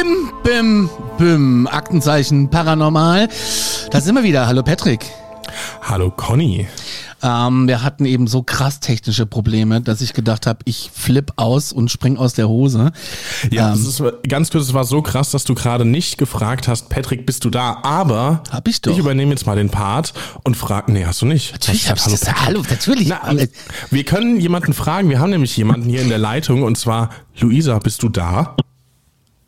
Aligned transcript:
Bim, 0.00 0.32
bim, 0.42 0.90
bim. 1.18 1.66
Aktenzeichen 1.66 2.48
paranormal. 2.48 3.28
Da 3.90 4.00
sind 4.00 4.14
wir 4.14 4.22
wieder. 4.22 4.46
Hallo 4.46 4.62
Patrick. 4.62 5.04
Hallo 5.82 6.10
Conny. 6.10 6.66
Ähm, 7.22 7.68
wir 7.68 7.82
hatten 7.82 8.06
eben 8.06 8.26
so 8.26 8.42
krass 8.42 8.80
technische 8.80 9.26
Probleme, 9.26 9.82
dass 9.82 10.00
ich 10.00 10.14
gedacht 10.14 10.46
habe, 10.46 10.60
ich 10.64 10.90
flipp 10.94 11.34
aus 11.36 11.70
und 11.70 11.90
spring 11.90 12.16
aus 12.16 12.32
der 12.32 12.48
Hose. 12.48 12.92
Ja, 13.50 13.74
ähm, 13.74 13.78
ist, 13.78 14.02
ganz 14.26 14.50
kurz, 14.50 14.64
es 14.64 14.72
war 14.72 14.84
so 14.84 15.02
krass, 15.02 15.32
dass 15.32 15.44
du 15.44 15.54
gerade 15.54 15.84
nicht 15.84 16.16
gefragt 16.16 16.66
hast, 16.66 16.88
Patrick, 16.88 17.26
bist 17.26 17.44
du 17.44 17.50
da? 17.50 17.80
Aber 17.82 18.42
hab 18.50 18.68
ich 18.68 18.80
doch. 18.80 18.92
Ich 18.92 18.98
übernehme 18.98 19.32
jetzt 19.32 19.44
mal 19.44 19.56
den 19.56 19.68
Part 19.68 20.14
und 20.44 20.56
frage, 20.56 20.92
nee, 20.92 21.04
hast 21.04 21.20
du 21.20 21.26
nicht. 21.26 21.52
Natürlich 21.52 21.90
hab 21.90 21.98
ich 21.98 22.04
hallo, 22.06 22.16
das, 22.18 22.34
hallo, 22.46 22.62
natürlich. 22.70 23.08
Na, 23.08 23.20
wir 23.90 24.04
können 24.04 24.40
jemanden 24.40 24.72
fragen, 24.72 25.10
wir 25.10 25.20
haben 25.20 25.30
nämlich 25.30 25.54
jemanden 25.58 25.90
hier 25.90 26.00
in 26.00 26.08
der 26.08 26.18
Leitung 26.18 26.62
und 26.62 26.78
zwar, 26.78 27.10
Luisa, 27.38 27.78
bist 27.80 28.02
du 28.02 28.08
da? 28.08 28.56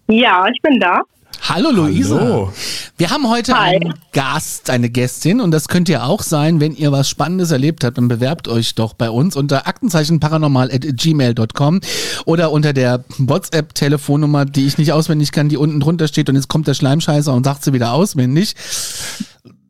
Ja, 0.08 0.46
ich 0.52 0.60
bin 0.62 0.80
da. 0.80 1.02
Hallo 1.48 1.70
Luisa. 1.70 2.20
Hallo. 2.20 2.52
Wir 2.96 3.10
haben 3.10 3.28
heute 3.28 3.58
Hi. 3.58 3.74
einen 3.74 3.94
Gast, 4.12 4.70
eine 4.70 4.88
Gästin 4.90 5.40
und 5.40 5.50
das 5.50 5.66
könnt 5.66 5.88
ihr 5.88 6.04
auch 6.04 6.22
sein, 6.22 6.60
wenn 6.60 6.76
ihr 6.76 6.92
was 6.92 7.08
Spannendes 7.08 7.50
erlebt 7.50 7.82
habt, 7.82 7.98
dann 7.98 8.06
bewerbt 8.06 8.46
euch 8.46 8.76
doch 8.76 8.92
bei 8.92 9.10
uns 9.10 9.34
unter 9.34 9.66
aktenzeichenparanormal@gmail.com 9.66 11.80
oder 12.26 12.52
unter 12.52 12.72
der 12.72 13.02
WhatsApp 13.18 13.74
Telefonnummer, 13.74 14.44
die 14.44 14.66
ich 14.66 14.78
nicht 14.78 14.92
auswendig 14.92 15.32
kann, 15.32 15.48
die 15.48 15.56
unten 15.56 15.80
drunter 15.80 16.06
steht 16.06 16.28
und 16.28 16.36
jetzt 16.36 16.46
kommt 16.48 16.68
der 16.68 16.74
Schleimscheißer 16.74 17.34
und 17.34 17.42
sagt 17.44 17.64
sie 17.64 17.72
wieder 17.72 17.92
auswendig. 17.92 18.54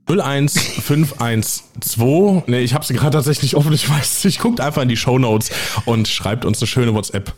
01512. 0.07 2.49
Nee, 2.49 2.61
ich 2.61 2.75
habe 2.75 2.85
sie 2.85 2.93
gerade 2.93 3.17
tatsächlich 3.17 3.57
offen, 3.57 3.73
ich 3.73 3.89
weiß, 3.89 4.27
ich 4.27 4.41
guckt 4.41 4.61
einfach 4.61 4.83
in 4.83 4.91
die 4.91 4.99
Show 4.99 5.19
Notes 5.19 5.51
und 5.87 6.07
schreibt 6.07 6.45
uns 6.45 6.61
eine 6.61 6.67
schöne 6.67 6.93
WhatsApp. 6.93 7.33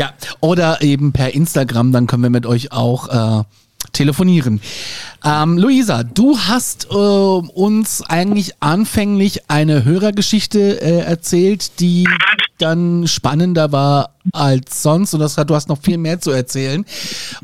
Ja, 0.00 0.14
oder 0.40 0.80
eben 0.80 1.12
per 1.12 1.34
Instagram, 1.34 1.92
dann 1.92 2.06
können 2.06 2.22
wir 2.22 2.30
mit 2.30 2.46
euch 2.46 2.72
auch 2.72 3.42
äh, 3.42 3.44
telefonieren. 3.92 4.62
Ähm, 5.22 5.58
Luisa, 5.58 6.04
du 6.04 6.38
hast 6.38 6.86
äh, 6.90 6.94
uns 6.94 8.00
eigentlich 8.08 8.54
anfänglich 8.60 9.50
eine 9.50 9.84
Hörergeschichte 9.84 10.80
äh, 10.80 11.00
erzählt, 11.00 11.80
die 11.80 12.08
dann 12.56 13.06
spannender 13.08 13.72
war 13.72 14.14
als 14.32 14.82
sonst 14.82 15.12
und 15.12 15.20
das, 15.20 15.34
du 15.34 15.54
hast 15.54 15.68
noch 15.68 15.82
viel 15.82 15.98
mehr 15.98 16.18
zu 16.18 16.30
erzählen. 16.30 16.86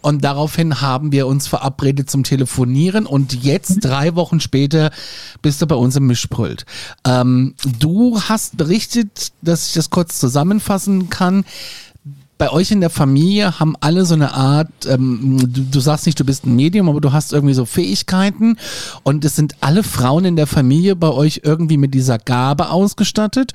Und 0.01 0.25
daraufhin 0.25 0.81
haben 0.81 1.12
wir 1.12 1.27
uns 1.27 1.47
verabredet 1.49 2.09
zum 2.11 2.25
Telefonieren 2.25 3.05
und 3.05 3.45
jetzt, 3.45 3.84
drei 3.84 4.15
Wochen 4.15 4.41
später, 4.41 4.91
bist 5.43 5.61
du 5.61 5.67
bei 5.67 5.75
uns 5.75 5.97
im 5.97 6.07
Mischpult. 6.07 6.65
Ähm, 7.07 7.55
du 7.79 8.19
hast 8.21 8.57
berichtet, 8.57 9.33
dass 9.43 9.69
ich 9.69 9.75
das 9.75 9.91
kurz 9.91 10.19
zusammenfassen 10.19 11.11
kann, 11.11 11.44
bei 12.39 12.51
euch 12.51 12.71
in 12.71 12.81
der 12.81 12.91
Familie 12.91 13.59
haben 13.59 13.77
alle 13.81 14.05
so 14.05 14.15
eine 14.15 14.35
Art, 14.35 14.69
ähm, 14.87 15.39
du, 15.53 15.63
du, 15.63 15.81
sagst 15.81 16.07
nicht, 16.07 16.21
du 16.21 16.25
bist 16.25 16.45
ein 16.45 16.55
Medium, 16.55 16.89
aber 16.89 17.01
du 17.01 17.13
hast 17.13 17.33
irgendwie 17.33 17.55
so 17.55 17.65
Fähigkeiten 17.65 18.59
und 19.03 19.25
es 19.25 19.37
sind 19.37 19.57
alle 19.61 19.83
Frauen 19.83 20.25
in 20.25 20.37
der 20.37 20.47
Familie 20.47 20.97
bei 20.97 21.09
euch 21.09 21.41
irgendwie 21.45 21.79
mit 21.79 21.95
dieser 21.95 22.19
Gabe 22.19 22.71
ausgestattet. 22.71 23.53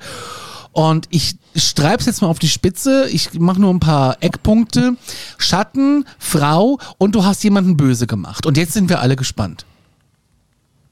Und 0.72 1.06
ich 1.10 1.36
streibe 1.54 1.98
es 1.98 2.06
jetzt 2.06 2.22
mal 2.22 2.28
auf 2.28 2.38
die 2.38 2.48
Spitze. 2.48 3.06
Ich 3.10 3.38
mache 3.38 3.60
nur 3.60 3.70
ein 3.72 3.80
paar 3.80 4.16
Eckpunkte. 4.20 4.96
Schatten, 5.36 6.06
Frau 6.18 6.78
und 6.96 7.14
du 7.14 7.24
hast 7.24 7.44
jemanden 7.44 7.76
böse 7.76 8.06
gemacht. 8.06 8.46
Und 8.46 8.56
jetzt 8.56 8.72
sind 8.72 8.88
wir 8.88 9.00
alle 9.00 9.14
gespannt. 9.14 9.66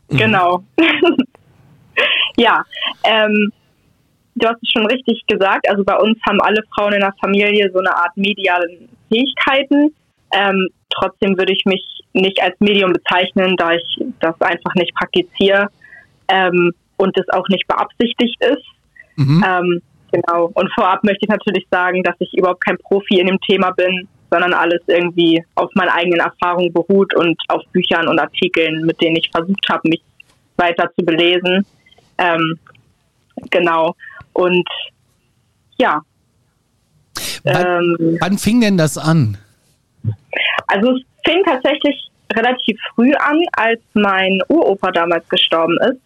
Genau. 0.09 0.63
ja, 2.37 2.65
ähm, 3.05 3.51
du 4.35 4.49
hast 4.49 4.63
es 4.63 4.71
schon 4.71 4.87
richtig 4.87 5.23
gesagt. 5.27 5.69
Also 5.69 5.85
bei 5.85 5.97
uns 5.97 6.19
haben 6.27 6.41
alle 6.41 6.63
Frauen 6.75 6.93
in 6.93 7.01
der 7.01 7.15
Familie 7.21 7.71
so 7.73 7.79
eine 7.79 7.95
Art 7.95 8.17
medialen 8.17 8.89
Fähigkeiten. 9.09 9.95
Ähm, 10.33 10.69
trotzdem 10.91 11.37
würde 11.37 11.53
ich 11.53 11.65
mich 11.65 11.83
nicht 12.13 12.41
als 12.43 12.55
Medium 12.61 12.93
bezeichnen, 12.93 13.57
da 13.57 13.73
ich 13.73 14.05
das 14.21 14.41
einfach 14.41 14.75
nicht 14.75 14.95
praktiziere 14.95 15.69
ähm, 16.29 16.73
und 16.97 17.17
es 17.19 17.29
auch 17.31 17.49
nicht 17.49 17.67
beabsichtigt 17.67 18.37
ist. 18.41 18.65
Mhm. 19.17 19.45
Ähm, 19.47 19.83
genau. 20.13 20.51
Und 20.55 20.73
vorab 20.75 21.05
möchte 21.05 21.25
ich 21.25 21.29
natürlich 21.29 21.67
sagen, 21.71 22.03
dass 22.03 22.17
ich 22.19 22.33
überhaupt 22.37 22.65
kein 22.65 22.79
Profi 22.79 23.21
in 23.21 23.27
dem 23.27 23.41
Thema 23.41 23.71
bin, 23.73 24.09
sondern 24.31 24.55
alles 24.55 24.81
irgendwie 24.87 25.45
auf 25.57 25.71
meinen 25.75 25.91
eigenen 25.91 26.21
Erfahrungen 26.21 26.73
beruht 26.73 27.15
und 27.15 27.37
auf 27.49 27.63
Büchern 27.73 28.09
und 28.09 28.19
Artikeln, 28.19 28.87
mit 28.87 29.01
denen 29.01 29.17
ich 29.17 29.29
versucht 29.31 29.69
habe, 29.69 29.89
mich 29.89 30.03
weiter 30.57 30.91
zu 30.97 31.05
belesen. 31.05 31.65
Ähm, 32.19 32.59
genau. 33.51 33.95
Und 34.33 34.69
ja. 35.77 36.03
Wann, 37.45 37.67
ähm, 37.67 38.19
wann 38.21 38.39
fing 38.39 38.61
denn 38.61 38.77
das 38.77 38.99
an? 38.99 39.39
Also 40.67 40.93
es 40.93 41.03
fing 41.25 41.43
tatsächlich 41.45 42.11
relativ 42.33 42.79
früh 42.95 43.13
an, 43.15 43.43
als 43.53 43.81
mein 43.95 44.41
Uropa 44.49 44.91
damals 44.93 45.29
gestorben 45.29 45.77
ist. 45.83 46.01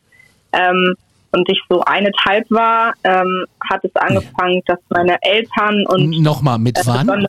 Ähm, 0.53 0.95
und 1.33 1.49
ich 1.49 1.61
so 1.69 1.81
eineinhalb 1.81 2.49
war, 2.51 2.95
ähm, 3.03 3.45
hat 3.69 3.85
es 3.85 3.95
angefangen, 3.97 4.63
dass 4.67 4.79
meine 4.89 5.17
Eltern 5.23 5.85
und 5.89 6.11
nochmal 6.23 6.59
mit 6.59 6.79
äh, 6.79 6.83
wann? 6.85 7.27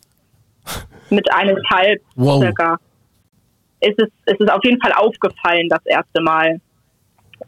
Mit 1.10 1.32
eineinhalb 1.34 2.02
wow. 2.16 2.40
circa. 2.42 2.78
Ist 3.82 4.00
es, 4.00 4.10
ist 4.26 4.42
es 4.42 4.50
auf 4.50 4.64
jeden 4.64 4.80
Fall 4.80 4.94
aufgefallen 4.94 5.68
das 5.70 5.84
erste 5.86 6.22
Mal. 6.22 6.60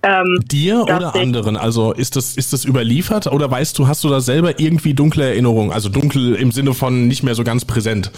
Ähm, 0.04 0.40
Dir 0.44 0.84
oder 0.84 1.16
anderen? 1.16 1.58
Also 1.58 1.94
ist 1.94 2.16
das, 2.16 2.38
ist 2.38 2.54
das 2.54 2.66
überliefert 2.66 3.28
oder 3.28 3.50
weißt 3.50 3.78
du, 3.80 3.88
hast 3.88 4.04
du 4.04 4.10
da 4.10 4.20
selber 4.20 4.60
irgendwie 4.60 4.94
dunkle 4.94 5.26
Erinnerungen? 5.26 5.72
Also 5.72 5.90
dunkel 5.90 6.36
im 6.36 6.52
Sinne 6.52 6.74
von 6.74 7.08
nicht 7.08 7.24
mehr 7.24 7.36
so 7.36 7.44
ganz 7.44 7.66
präsent? 7.66 8.12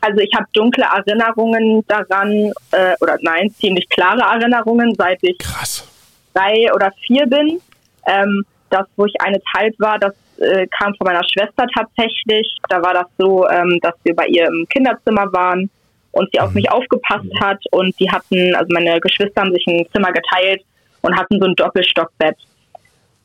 Also 0.00 0.20
ich 0.20 0.30
habe 0.36 0.46
dunkle 0.52 0.84
Erinnerungen 0.84 1.84
daran, 1.88 2.52
äh, 2.70 2.94
oder 3.00 3.16
nein, 3.22 3.50
ziemlich 3.58 3.88
klare 3.88 4.20
Erinnerungen, 4.20 4.94
seit 4.96 5.18
ich 5.22 5.38
Krass. 5.38 5.86
drei 6.34 6.72
oder 6.74 6.92
vier 7.06 7.26
bin. 7.26 7.60
Ähm, 8.06 8.44
das, 8.70 8.86
wo 8.96 9.06
ich 9.06 9.14
eineinhalb 9.20 9.74
war, 9.78 9.98
das 9.98 10.14
äh, 10.38 10.66
kam 10.68 10.94
von 10.94 11.06
meiner 11.06 11.24
Schwester 11.24 11.66
tatsächlich. 11.74 12.56
Da 12.68 12.82
war 12.82 12.94
das 12.94 13.06
so, 13.18 13.48
ähm, 13.48 13.78
dass 13.82 13.94
wir 14.04 14.14
bei 14.14 14.26
ihr 14.26 14.46
im 14.46 14.66
Kinderzimmer 14.68 15.32
waren 15.32 15.70
und 16.16 16.28
sie 16.32 16.40
auf 16.40 16.50
mhm. 16.50 16.56
mich 16.56 16.70
aufgepasst 16.70 17.30
hat 17.40 17.62
und 17.70 17.98
die 18.00 18.10
hatten, 18.10 18.54
also 18.54 18.68
meine 18.72 18.98
Geschwister 19.00 19.42
haben 19.42 19.52
sich 19.52 19.66
ein 19.66 19.86
Zimmer 19.92 20.12
geteilt 20.12 20.62
und 21.02 21.16
hatten 21.16 21.38
so 21.38 21.46
ein 21.46 21.54
Doppelstockbett. 21.54 22.36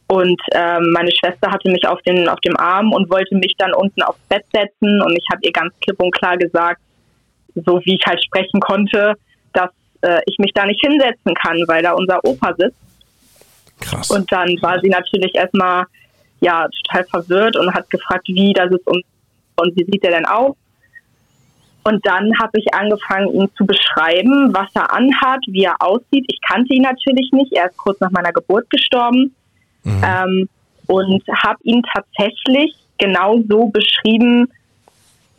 Und 0.07 0.41
ähm, 0.53 0.91
meine 0.91 1.09
Schwester 1.11 1.49
hatte 1.49 1.71
mich 1.71 1.87
auf, 1.87 2.01
den, 2.01 2.27
auf 2.27 2.39
dem 2.41 2.57
Arm 2.57 2.91
und 2.91 3.09
wollte 3.09 3.33
mich 3.35 3.53
dann 3.57 3.73
unten 3.73 4.01
aufs 4.01 4.19
Bett 4.27 4.43
setzen 4.53 5.01
und 5.01 5.17
ich 5.17 5.25
habe 5.31 5.41
ihr 5.43 5.53
ganz 5.53 5.73
klipp 5.79 6.01
und 6.01 6.11
klar 6.11 6.37
gesagt, 6.37 6.81
so 7.55 7.79
wie 7.85 7.95
ich 7.95 8.05
halt 8.05 8.21
sprechen 8.23 8.59
konnte, 8.59 9.13
dass 9.53 9.69
äh, 10.01 10.19
ich 10.25 10.37
mich 10.39 10.51
da 10.53 10.65
nicht 10.65 10.81
hinsetzen 10.81 11.33
kann, 11.35 11.63
weil 11.67 11.81
da 11.81 11.93
unser 11.93 12.23
Opa 12.25 12.53
sitzt. 12.57 12.75
Krass. 13.79 14.11
Und 14.11 14.29
dann 14.31 14.49
war 14.61 14.79
sie 14.81 14.89
natürlich 14.89 15.33
erstmal 15.33 15.85
ja 16.41 16.67
total 16.83 17.05
verwirrt 17.05 17.55
und 17.55 17.73
hat 17.73 17.89
gefragt, 17.89 18.27
wie 18.27 18.51
das 18.51 18.69
ist 18.71 18.85
und, 18.87 19.05
und 19.55 19.75
wie 19.77 19.85
sieht 19.85 20.03
er 20.03 20.11
denn 20.11 20.25
aus? 20.25 20.55
Und 21.83 22.05
dann 22.05 22.31
habe 22.39 22.59
ich 22.59 22.73
angefangen, 22.73 23.33
ihn 23.33 23.49
zu 23.57 23.65
beschreiben, 23.65 24.53
was 24.53 24.69
er 24.75 24.93
anhat, 24.93 25.39
wie 25.47 25.63
er 25.63 25.75
aussieht. 25.79 26.25
Ich 26.27 26.39
kannte 26.41 26.73
ihn 26.73 26.83
natürlich 26.83 27.31
nicht. 27.31 27.53
Er 27.53 27.67
ist 27.67 27.77
kurz 27.77 27.99
nach 27.99 28.11
meiner 28.11 28.31
Geburt 28.31 28.69
gestorben. 28.69 29.35
Mhm. 29.83 30.03
Ähm, 30.03 30.49
und 30.87 31.23
habe 31.43 31.59
ihn 31.63 31.81
tatsächlich 31.93 32.75
genau 32.97 33.39
so 33.47 33.67
beschrieben, 33.67 34.49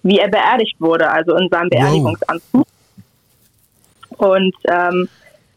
wie 0.02 0.18
er 0.18 0.28
beerdigt 0.28 0.74
wurde, 0.80 1.08
also 1.08 1.36
in 1.36 1.48
seinem 1.48 1.68
Beerdigungsanzug. 1.68 2.66
Wow. 4.16 4.36
Und 4.36 4.54
ähm, 4.68 5.08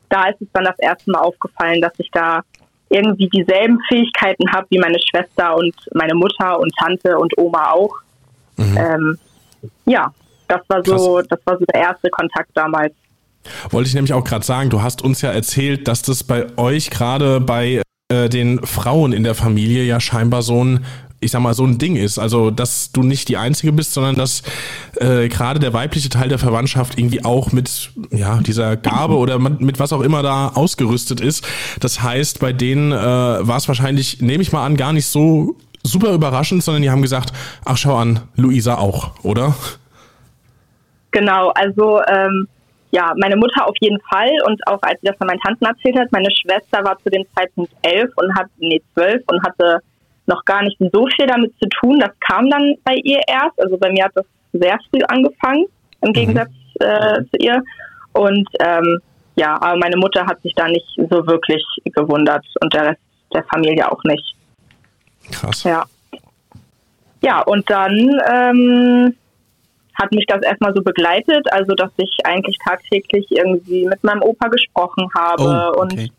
da 0.10 0.30
ist 0.30 0.42
es 0.42 0.48
dann 0.54 0.66
das 0.66 0.78
erste 0.80 1.12
Mal 1.12 1.20
aufgefallen, 1.20 1.82
dass 1.82 1.94
ich 1.98 2.10
da 2.12 2.42
irgendwie 2.90 3.28
dieselben 3.30 3.80
Fähigkeiten 3.88 4.52
habe 4.52 4.68
wie 4.70 4.80
meine 4.80 5.00
Schwester 5.10 5.56
und 5.56 5.74
meine 5.94 6.14
Mutter 6.14 6.60
und 6.60 6.72
Tante 6.78 7.18
und 7.18 7.36
Oma 7.38 7.72
auch. 7.72 7.96
Mhm. 8.58 8.78
Ähm, 8.78 9.20
ja, 9.86 10.14
das 10.48 10.62
war 10.68 10.84
so, 10.84 11.16
Krass. 11.16 11.26
das 11.30 11.40
war 11.46 11.58
so 11.58 11.66
der 11.74 11.82
erste 11.82 12.10
Kontakt 12.10 12.50
damals. 12.54 12.94
Wollte 13.70 13.88
ich 13.88 13.94
nämlich 13.94 14.14
auch 14.14 14.24
gerade 14.24 14.46
sagen, 14.46 14.70
du 14.70 14.82
hast 14.82 15.04
uns 15.04 15.22
ja 15.22 15.32
erzählt, 15.32 15.88
dass 15.88 16.02
das 16.02 16.24
bei 16.24 16.48
euch 16.58 16.90
gerade 16.90 17.40
bei 17.40 17.84
äh, 18.10 18.30
den 18.30 18.66
Frauen 18.66 19.14
in 19.14 19.24
der 19.24 19.36
Familie 19.36 19.84
ja 19.84 20.00
scheinbar 20.00 20.42
so 20.42 20.64
ein 20.64 20.86
ich 21.22 21.32
sag 21.32 21.42
mal, 21.42 21.54
so 21.54 21.66
ein 21.66 21.78
Ding 21.78 21.96
ist. 21.96 22.20
Also, 22.20 22.52
dass 22.52 22.92
du 22.92 23.02
nicht 23.02 23.30
die 23.30 23.38
Einzige 23.38 23.72
bist, 23.74 23.94
sondern 23.94 24.16
dass 24.16 24.44
äh, 24.98 25.28
gerade 25.28 25.60
der 25.60 25.74
weibliche 25.74 26.10
Teil 26.10 26.30
der 26.30 26.38
Verwandtschaft 26.38 27.00
irgendwie 27.00 27.26
auch 27.26 27.52
mit 27.52 27.92
ja, 28.12 28.40
dieser 28.40 28.78
Gabe 28.78 29.16
oder 29.16 29.40
mit 29.40 29.80
was 29.80 29.92
auch 29.92 30.02
immer 30.02 30.22
da 30.22 30.50
ausgerüstet 30.50 31.22
ist. 31.22 31.46
Das 31.80 32.04
heißt, 32.04 32.40
bei 32.40 32.54
denen 32.54 32.92
äh, 32.92 32.96
war 32.96 33.58
es 33.58 33.68
wahrscheinlich, 33.68 34.22
nehme 34.22 34.44
ich 34.44 34.52
mal 34.52 34.66
an, 34.66 34.78
gar 34.78 34.94
nicht 34.94 35.08
so 35.08 35.56
super 35.84 36.14
überraschend, 36.14 36.64
sondern 36.64 36.84
die 36.84 36.90
haben 36.92 37.02
gesagt, 37.02 37.34
ach 37.64 37.78
schau 37.78 37.96
an, 37.96 38.22
Luisa 38.36 38.76
auch, 38.76 39.24
oder? 39.24 39.56
Genau, 41.16 41.50
also 41.56 42.02
ähm, 42.10 42.46
ja, 42.92 43.14
meine 43.16 43.38
Mutter 43.38 43.66
auf 43.66 43.76
jeden 43.80 44.02
Fall 44.02 44.30
und 44.48 44.60
auch 44.68 44.82
als 44.82 45.00
sie 45.00 45.08
das 45.08 45.18
von 45.18 45.28
meinen 45.28 45.40
Tanten 45.40 45.64
erzählt 45.64 45.98
hat, 45.98 46.12
meine 46.12 46.30
Schwester 46.30 46.84
war 46.84 46.98
zu 47.00 47.10
dem 47.10 47.26
Zeitpunkt 47.34 47.72
elf 47.84 48.12
und 48.18 48.36
hat, 48.36 48.48
nee, 48.58 48.82
zwölf 48.94 49.24
und 49.28 49.42
hatte 49.42 49.80
noch 50.26 50.44
gar 50.44 50.62
nicht 50.64 50.78
so 50.78 51.08
viel 51.16 51.26
damit 51.26 51.54
zu 51.58 51.70
tun. 51.70 52.00
Das 52.00 52.12
kam 52.20 52.50
dann 52.50 52.76
bei 52.84 52.96
ihr 52.96 53.22
erst. 53.28 53.58
Also 53.62 53.78
bei 53.78 53.92
mir 53.92 54.04
hat 54.04 54.12
das 54.16 54.26
sehr 54.52 54.78
früh 54.90 55.02
angefangen, 55.08 55.68
im 56.02 56.10
mhm. 56.10 56.14
Gegensatz 56.14 56.52
äh, 56.82 57.24
zu 57.32 57.38
ihr. 57.40 57.64
Und 58.12 58.50
ähm, 58.60 59.00
ja, 59.36 59.56
aber 59.56 59.78
meine 59.78 59.96
Mutter 59.96 60.26
hat 60.26 60.42
sich 60.42 60.54
da 60.54 60.68
nicht 60.68 60.88
so 60.98 61.26
wirklich 61.28 61.64
gewundert 61.86 62.46
und 62.60 62.74
der 62.74 62.88
Rest 62.88 63.02
der 63.34 63.46
Familie 63.46 63.90
auch 63.90 64.04
nicht. 64.04 64.36
Krass. 65.32 65.64
Ja. 65.64 65.86
Ja, 67.22 67.42
und 67.42 67.70
dann 67.70 68.20
ähm, 68.30 69.16
hat 69.96 70.12
mich 70.12 70.26
das 70.28 70.42
erstmal 70.42 70.74
so 70.74 70.82
begleitet, 70.82 71.52
also 71.52 71.74
dass 71.74 71.92
ich 71.98 72.18
eigentlich 72.24 72.58
tagtäglich 72.64 73.26
irgendwie 73.30 73.86
mit 73.86 74.04
meinem 74.04 74.22
Opa 74.22 74.48
gesprochen 74.50 75.10
habe 75.16 75.44
oh, 75.44 75.82
okay. 75.82 75.82
und 75.82 76.12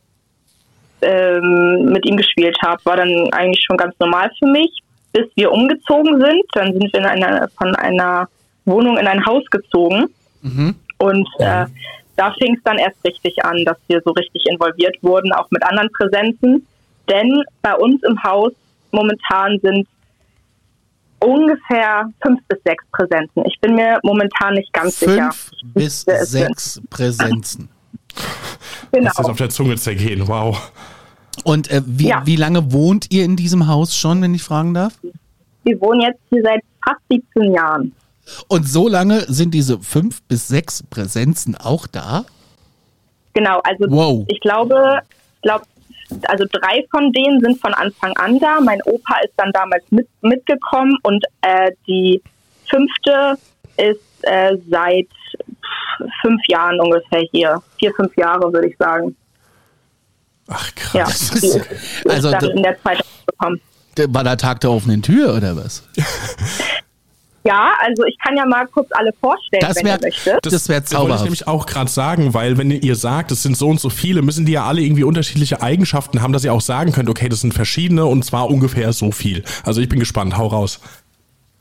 ähm, 1.03 1.85
mit 1.93 2.07
ihm 2.07 2.17
gespielt 2.17 2.57
habe, 2.65 2.85
war 2.85 2.97
dann 2.97 3.33
eigentlich 3.33 3.63
schon 3.65 3.77
ganz 3.77 3.95
normal 3.99 4.31
für 4.39 4.47
mich, 4.47 4.71
bis 5.13 5.27
wir 5.35 5.53
umgezogen 5.53 6.21
sind. 6.21 6.43
Dann 6.53 6.73
sind 6.73 6.93
wir 6.93 7.01
in 7.01 7.07
einer, 7.07 7.49
von 7.57 7.75
einer 7.77 8.29
Wohnung 8.65 8.97
in 8.99 9.07
ein 9.07 9.25
Haus 9.25 9.45
gezogen. 9.51 10.07
Mhm. 10.43 10.75
Und 10.99 11.29
äh, 11.39 11.67
da 12.17 12.33
fing 12.39 12.55
es 12.57 12.63
dann 12.65 12.79
erst 12.79 12.97
richtig 13.05 13.45
an, 13.45 13.65
dass 13.65 13.77
wir 13.89 14.01
so 14.05 14.13
richtig 14.13 14.45
involviert 14.47 14.97
wurden, 15.03 15.33
auch 15.33 15.51
mit 15.51 15.63
anderen 15.63 15.91
Präsenzen. 15.93 16.67
Denn 17.09 17.43
bei 17.63 17.75
uns 17.75 18.03
im 18.03 18.23
Haus 18.23 18.53
momentan 18.91 19.59
sind 19.61 19.87
ungefähr 21.21 22.11
fünf 22.23 22.41
bis 22.49 22.59
sechs 22.65 22.85
Präsenzen. 22.93 23.45
Ich 23.47 23.61
bin 23.61 23.75
mir 23.75 23.99
momentan 24.03 24.55
nicht 24.55 24.73
ganz 24.73 24.99
fünf 24.99 25.13
sicher. 25.13 25.33
Fünf 25.33 25.75
bis 25.75 26.01
sechs 26.03 26.81
Präsenzen. 26.91 27.69
Genau. 28.93 29.11
Das 29.11 29.19
ist 29.19 29.27
auf 29.27 29.37
der 29.37 29.51
Zunge 29.51 29.77
zergehen, 29.77 30.27
wow. 30.27 30.73
Und 31.45 31.71
äh, 31.71 31.83
wie, 31.85 32.09
ja. 32.09 32.23
wie 32.25 32.37
lange 32.37 32.73
wohnt 32.73 33.13
ihr 33.13 33.25
in 33.25 33.37
diesem 33.37 33.67
Haus 33.67 33.95
schon, 33.95 34.23
wenn 34.23 34.35
ich 34.35 34.43
fragen 34.43 34.73
darf? 34.73 34.95
Wir 35.65 35.79
wohnen 35.83 36.01
jetzt 36.01 36.21
hier 36.31 36.43
seit 36.43 36.63
fast 36.83 37.01
17 37.11 37.53
Jahren. 37.53 37.93
Und 38.49 38.67
so 38.67 38.89
lange 38.89 39.21
sind 39.29 39.53
diese 39.53 39.79
fünf 39.81 40.23
bis 40.23 40.49
sechs 40.49 40.83
Präsenzen 40.83 41.57
auch 41.57 41.87
da? 41.87 42.25
Genau, 43.35 43.61
also 43.65 43.85
wow. 43.89 44.25
ich 44.29 44.41
glaube, 44.41 45.03
ich 45.35 45.43
glaube, 45.43 45.65
also 46.29 46.45
drei 46.51 46.85
von 46.91 47.13
denen 47.13 47.41
sind 47.41 47.61
von 47.61 47.75
Anfang 47.75 48.13
an 48.17 48.39
da. 48.39 48.61
Mein 48.61 48.81
Opa 48.83 49.19
ist 49.25 49.35
dann 49.37 49.51
damals 49.53 49.85
mit, 49.91 50.09
mitgekommen 50.21 50.97
und 51.03 51.25
äh, 51.43 51.73
die 51.87 52.23
fünfte 52.69 53.39
ist 53.77 54.01
äh, 54.23 54.57
seit 54.69 55.09
fünf 56.23 56.41
Jahren 56.49 56.81
ungefähr 56.81 57.23
hier. 57.31 57.63
Vier, 57.79 57.93
fünf 57.95 58.17
Jahre 58.17 58.53
würde 58.53 58.69
ich 58.69 58.77
sagen. 58.77 59.17
Ach 60.49 60.75
krass. 60.75 61.31
Ja, 61.43 61.61
ist, 61.61 62.09
also 62.09 62.31
dann 62.31 62.51
in 62.51 62.63
der 62.63 62.81
Zeit 62.83 63.03
gekommen. 63.27 63.61
War 64.09 64.25
der 64.25 64.37
Tag 64.37 64.61
der 64.61 64.71
offenen 64.71 65.03
Tür 65.03 65.35
oder 65.35 65.57
was? 65.57 65.89
Ja, 67.47 67.73
also 67.81 68.05
ich 68.05 68.19
kann 68.19 68.37
ja 68.37 68.45
mal 68.45 68.67
kurz 68.67 68.89
alle 68.93 69.13
vorstellen, 69.13 69.61
das 69.61 69.77
wär, 69.77 69.85
wenn 69.85 69.93
ihr 69.93 70.01
möchtet. 70.03 70.45
Das, 70.45 70.53
das 70.53 70.69
wäre 70.69 70.83
zauberhaft. 70.85 70.91
Das 70.91 71.01
wollte 71.01 71.15
ich 71.15 71.25
nämlich 71.25 71.49
auch 71.49 71.67
gerade 71.67 71.91
sagen, 71.91 72.35
weil 72.35 72.59
wenn 72.59 72.71
ihr 72.71 72.97
sagt, 72.97 73.31
es 73.31 73.43
sind 73.43 73.57
so 73.57 73.69
und 73.69 73.81
so 73.81 73.91
viele, 73.91 74.23
müssen 74.23 74.47
die 74.47 74.53
ja 74.53 74.65
alle 74.65 74.81
irgendwie 74.81 75.05
unterschiedliche 75.05 75.63
Eigenschaften 75.63 76.23
haben, 76.23 76.33
dass 76.33 76.45
ihr 76.45 76.53
auch 76.53 76.61
sagen 76.61 76.93
könnt, 76.93 77.09
okay, 77.09 77.29
das 77.29 77.41
sind 77.41 77.55
verschiedene 77.55 78.05
und 78.07 78.25
zwar 78.25 78.51
ungefähr 78.51 78.93
so 78.93 79.13
viel. 79.13 79.45
Also 79.65 79.81
ich 79.81 79.89
bin 79.89 79.99
gespannt, 79.99 80.37
hau 80.37 80.49
raus. 80.49 80.81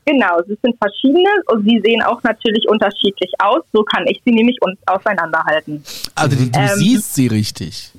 Genau, 0.06 0.38
es 0.38 0.46
sind 0.62 0.76
verschiedene 0.78 1.28
und 1.46 1.64
sie 1.68 1.80
sehen 1.84 2.00
auch 2.02 2.22
natürlich 2.22 2.68
unterschiedlich 2.68 3.32
aus. 3.40 3.62
So 3.72 3.82
kann 3.82 4.06
ich 4.06 4.22
sie 4.24 4.30
nämlich 4.32 4.56
auseinanderhalten. 4.86 5.82
Also 6.14 6.36
du 6.36 6.50
ähm, 6.56 6.68
siehst 6.76 7.14
sie 7.16 7.26
richtig. 7.26 7.90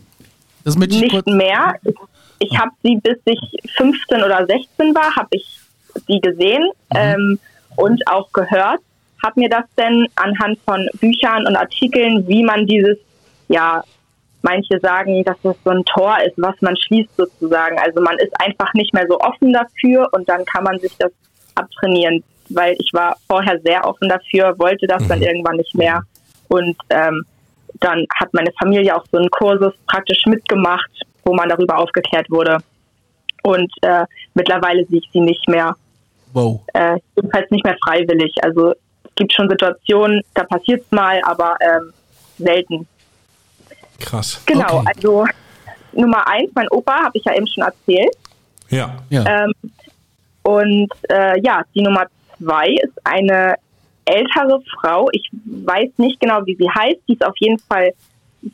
Das 0.64 0.78
mit 0.78 0.92
nicht 0.92 1.28
mehr. 1.28 1.76
Ich, 1.84 1.96
ich 2.40 2.52
ah. 2.54 2.62
habe 2.62 2.72
sie, 2.82 2.96
bis 3.04 3.18
ich 3.26 3.40
15 3.76 4.24
oder 4.24 4.46
16 4.46 4.96
war, 4.96 5.16
habe 5.16 5.28
ich 5.32 5.60
sie 6.08 6.22
gesehen 6.22 6.64
mhm. 6.92 6.98
ähm, 6.98 7.40
und 7.78 8.06
auch 8.08 8.32
gehört. 8.34 8.80
Habe 9.24 9.40
mir 9.40 9.50
das 9.50 9.64
denn 9.78 10.08
anhand 10.16 10.60
von 10.66 10.88
Büchern 11.00 11.48
und 11.48 11.56
Artikeln, 11.56 12.28
wie 12.28 12.44
man 12.44 12.68
dieses, 12.68 12.98
ja, 13.48 13.84
manche 14.42 14.80
sagen, 14.80 15.24
dass 15.24 15.38
es 15.44 15.56
so 15.64 15.72
ein 15.72 15.84
Tor 15.86 16.18
ist, 16.26 16.36
was 16.38 16.56
man 16.62 16.76
schließt 16.78 17.16
sozusagen. 17.16 17.80
Also 17.80 18.02
man 18.02 18.18
ist 18.18 18.34
einfach 18.40 18.74
nicht 18.74 18.94
mehr 18.94 19.06
so 19.10 19.20
offen 19.20 19.54
dafür 19.54 20.10
und 20.12 20.28
dann 20.30 20.46
kann 20.46 20.64
man 20.64 20.78
sich 20.80 20.96
das 21.00 21.12
abtrainieren, 21.56 22.24
weil 22.50 22.76
ich 22.80 22.92
war 22.94 23.18
vorher 23.28 23.60
sehr 23.64 23.86
offen 23.86 24.10
dafür, 24.10 24.58
wollte 24.60 24.86
das 24.86 25.08
dann 25.08 25.20
mhm. 25.20 25.26
irgendwann 25.26 25.58
nicht 25.58 25.74
mehr 25.74 26.04
und 26.50 26.78
ähm, 26.90 27.26
dann 27.80 28.06
hat 28.16 28.34
meine 28.34 28.52
Familie 28.60 28.96
auch 28.96 29.06
so 29.12 29.18
einen 29.18 29.30
Kursus 29.30 29.74
praktisch 29.88 30.26
mitgemacht, 30.26 30.90
wo 31.24 31.34
man 31.34 31.50
darüber 31.50 31.78
aufgeklärt 31.78 32.30
wurde. 32.30 32.58
Und 33.44 33.72
äh, 33.82 34.06
mittlerweile 34.34 34.86
sehe 34.86 35.00
ich 35.00 35.10
sie 35.12 35.20
nicht 35.20 35.48
mehr. 35.48 35.76
Wow. 36.34 36.62
Äh, 36.74 36.98
jedenfalls 37.16 37.50
nicht 37.52 37.64
mehr 37.64 37.78
freiwillig. 37.84 38.34
Also 38.42 38.72
es 38.72 39.16
gibt 39.16 39.34
schon 39.34 39.50
Situationen, 39.50 40.22
da 40.34 40.44
passiert 40.44 40.84
es 40.84 40.92
mal, 40.92 41.20
aber 41.24 41.56
ähm, 41.62 41.94
selten. 42.38 42.88
Krass. 44.00 44.42
Genau, 44.46 44.80
okay. 44.80 44.92
also 44.96 45.26
Nummer 45.94 46.28
eins, 46.28 46.52
mein 46.54 46.68
Opa, 46.70 47.06
habe 47.06 47.18
ich 47.18 47.26
ja 47.26 47.36
eben 47.36 47.48
schon 47.48 47.64
erzählt. 47.64 48.16
Ja. 48.70 48.98
ja. 49.10 49.44
Ähm, 49.44 49.54
und 50.44 50.90
äh, 51.10 51.40
ja, 51.42 51.64
die 51.74 51.82
Nummer 51.82 52.06
zwei 52.38 52.70
ist 52.70 52.94
eine 53.04 53.56
ältere 54.06 54.62
Frau. 54.80 55.10
Ich 55.12 55.30
weiß 55.46 55.90
nicht 55.98 56.20
genau, 56.20 56.46
wie 56.46 56.56
sie 56.56 56.70
heißt. 56.70 57.00
Die 57.08 57.14
ist 57.14 57.26
auf 57.26 57.36
jeden 57.40 57.60
Fall 57.60 57.94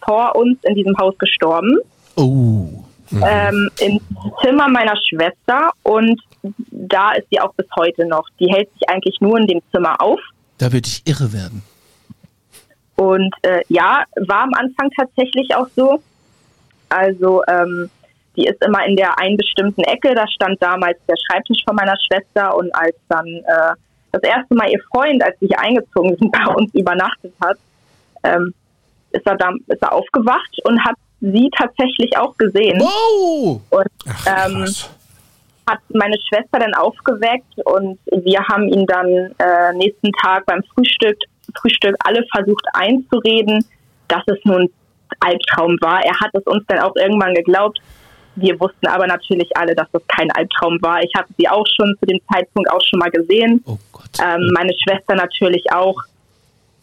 vor 0.04 0.36
uns 0.36 0.58
in 0.64 0.76
diesem 0.76 0.98
Haus 0.98 1.18
gestorben. 1.18 1.78
Oh. 2.16 2.84
Mhm. 3.12 3.24
Ähm, 3.24 3.70
Im 3.80 4.00
Zimmer 4.42 4.70
meiner 4.70 4.96
Schwester 5.08 5.72
und 5.84 6.20
da 6.72 7.14
ist 7.14 7.28
sie 7.32 7.40
auch 7.40 7.54
bis 7.54 7.68
heute 7.76 8.06
noch. 8.06 8.28
Die 8.40 8.48
hält 8.48 8.72
sich 8.74 8.90
eigentlich 8.90 9.20
nur 9.22 9.38
in 9.40 9.48
dem 9.48 9.62
Zimmer 9.72 10.02
auf. 10.02 10.20
Da 10.58 10.72
würde 10.72 10.88
ich 10.88 11.02
irre 11.06 11.32
werden. 11.34 11.64
Und 12.96 13.34
äh, 13.42 13.62
ja, 13.70 14.04
war 14.28 14.44
am 14.44 14.54
Anfang 14.54 14.90
tatsächlich 14.96 15.56
auch 15.56 15.68
so. 15.76 16.02
Also 16.90 17.44
ähm, 17.48 17.90
die 18.36 18.46
ist 18.46 18.64
immer 18.64 18.86
in 18.86 18.96
der 18.96 19.18
einen 19.20 19.38
bestimmten 19.38 19.84
Ecke. 19.84 20.14
Da 20.14 20.28
stand 20.28 20.62
damals 20.62 20.98
der 21.08 21.16
Schreibtisch 21.18 21.64
von 21.66 21.76
meiner 21.76 21.96
Schwester 22.08 22.56
und 22.56 22.74
als 22.76 22.96
dann 23.10 23.26
äh, 23.28 23.76
das 24.12 24.22
erste 24.24 24.54
Mal 24.56 24.70
ihr 24.70 24.82
Freund, 24.92 25.24
als 25.24 25.40
sie 25.40 25.48
hier 25.48 25.60
eingezogen 25.60 26.16
sind, 26.18 26.32
bei 26.32 26.46
uns 26.54 26.74
übernachtet 26.74 27.34
hat, 27.42 27.58
ähm, 28.24 28.54
ist, 29.12 29.26
er 29.26 29.36
da, 29.38 29.52
ist 29.68 29.82
er 29.82 29.94
aufgewacht 29.94 30.60
und 30.66 30.84
hat 30.84 30.96
sie 31.20 31.50
tatsächlich 31.58 32.16
auch 32.18 32.36
gesehen. 32.38 32.80
Wow! 32.80 33.62
Und 33.70 33.88
ähm, 34.26 34.68
hat 35.70 35.80
meine 35.94 36.16
Schwester 36.28 36.60
dann 36.60 36.74
aufgeweckt 36.74 37.54
und 37.66 38.00
wir 38.12 38.40
haben 38.48 38.68
ihn 38.68 38.86
dann 38.86 39.08
äh, 39.08 39.74
nächsten 39.74 40.12
Tag 40.22 40.46
beim 40.46 40.62
Frühstück, 40.74 41.18
Frühstück 41.60 41.96
alle 42.04 42.24
versucht 42.34 42.66
einzureden, 42.74 43.66
dass 44.08 44.24
es 44.28 44.40
nun 44.44 44.70
Albtraum 45.20 45.78
war. 45.82 46.04
Er 46.04 46.20
hat 46.20 46.32
es 46.34 46.44
uns 46.44 46.64
dann 46.68 46.80
auch 46.80 46.96
irgendwann 46.96 47.34
geglaubt. 47.34 47.80
Wir 48.36 48.60
wussten 48.60 48.88
aber 48.88 49.06
natürlich 49.06 49.50
alle, 49.56 49.76
dass 49.76 49.88
das 49.92 50.02
kein 50.08 50.32
Albtraum 50.32 50.80
war. 50.82 51.02
Ich 51.04 51.12
hatte 51.16 51.30
sie 51.38 51.48
auch 51.48 51.66
schon 51.76 51.96
zu 52.00 52.06
dem 52.08 52.20
Zeitpunkt 52.32 52.70
auch 52.72 52.82
schon 52.82 53.00
mal 53.00 53.12
gesehen. 53.12 53.64
Oh 53.66 53.78
ähm, 54.24 54.50
meine 54.54 54.74
Schwester 54.74 55.16
natürlich 55.16 55.72
auch. 55.72 56.02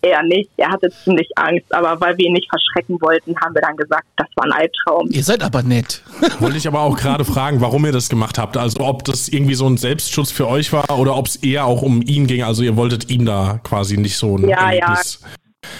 Er 0.02 0.22
nicht. 0.22 0.50
Er 0.56 0.70
hatte 0.70 0.88
ziemlich 1.04 1.28
Angst, 1.36 1.66
aber 1.74 2.00
weil 2.00 2.16
wir 2.16 2.26
ihn 2.26 2.32
nicht 2.32 2.48
verschrecken 2.48 2.98
wollten, 3.02 3.34
haben 3.38 3.54
wir 3.54 3.60
dann 3.60 3.76
gesagt, 3.76 4.04
das 4.16 4.28
war 4.36 4.46
ein 4.46 4.52
Albtraum. 4.52 5.08
Ihr 5.10 5.22
seid 5.22 5.42
aber 5.42 5.62
nett. 5.62 6.02
Wollte 6.40 6.56
ich 6.56 6.66
aber 6.66 6.80
auch 6.80 6.96
gerade 6.96 7.24
fragen, 7.24 7.60
warum 7.60 7.84
ihr 7.84 7.92
das 7.92 8.08
gemacht 8.08 8.38
habt. 8.38 8.56
Also 8.56 8.80
ob 8.80 9.04
das 9.04 9.28
irgendwie 9.28 9.54
so 9.54 9.66
ein 9.66 9.76
Selbstschutz 9.76 10.30
für 10.30 10.48
euch 10.48 10.72
war 10.72 10.98
oder 10.98 11.16
ob 11.16 11.26
es 11.26 11.36
eher 11.36 11.66
auch 11.66 11.82
um 11.82 12.00
ihn 12.00 12.26
ging. 12.26 12.42
Also 12.42 12.62
ihr 12.62 12.76
wolltet 12.76 13.10
ihm 13.10 13.26
da 13.26 13.60
quasi 13.62 13.98
nicht 13.98 14.16
so 14.16 14.36
ein 14.36 14.48
ja, 14.48 14.70
Erlebnis. 14.70 15.20
Ja. 15.22 15.28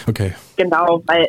Okay. 0.07 0.35
Genau, 0.57 1.03
weil 1.07 1.27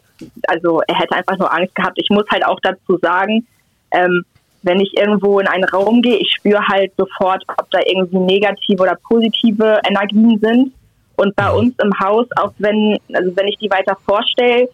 also 0.48 0.82
er 0.88 1.00
hätte 1.00 1.16
einfach 1.16 1.38
nur 1.38 1.54
Angst 1.54 1.74
gehabt. 1.76 1.98
Ich 1.98 2.10
muss 2.10 2.26
halt 2.30 2.46
auch 2.46 2.60
dazu 2.62 2.98
sagen, 3.02 3.48
ähm, 3.92 4.26
wenn 4.64 4.80
ich 4.80 4.96
irgendwo 4.98 5.40
in 5.40 5.48
einen 5.48 5.64
Raum 5.64 6.02
gehe, 6.02 6.18
ich 6.18 6.34
spüre 6.38 6.62
halt 6.68 6.92
sofort, 6.98 7.44
ob 7.48 7.70
da 7.72 7.80
irgendwie 7.86 8.20
negative 8.20 8.82
oder 8.82 8.98
positive 9.08 9.80
Energien 9.88 10.40
sind. 10.40 10.74
Und 11.16 11.36
bei 11.36 11.52
uns 11.52 11.74
im 11.84 12.00
Haus, 12.00 12.28
auch 12.38 12.54
wenn, 12.58 12.98
also 13.14 13.36
wenn 13.36 13.48
ich 13.48 13.58
die 13.58 13.70
weiter 13.70 13.98
vorstelle, 14.06 14.70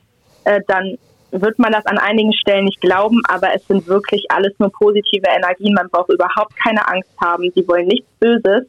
äh, 0.45 0.61
dann 0.67 0.97
wird 1.31 1.59
man 1.59 1.71
das 1.71 1.85
an 1.85 1.97
einigen 1.97 2.33
Stellen 2.33 2.65
nicht 2.65 2.79
glauben, 2.79 3.21
aber 3.27 3.53
es 3.53 3.65
sind 3.67 3.85
wirklich 3.87 4.25
alles 4.29 4.53
nur 4.59 4.71
positive 4.71 5.27
Energien. 5.27 5.73
Man 5.73 5.89
braucht 5.89 6.09
überhaupt 6.09 6.55
keine 6.55 6.87
Angst 6.87 7.09
haben. 7.21 7.51
Sie 7.53 7.67
wollen 7.67 7.87
nichts 7.87 8.07
Böses. 8.19 8.65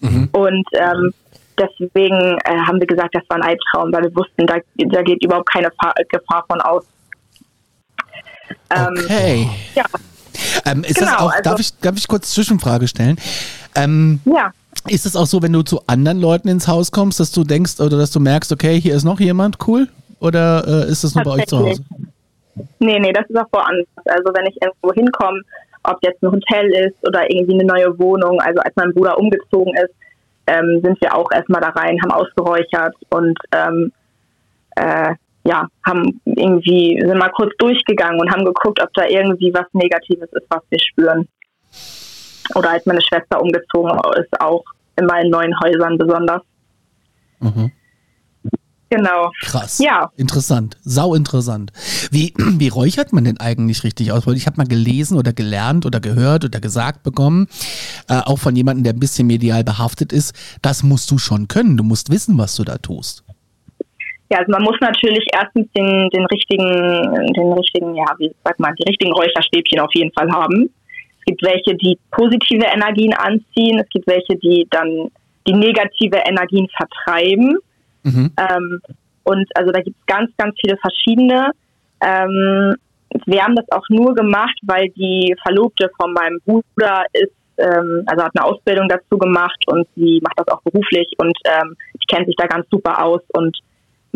Mhm. 0.00 0.28
Und 0.32 0.64
ähm, 0.74 1.12
deswegen 1.58 2.38
äh, 2.44 2.58
haben 2.66 2.78
wir 2.78 2.86
gesagt, 2.86 3.14
das 3.14 3.24
war 3.28 3.38
ein 3.38 3.42
Albtraum, 3.42 3.92
weil 3.92 4.04
wir 4.04 4.14
wussten, 4.14 4.46
da, 4.46 4.58
da 4.76 5.02
geht 5.02 5.24
überhaupt 5.24 5.50
keine 5.50 5.70
Fa 5.80 5.92
Gefahr 6.08 6.44
von 6.48 6.60
aus. 6.60 6.84
Ähm, 8.70 8.94
okay. 8.96 9.50
Ja. 9.74 9.84
Ähm, 10.64 10.84
ist 10.84 10.96
genau, 10.96 11.10
das 11.10 11.20
auch, 11.20 11.30
also, 11.30 11.42
darf, 11.42 11.60
ich, 11.60 11.78
darf 11.80 11.96
ich 11.96 12.06
kurz 12.06 12.32
Zwischenfrage 12.32 12.86
stellen? 12.86 13.18
Ähm, 13.74 14.20
ja. 14.24 14.52
Ist 14.88 15.06
es 15.06 15.16
auch 15.16 15.26
so, 15.26 15.42
wenn 15.42 15.52
du 15.52 15.62
zu 15.62 15.80
anderen 15.86 16.20
Leuten 16.20 16.48
ins 16.48 16.68
Haus 16.68 16.90
kommst, 16.90 17.20
dass 17.20 17.32
du 17.32 17.44
denkst 17.44 17.80
oder 17.80 17.98
dass 17.98 18.10
du 18.10 18.20
merkst, 18.20 18.52
okay, 18.52 18.80
hier 18.80 18.94
ist 18.94 19.04
noch 19.04 19.20
jemand 19.20 19.56
cool? 19.66 19.88
Oder 20.20 20.64
äh, 20.66 20.90
ist 20.90 21.04
das 21.04 21.14
nur 21.14 21.24
bei 21.24 21.30
euch 21.32 21.46
zu 21.46 21.58
Hause? 21.58 21.84
Nee, 22.80 22.98
nee, 22.98 23.12
das 23.12 23.28
ist 23.28 23.36
auch 23.36 23.46
woanders. 23.52 23.86
Also 24.04 24.32
wenn 24.34 24.46
ich 24.46 24.56
irgendwo 24.60 24.92
hinkomme, 24.92 25.42
ob 25.84 25.98
jetzt 26.02 26.22
ein 26.22 26.32
Hotel 26.32 26.70
ist 26.86 27.06
oder 27.06 27.30
irgendwie 27.30 27.54
eine 27.54 27.64
neue 27.64 27.98
Wohnung, 27.98 28.40
also 28.40 28.60
als 28.60 28.74
mein 28.76 28.92
Bruder 28.92 29.16
umgezogen 29.18 29.74
ist, 29.74 29.94
ähm, 30.46 30.80
sind 30.82 31.00
wir 31.00 31.14
auch 31.14 31.30
erstmal 31.30 31.60
da 31.60 31.68
rein, 31.68 31.98
haben 32.02 32.12
ausgeräuchert 32.12 32.94
und 33.10 33.38
ähm, 33.52 33.92
äh, 34.76 35.14
ja, 35.44 35.66
haben 35.86 36.20
irgendwie, 36.24 37.00
sind 37.00 37.18
mal 37.18 37.30
kurz 37.30 37.52
durchgegangen 37.58 38.20
und 38.20 38.30
haben 38.30 38.44
geguckt, 38.44 38.82
ob 38.82 38.92
da 38.94 39.06
irgendwie 39.06 39.52
was 39.54 39.66
Negatives 39.72 40.30
ist, 40.32 40.46
was 40.50 40.62
wir 40.68 40.78
spüren. 40.80 41.28
Oder 42.54 42.70
als 42.70 42.86
meine 42.86 43.02
Schwester 43.02 43.40
umgezogen 43.40 43.98
ist, 44.18 44.40
auch 44.40 44.64
in 44.98 45.06
meinen 45.06 45.30
neuen 45.30 45.54
Häusern 45.62 45.98
besonders. 45.98 46.42
Mhm. 47.40 47.72
Genau. 48.90 49.30
Krass. 49.42 49.78
Ja. 49.78 50.10
Interessant. 50.16 50.78
Sau 50.82 51.14
interessant. 51.14 51.72
Wie, 52.10 52.32
wie 52.38 52.68
räuchert 52.68 53.12
man 53.12 53.24
denn 53.24 53.38
eigentlich 53.38 53.84
richtig 53.84 54.12
aus? 54.12 54.26
Weil 54.26 54.36
ich 54.36 54.46
habe 54.46 54.56
mal 54.56 54.66
gelesen 54.66 55.18
oder 55.18 55.32
gelernt 55.32 55.84
oder 55.84 56.00
gehört 56.00 56.44
oder 56.44 56.60
gesagt 56.60 57.02
bekommen, 57.02 57.48
äh, 58.08 58.20
auch 58.24 58.38
von 58.38 58.56
jemandem, 58.56 58.84
der 58.84 58.94
ein 58.94 59.00
bisschen 59.00 59.26
medial 59.26 59.62
behaftet 59.62 60.12
ist, 60.12 60.34
das 60.62 60.82
musst 60.82 61.10
du 61.10 61.18
schon 61.18 61.48
können. 61.48 61.76
Du 61.76 61.84
musst 61.84 62.10
wissen, 62.10 62.38
was 62.38 62.56
du 62.56 62.64
da 62.64 62.78
tust. 62.78 63.24
Ja, 64.30 64.38
also 64.38 64.52
man 64.52 64.62
muss 64.62 64.76
natürlich 64.80 65.26
erstens 65.32 65.66
den, 65.74 66.08
den 66.10 66.26
richtigen, 66.26 67.32
den 67.34 67.52
richtigen, 67.54 67.94
ja, 67.94 68.04
wie 68.18 68.30
sagt 68.44 68.60
man, 68.60 68.74
die 68.74 68.88
richtigen 68.88 69.12
Räucherstäbchen 69.12 69.80
auf 69.80 69.90
jeden 69.94 70.12
Fall 70.12 70.30
haben. 70.30 70.68
Es 71.28 71.36
gibt 71.36 71.42
welche, 71.42 71.76
die 71.76 71.98
positive 72.10 72.64
Energien 72.64 73.12
anziehen. 73.12 73.78
Es 73.78 73.88
gibt 73.90 74.06
welche, 74.06 74.36
die 74.36 74.66
dann 74.70 75.10
die 75.46 75.52
negative 75.52 76.16
Energien 76.26 76.68
vertreiben. 76.74 77.58
Mhm. 78.02 78.32
Ähm, 78.38 78.80
und 79.24 79.46
also 79.54 79.70
da 79.70 79.80
gibt 79.80 79.96
es 79.98 80.06
ganz, 80.06 80.30
ganz 80.38 80.54
viele 80.58 80.78
verschiedene. 80.78 81.50
Ähm, 82.00 82.76
wir 83.26 83.42
haben 83.42 83.56
das 83.56 83.70
auch 83.72 83.86
nur 83.90 84.14
gemacht, 84.14 84.58
weil 84.62 84.88
die 84.96 85.34
Verlobte 85.42 85.90
von 86.00 86.14
meinem 86.14 86.40
Bruder 86.46 87.04
ist, 87.12 87.32
ähm, 87.58 88.04
also 88.06 88.24
hat 88.24 88.32
eine 88.34 88.46
Ausbildung 88.46 88.88
dazu 88.88 89.18
gemacht 89.18 89.62
und 89.66 89.86
sie 89.96 90.20
macht 90.22 90.38
das 90.38 90.48
auch 90.48 90.62
beruflich 90.62 91.08
und 91.18 91.36
ähm, 91.44 91.76
die 91.94 92.06
kennt 92.06 92.26
sich 92.26 92.36
da 92.36 92.46
ganz 92.46 92.66
super 92.70 93.04
aus 93.04 93.20
und 93.34 93.54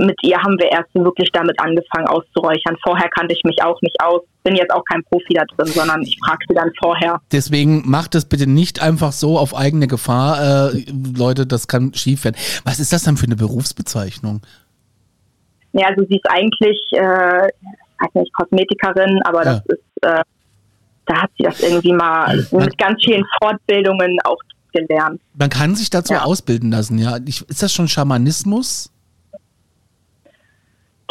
mit 0.06 0.16
ihr 0.22 0.36
haben 0.36 0.58
wir 0.58 0.70
erst 0.70 0.94
wirklich 0.94 1.30
damit 1.32 1.58
angefangen 1.60 2.06
auszuräuchern. 2.06 2.76
Vorher 2.82 3.08
kannte 3.10 3.34
ich 3.34 3.42
mich 3.44 3.56
auch 3.62 3.80
nicht 3.82 3.96
aus, 4.02 4.22
bin 4.42 4.56
jetzt 4.56 4.72
auch 4.72 4.84
kein 4.84 5.02
Profi 5.04 5.34
da 5.34 5.44
drin, 5.56 5.72
sondern 5.72 6.02
ich 6.02 6.18
frage 6.24 6.44
sie 6.48 6.54
dann 6.54 6.70
vorher. 6.82 7.20
Deswegen 7.30 7.82
macht 7.88 8.14
es 8.14 8.24
bitte 8.24 8.46
nicht 8.46 8.82
einfach 8.82 9.12
so 9.12 9.38
auf 9.38 9.56
eigene 9.56 9.86
Gefahr, 9.86 10.72
äh, 10.72 10.84
Leute, 11.16 11.46
das 11.46 11.68
kann 11.68 11.94
schief 11.94 12.24
werden. 12.24 12.36
Was 12.64 12.80
ist 12.80 12.92
das 12.92 13.04
dann 13.04 13.16
für 13.16 13.26
eine 13.26 13.36
Berufsbezeichnung? 13.36 14.42
Ja, 15.72 15.88
also 15.88 16.04
sie 16.08 16.16
ist 16.16 16.30
eigentlich, 16.30 16.78
äh, 16.92 17.48
weiß 18.00 18.14
nicht, 18.14 18.32
Kosmetikerin, 18.34 19.20
aber 19.24 19.44
ja. 19.44 19.54
das 19.54 19.66
ist, 19.66 20.02
äh, 20.02 20.22
da 21.06 21.22
hat 21.22 21.30
sie 21.36 21.44
das 21.44 21.60
irgendwie 21.60 21.92
mal 21.92 22.46
mit 22.50 22.78
ganz 22.78 23.02
vielen 23.04 23.24
Fortbildungen 23.40 24.18
auch 24.24 24.38
gelernt. 24.72 25.20
Man 25.34 25.50
kann 25.50 25.74
sich 25.74 25.90
dazu 25.90 26.14
ja. 26.14 26.22
ausbilden 26.22 26.70
lassen, 26.70 26.98
ja. 26.98 27.18
Ich, 27.26 27.42
ist 27.48 27.62
das 27.62 27.72
schon 27.72 27.88
Schamanismus? 27.88 28.91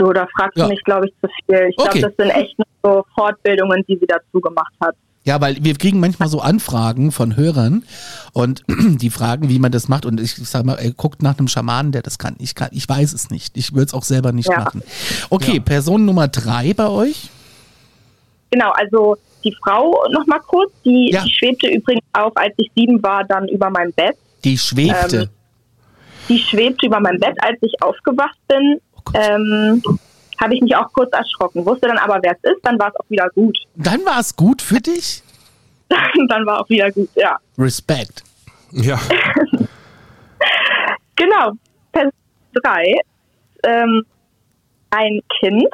Du, 0.01 0.11
da 0.13 0.27
fragst 0.35 0.57
ja. 0.57 0.63
du 0.63 0.71
mich, 0.71 0.83
glaube 0.83 1.07
ich, 1.07 1.13
zu 1.21 1.29
viel. 1.45 1.67
Ich 1.69 1.77
okay. 1.77 1.99
glaube, 1.99 2.01
das 2.01 2.13
sind 2.17 2.35
echt 2.35 2.57
nur 2.57 2.67
so 2.83 3.05
Fortbildungen, 3.13 3.85
die 3.87 3.97
sie 3.99 4.07
dazu 4.07 4.41
gemacht 4.41 4.73
hat. 4.83 4.95
Ja, 5.25 5.39
weil 5.39 5.57
wir 5.63 5.75
kriegen 5.75 5.99
manchmal 5.99 6.27
so 6.27 6.39
Anfragen 6.39 7.11
von 7.11 7.37
Hörern 7.37 7.83
und 8.33 8.63
die 8.67 9.11
fragen, 9.11 9.49
wie 9.49 9.59
man 9.59 9.71
das 9.71 9.89
macht. 9.89 10.07
Und 10.07 10.19
ich 10.19 10.33
sage 10.33 10.65
mal, 10.65 10.79
ey, 10.79 10.91
guckt 10.97 11.21
nach 11.21 11.37
einem 11.37 11.47
Schamanen, 11.47 11.91
der 11.91 12.01
das 12.01 12.17
kann. 12.17 12.35
Ich 12.39 12.55
kann, 12.55 12.69
ich 12.71 12.89
weiß 12.89 13.13
es 13.13 13.29
nicht. 13.29 13.55
Ich 13.55 13.73
würde 13.73 13.85
es 13.85 13.93
auch 13.93 14.01
selber 14.01 14.31
nicht 14.31 14.49
ja. 14.49 14.57
machen. 14.57 14.81
Okay, 15.29 15.57
ja. 15.57 15.61
Person 15.61 16.05
Nummer 16.05 16.27
drei 16.27 16.73
bei 16.73 16.87
euch? 16.87 17.29
Genau, 18.49 18.71
also 18.71 19.17
die 19.43 19.55
Frau 19.63 20.03
noch 20.09 20.25
mal 20.25 20.39
kurz, 20.39 20.71
die, 20.83 21.11
ja. 21.13 21.23
die, 21.23 21.29
schwebte 21.31 21.69
übrigens 21.69 22.05
auch, 22.13 22.31
als 22.33 22.55
ich 22.57 22.71
sieben 22.75 23.03
war, 23.03 23.23
dann 23.23 23.47
über 23.49 23.69
meinem 23.69 23.93
Bett. 23.93 24.17
Die 24.43 24.57
schwebte? 24.57 25.17
Ähm, 25.17 25.29
die 26.27 26.39
schwebte 26.39 26.87
über 26.87 26.99
meinem 26.99 27.19
Bett, 27.19 27.37
als 27.43 27.59
ich 27.61 27.73
aufgewacht 27.83 28.39
bin 28.47 28.79
ähm, 29.13 29.81
habe 30.39 30.55
ich 30.55 30.61
mich 30.61 30.75
auch 30.75 30.91
kurz 30.93 31.11
erschrocken. 31.13 31.65
Wusste 31.65 31.87
dann 31.87 31.97
aber, 31.97 32.19
wer 32.21 32.33
es 32.33 32.51
ist, 32.51 32.59
dann 32.63 32.79
war 32.79 32.89
es 32.89 32.95
auch 32.95 33.09
wieder 33.09 33.29
gut. 33.29 33.57
Dann 33.75 34.05
war 34.05 34.19
es 34.19 34.35
gut 34.35 34.61
für 34.61 34.79
dich? 34.79 35.23
dann 36.29 36.45
war 36.45 36.61
auch 36.61 36.69
wieder 36.69 36.89
gut, 36.89 37.09
ja. 37.15 37.37
Respekt. 37.57 38.23
Ja. 38.71 38.97
genau. 41.17 41.51
Person 41.91 42.13
3. 42.53 42.95
Ähm, 43.63 44.05
ein 44.91 45.21
Kind. 45.39 45.67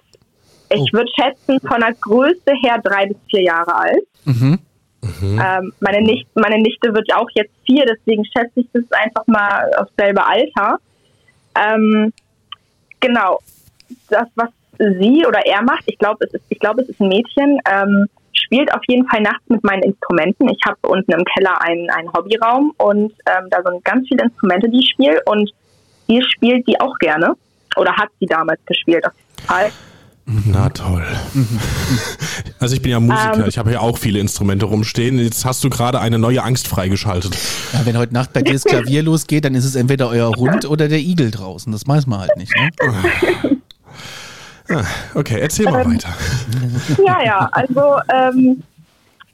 Ich 0.70 0.90
oh. 0.92 0.98
würde 0.98 1.12
schätzen, 1.20 1.60
von 1.68 1.82
der 1.82 1.94
Größe 1.94 2.52
her 2.62 2.80
drei 2.84 3.06
bis 3.06 3.18
vier 3.30 3.44
Jahre 3.44 3.76
alt. 3.76 4.08
Mhm. 4.26 4.60
Mhm. 5.22 5.42
Ähm, 5.44 5.74
meine, 5.80 6.02
Nicht 6.02 6.28
meine 6.36 6.58
Nichte 6.58 6.94
wird 6.94 7.12
auch 7.14 7.30
jetzt 7.36 7.54
vier, 7.66 7.86
deswegen 7.86 8.26
schätze 8.26 8.52
ich 8.56 8.68
das 8.74 8.84
einfach 8.92 9.26
mal 9.28 9.72
auf 9.78 9.88
selbe 9.98 10.26
Alter. 10.26 10.80
Ähm, 11.56 12.14
Genau. 13.00 13.40
Das, 14.10 14.28
was 14.36 14.50
sie 14.78 15.26
oder 15.28 15.46
er 15.46 15.62
macht, 15.64 15.84
ich 15.86 15.98
glaube, 15.98 16.26
es 16.26 16.34
ist, 16.34 16.44
ich 16.50 16.60
glaube, 16.60 16.82
es 16.82 16.90
ist 16.90 17.00
ein 17.00 17.10
Mädchen, 17.10 17.60
ähm, 17.70 18.08
spielt 18.34 18.74
auf 18.74 18.82
jeden 18.88 19.08
Fall 19.08 19.22
nachts 19.22 19.44
mit 19.48 19.64
meinen 19.64 19.84
Instrumenten. 19.84 20.50
Ich 20.50 20.60
habe 20.66 20.78
unten 20.84 21.12
im 21.12 21.24
Keller 21.24 21.62
einen, 21.62 21.90
einen 21.90 22.12
Hobbyraum 22.14 22.74
und 22.78 23.14
ähm, 23.26 23.50
da 23.50 23.62
sind 23.64 23.84
ganz 23.84 24.08
viele 24.08 24.24
Instrumente, 24.24 24.70
die 24.70 24.80
ich 24.80 24.92
spiele 24.92 25.22
und 25.26 25.52
ihr 26.08 26.24
spielt 26.24 26.68
die 26.68 26.80
auch 26.80 26.96
gerne 27.00 27.36
oder 27.76 27.96
hat 27.96 28.10
sie 28.20 28.26
damals 28.26 28.60
gespielt 28.66 29.06
auf 29.06 29.14
jeden 29.16 29.48
Fall. 29.48 29.72
Na 30.28 30.70
toll. 30.70 31.06
Also 32.60 32.76
ich 32.76 32.82
bin 32.82 32.92
ja 32.92 33.00
Musiker, 33.00 33.36
um, 33.36 33.42
ähm. 33.42 33.48
ich 33.48 33.58
habe 33.58 33.72
ja 33.72 33.80
auch 33.80 33.98
viele 33.98 34.20
Instrumente 34.20 34.66
rumstehen. 34.66 35.20
Jetzt 35.20 35.46
hast 35.46 35.64
du 35.64 35.70
gerade 35.70 36.02
eine 36.02 36.20
neue 36.20 36.44
Angst 36.44 36.68
freigeschaltet. 36.68 37.38
Ja, 37.72 37.86
wenn 37.86 37.98
heute 37.98 38.14
Nacht 38.14 38.34
bei 38.34 38.42
dir 38.42 38.54
das 38.54 38.64
Klavier 38.64 39.04
losgeht, 39.04 39.46
dann 39.46 39.56
ist 39.56 39.64
es 39.64 39.76
entweder 39.76 40.10
euer 40.10 40.34
Hund 40.36 40.66
oder 40.66 40.90
der 40.90 41.00
Igel 41.00 41.32
draußen. 41.32 41.72
Das 41.72 41.88
weiß 41.88 42.08
man 42.08 42.20
halt 42.20 42.36
nicht. 42.36 42.52
Ne? 42.56 42.70
Ah, 44.70 44.84
okay, 45.16 45.40
erzähl 45.40 45.66
mal 45.66 45.86
ähm, 45.86 45.94
weiter. 45.94 46.10
Ja, 47.06 47.24
ja, 47.24 47.50
also 47.54 48.00
ähm, 48.14 48.64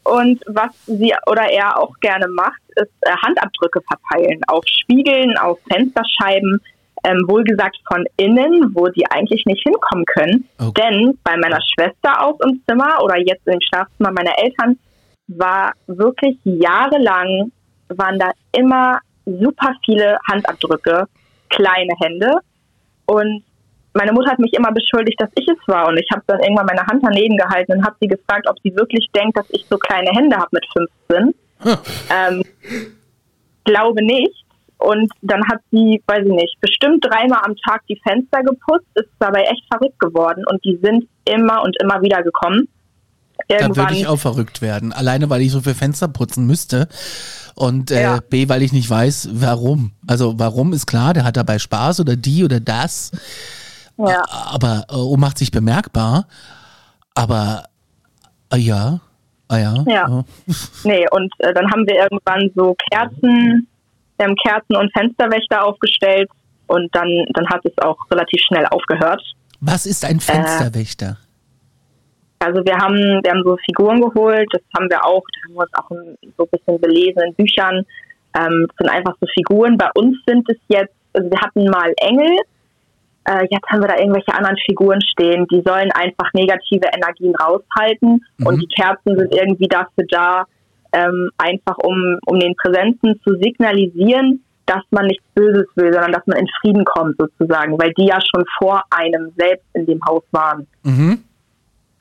und 0.03 0.43
was 0.45 0.69
sie 0.85 1.11
oder 1.25 1.49
er 1.49 1.79
auch 1.79 1.99
gerne 2.01 2.27
macht, 2.27 2.61
ist 2.75 2.91
äh, 3.01 3.11
Handabdrücke 3.25 3.81
verteilen 3.81 4.41
auf 4.47 4.63
Spiegeln, 4.67 5.35
auf 5.37 5.57
Fensterscheiben 5.71 6.61
ähm, 7.03 7.21
wohlgesagt 7.27 7.77
von 7.91 8.05
innen, 8.17 8.73
wo 8.73 8.87
die 8.87 9.05
eigentlich 9.09 9.45
nicht 9.45 9.63
hinkommen 9.63 10.05
können. 10.05 10.47
Okay. 10.57 10.81
Denn 10.81 11.17
bei 11.23 11.35
meiner 11.37 11.59
Schwester 11.61 12.21
auch 12.21 12.39
im 12.41 12.61
Zimmer 12.67 13.03
oder 13.03 13.17
jetzt 13.17 13.45
im 13.47 13.59
Schlafzimmer 13.61 14.11
meiner 14.11 14.37
Eltern 14.37 14.79
war 15.27 15.73
wirklich 15.87 16.37
jahrelang, 16.43 17.51
waren 17.89 18.19
da 18.19 18.31
immer 18.51 18.99
super 19.25 19.73
viele 19.85 20.17
Handabdrücke, 20.29 21.07
kleine 21.49 21.93
Hände. 22.01 22.39
Und 23.05 23.43
meine 23.93 24.11
Mutter 24.11 24.31
hat 24.31 24.39
mich 24.39 24.53
immer 24.53 24.71
beschuldigt, 24.71 25.19
dass 25.21 25.29
ich 25.35 25.47
es 25.47 25.67
war. 25.67 25.87
Und 25.87 25.97
ich 25.97 26.07
habe 26.11 26.23
dann 26.27 26.39
irgendwann 26.39 26.65
meine 26.65 26.85
Hand 26.85 27.03
daneben 27.03 27.37
gehalten 27.37 27.73
und 27.73 27.85
habe 27.85 27.95
sie 27.99 28.07
gefragt, 28.07 28.47
ob 28.49 28.57
sie 28.63 28.75
wirklich 28.75 29.07
denkt, 29.15 29.37
dass 29.37 29.49
ich 29.49 29.65
so 29.69 29.77
kleine 29.77 30.09
Hände 30.11 30.35
habe 30.35 30.49
mit 30.51 30.65
15. 31.07 31.35
Hm. 31.59 31.77
Ähm, 32.09 32.43
glaube 33.65 34.03
nicht. 34.03 34.42
Und 34.83 35.09
dann 35.21 35.41
hat 35.47 35.61
sie, 35.71 36.03
weiß 36.07 36.25
ich 36.25 36.33
nicht, 36.33 36.59
bestimmt 36.59 37.05
dreimal 37.05 37.39
am 37.45 37.55
Tag 37.65 37.83
die 37.87 37.97
Fenster 38.05 38.43
geputzt, 38.43 38.85
ist 38.95 39.07
dabei 39.17 39.43
echt 39.43 39.63
verrückt 39.71 39.97
geworden 39.97 40.43
und 40.49 40.61
die 40.65 40.77
sind 40.83 41.07
immer 41.23 41.63
und 41.63 41.73
immer 41.81 42.01
wieder 42.01 42.21
gekommen. 42.21 42.67
Irgendwann 43.47 43.73
da 43.73 43.81
würde 43.83 43.93
ich 43.93 44.07
auch 44.07 44.19
verrückt 44.19 44.61
werden. 44.61 44.91
Alleine, 44.91 45.29
weil 45.29 45.41
ich 45.41 45.53
so 45.53 45.61
viel 45.61 45.73
Fenster 45.73 46.09
putzen 46.09 46.45
müsste. 46.45 46.89
Und 47.55 47.91
äh, 47.91 48.01
ja. 48.01 48.19
B, 48.29 48.49
weil 48.49 48.61
ich 48.61 48.73
nicht 48.73 48.89
weiß, 48.89 49.29
warum. 49.31 49.93
Also 50.05 50.37
warum 50.37 50.73
ist 50.73 50.85
klar, 50.85 51.13
der 51.13 51.23
hat 51.23 51.37
dabei 51.37 51.59
Spaß 51.59 52.01
oder 52.01 52.17
die 52.17 52.43
oder 52.43 52.59
das. 52.59 53.11
Ja. 53.97 54.21
Aber 54.27 54.85
oh, 54.91 55.15
macht 55.15 55.37
sich 55.37 55.51
bemerkbar. 55.51 56.27
Aber 57.15 57.63
äh, 58.51 58.57
ja. 58.57 58.99
Ah 59.47 59.57
ja. 59.57 59.83
Ja. 59.87 60.09
Oh. 60.09 60.23
Nee, 60.83 61.05
und 61.11 61.31
äh, 61.37 61.53
dann 61.53 61.71
haben 61.71 61.87
wir 61.87 61.95
irgendwann 61.95 62.51
so 62.53 62.75
Kerzen 62.91 63.69
ähm, 64.23 64.35
Kerzen 64.35 64.75
und 64.75 64.91
Fensterwächter 64.93 65.63
aufgestellt 65.63 66.29
und 66.67 66.93
dann, 66.95 67.25
dann 67.33 67.47
hat 67.49 67.61
es 67.65 67.77
auch 67.79 67.97
relativ 68.11 68.41
schnell 68.41 68.65
aufgehört. 68.67 69.21
Was 69.61 69.85
ist 69.85 70.05
ein 70.05 70.19
Fensterwächter? 70.19 71.17
Äh, 71.19 72.45
also 72.45 72.65
wir 72.65 72.75
haben, 72.75 73.21
wir 73.23 73.31
haben 73.31 73.43
so 73.45 73.57
Figuren 73.65 74.01
geholt, 74.01 74.47
das 74.51 74.61
haben 74.77 74.89
wir 74.89 75.03
auch, 75.05 75.23
da 75.33 75.47
haben 75.47 75.53
wir 75.53 75.61
uns 75.61 75.73
auch 75.75 75.89
so 76.37 76.43
ein 76.43 76.49
bisschen 76.51 76.81
belesen 76.81 77.21
in 77.27 77.33
Büchern. 77.35 77.85
Ähm, 78.37 78.67
das 78.67 78.77
sind 78.77 78.89
einfach 78.89 79.15
so 79.21 79.27
Figuren. 79.33 79.77
Bei 79.77 79.89
uns 79.95 80.17
sind 80.27 80.49
es 80.49 80.57
jetzt, 80.67 80.93
also 81.13 81.29
wir 81.29 81.39
hatten 81.39 81.65
mal 81.69 81.93
Engel, 82.01 82.37
äh, 83.25 83.47
jetzt 83.49 83.65
haben 83.69 83.81
wir 83.81 83.87
da 83.87 83.97
irgendwelche 83.97 84.33
anderen 84.33 84.57
Figuren 84.65 84.99
stehen, 85.01 85.47
die 85.51 85.61
sollen 85.65 85.91
einfach 85.93 86.33
negative 86.33 86.89
Energien 86.93 87.33
raushalten 87.35 88.21
mhm. 88.37 88.45
und 88.45 88.59
die 88.59 88.67
Kerzen 88.67 89.17
sind 89.17 89.33
irgendwie 89.33 89.67
dafür 89.67 90.05
da, 90.09 90.45
ähm, 90.93 91.29
einfach 91.37 91.77
um, 91.79 92.19
um 92.25 92.39
den 92.39 92.55
Präsenzen 92.55 93.19
zu 93.23 93.35
signalisieren, 93.41 94.43
dass 94.65 94.83
man 94.91 95.07
nichts 95.07 95.25
Böses 95.33 95.67
will, 95.75 95.91
sondern 95.91 96.13
dass 96.13 96.25
man 96.25 96.37
in 96.37 96.47
Frieden 96.61 96.85
kommt 96.85 97.17
sozusagen, 97.17 97.77
weil 97.77 97.91
die 97.97 98.05
ja 98.05 98.19
schon 98.21 98.45
vor 98.59 98.81
einem 98.91 99.31
selbst 99.37 99.65
in 99.73 99.85
dem 99.85 99.99
Haus 100.07 100.23
waren. 100.31 100.67
Mhm. 100.83 101.23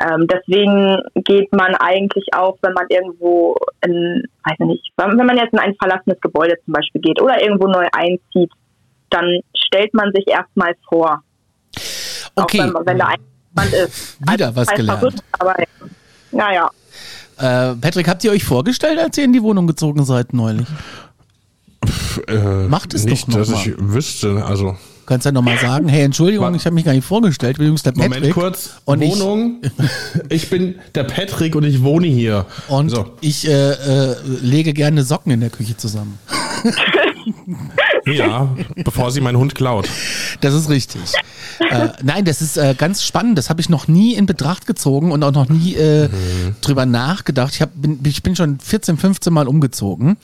Ähm, 0.01 0.27
deswegen 0.27 1.01
geht 1.15 1.53
man 1.53 1.75
eigentlich 1.77 2.27
auch, 2.33 2.59
wenn 2.63 2.73
man 2.73 2.87
irgendwo 2.89 3.57
in, 3.85 4.25
weiß 4.45 4.57
ich 4.61 4.67
nicht, 4.67 4.93
wenn 4.97 5.17
man 5.17 5.37
jetzt 5.37 5.53
in 5.53 5.59
ein 5.59 5.75
verlassenes 5.81 6.21
Gebäude 6.21 6.57
zum 6.65 6.75
Beispiel 6.75 7.01
geht 7.01 7.21
oder 7.21 7.41
irgendwo 7.41 7.67
neu 7.69 7.87
einzieht, 7.93 8.51
dann 9.11 9.41
stellt 9.55 9.95
man 9.95 10.13
sich 10.13 10.27
erstmal 10.27 10.75
vor. 10.89 11.23
Okay. 12.35 12.61
Auch 12.61 12.75
wenn, 12.81 12.87
wenn 12.87 12.99
da 12.99 13.15
jemand 13.51 13.73
ist. 13.73 14.21
Wieder 14.21 14.47
also, 14.47 14.57
was 14.57 14.69
gelernt. 14.69 15.01
Verrückt, 15.01 15.25
aber 15.39 15.55
naja. 16.33 16.71
Äh, 17.43 17.75
Patrick, 17.75 18.09
habt 18.09 18.23
ihr 18.25 18.31
euch 18.31 18.45
vorgestellt, 18.45 18.99
als 18.99 19.19
ihr 19.19 19.25
in 19.25 19.33
die 19.33 19.43
Wohnung 19.43 19.67
gezogen 19.67 20.05
seid 20.05 20.33
neulich? 20.33 20.67
äh, 22.29 22.69
Macht 22.69 22.95
es 22.95 23.05
nicht, 23.05 23.25
doch 23.25 23.29
noch 23.29 23.39
dass 23.39 23.51
mal. 23.51 23.67
ich 23.67 23.75
wüsste. 23.79 24.45
Also 24.45 24.77
kannst 25.07 25.27
ja 25.27 25.33
nochmal 25.33 25.59
sagen, 25.59 25.89
hey, 25.89 26.05
Entschuldigung, 26.05 26.55
ich 26.55 26.65
habe 26.65 26.75
mich 26.75 26.85
gar 26.85 26.93
nicht 26.93 27.05
vorgestellt. 27.05 27.59
Übrigens 27.59 27.83
der 27.83 27.93
Patrick. 27.93 28.15
Moment 28.15 28.33
kurz. 28.35 28.71
Und 28.85 29.01
Wohnung. 29.01 29.61
Ich, 29.63 29.73
ich, 30.45 30.51
bin 30.51 30.77
der 30.95 31.05
Patrick 31.05 31.55
und 31.55 31.65
ich 31.65 31.83
wohne 31.83 32.07
hier. 32.07 32.47
Und 32.69 32.91
so. 32.91 33.11
ich 33.21 33.47
äh, 33.49 33.73
äh, 33.73 34.17
lege 34.41 34.73
gerne 34.73 35.03
Socken 35.03 35.33
in 35.33 35.41
der 35.41 35.51
Küche 35.51 35.77
zusammen. 35.77 36.19
Ja, 38.05 38.49
bevor 38.85 39.11
sie 39.11 39.21
meinen 39.21 39.39
Hund 39.39 39.55
klaut. 39.55 39.89
Das 40.41 40.55
ist 40.55 40.69
richtig. 40.69 41.01
äh, 41.71 41.89
nein, 42.03 42.25
das 42.25 42.43
ist 42.43 42.57
äh, 42.57 42.75
ganz 42.77 43.05
spannend. 43.05 43.39
Das 43.39 43.49
habe 43.49 43.61
ich 43.61 43.69
noch 43.69 43.89
nie 43.89 44.15
in 44.15 44.27
Betracht 44.27 44.67
gezogen 44.67 45.13
und 45.13 45.23
auch 45.23 45.33
noch 45.33 45.49
nie 45.49 45.75
äh, 45.75 46.09
mhm. 46.09 46.57
drüber 46.61 46.87
nachgedacht. 46.87 47.55
Ich, 47.55 47.63
hab, 47.63 47.71
bin, 47.75 48.01
ich 48.05 48.23
bin 48.23 48.35
schon 48.35 48.59
14, 48.59 48.97
15 48.97 49.33
Mal 49.33 49.47
umgezogen. 49.47 50.17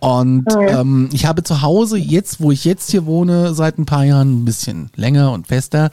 Und 0.00 0.46
mhm. 0.46 0.68
ähm, 0.68 1.08
ich 1.12 1.26
habe 1.26 1.44
zu 1.44 1.62
Hause, 1.62 1.98
jetzt, 1.98 2.40
wo 2.40 2.50
ich 2.50 2.64
jetzt 2.64 2.90
hier 2.90 3.06
wohne, 3.06 3.54
seit 3.54 3.78
ein 3.78 3.86
paar 3.86 4.04
Jahren 4.04 4.42
ein 4.42 4.44
bisschen 4.44 4.90
länger 4.96 5.32
und 5.32 5.46
fester, 5.46 5.90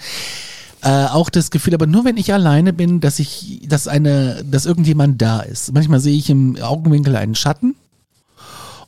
äh, 0.83 1.05
auch 1.05 1.29
das 1.29 1.51
Gefühl, 1.51 1.75
aber 1.75 1.85
nur 1.85 2.05
wenn 2.05 2.17
ich 2.17 2.33
alleine 2.33 2.73
bin, 2.73 3.01
dass 3.01 3.19
ich, 3.19 3.61
dass 3.67 3.87
eine, 3.87 4.43
dass 4.43 4.65
irgendjemand 4.65 5.21
da 5.21 5.41
ist. 5.41 5.73
Manchmal 5.73 5.99
sehe 5.99 6.17
ich 6.17 6.29
im 6.29 6.57
Augenwinkel 6.59 7.15
einen 7.15 7.35
Schatten 7.35 7.75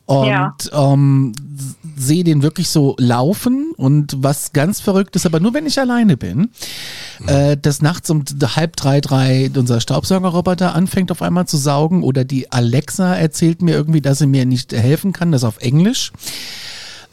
und 0.06 0.28
ja. 0.28 0.54
ähm, 0.74 1.34
sehe 1.96 2.24
den 2.24 2.44
wirklich 2.44 2.70
so 2.70 2.96
laufen 3.00 3.74
und 3.78 4.16
was 4.18 4.52
ganz 4.52 4.82
verrückt 4.82 5.16
ist, 5.16 5.26
aber 5.26 5.40
nur 5.40 5.54
wenn 5.54 5.66
ich 5.66 5.80
alleine 5.80 6.18
bin, 6.18 6.50
mhm. 7.20 7.28
äh, 7.28 7.56
dass 7.56 7.82
nachts 7.82 8.10
um 8.10 8.24
halb 8.44 8.76
drei, 8.76 9.00
drei 9.00 9.50
unser 9.56 9.80
Staubsaugerroboter 9.80 10.76
anfängt 10.76 11.12
auf 11.12 11.22
einmal 11.22 11.48
zu 11.48 11.58
saugen 11.58 12.04
oder 12.04 12.26
die 12.26 12.52
Alexa 12.52 13.16
erzählt 13.16 13.62
mir 13.62 13.76
irgendwie, 13.76 14.02
dass 14.02 14.20
sie 14.20 14.28
mir 14.28 14.46
nicht 14.46 14.74
helfen 14.74 15.14
kann, 15.14 15.32
das 15.32 15.44
auf 15.44 15.60
Englisch 15.60 16.12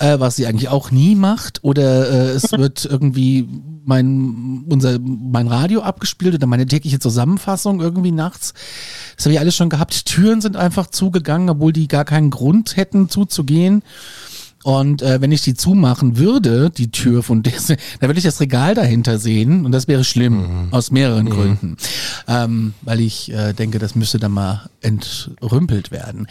äh, 0.00 0.18
was 0.18 0.36
sie 0.36 0.46
eigentlich 0.46 0.68
auch 0.68 0.90
nie 0.90 1.14
macht. 1.14 1.62
Oder 1.62 2.10
äh, 2.10 2.30
es 2.30 2.50
wird 2.52 2.84
irgendwie 2.90 3.46
mein, 3.84 4.64
unser, 4.68 4.98
mein 4.98 5.46
Radio 5.46 5.82
abgespielt 5.82 6.34
oder 6.34 6.46
meine 6.46 6.66
tägliche 6.66 6.98
Zusammenfassung 6.98 7.80
irgendwie 7.80 8.12
nachts. 8.12 8.54
Das 9.16 9.26
habe 9.26 9.34
ich 9.34 9.40
alles 9.40 9.54
schon 9.54 9.68
gehabt. 9.68 10.06
Türen 10.06 10.40
sind 10.40 10.56
einfach 10.56 10.88
zugegangen, 10.88 11.50
obwohl 11.50 11.72
die 11.72 11.86
gar 11.86 12.04
keinen 12.04 12.30
Grund 12.30 12.76
hätten 12.76 13.08
zuzugehen. 13.08 13.82
Und 14.62 15.00
äh, 15.00 15.22
wenn 15.22 15.32
ich 15.32 15.40
die 15.42 15.54
zumachen 15.54 16.18
würde, 16.18 16.70
die 16.70 16.90
Tür 16.90 17.22
von 17.22 17.42
der, 17.42 17.52
dann 18.00 18.08
würde 18.08 18.18
ich 18.18 18.24
das 18.24 18.40
Regal 18.40 18.74
dahinter 18.74 19.18
sehen 19.18 19.64
und 19.64 19.72
das 19.72 19.88
wäre 19.88 20.04
schlimm, 20.04 20.66
mhm. 20.66 20.68
aus 20.72 20.90
mehreren 20.90 21.26
mhm. 21.26 21.30
Gründen. 21.30 21.76
Ähm, 22.28 22.74
weil 22.82 23.00
ich 23.00 23.32
äh, 23.32 23.54
denke, 23.54 23.78
das 23.78 23.94
müsste 23.94 24.18
dann 24.18 24.32
mal 24.32 24.68
entrümpelt 24.82 25.90
werden. 25.90 26.26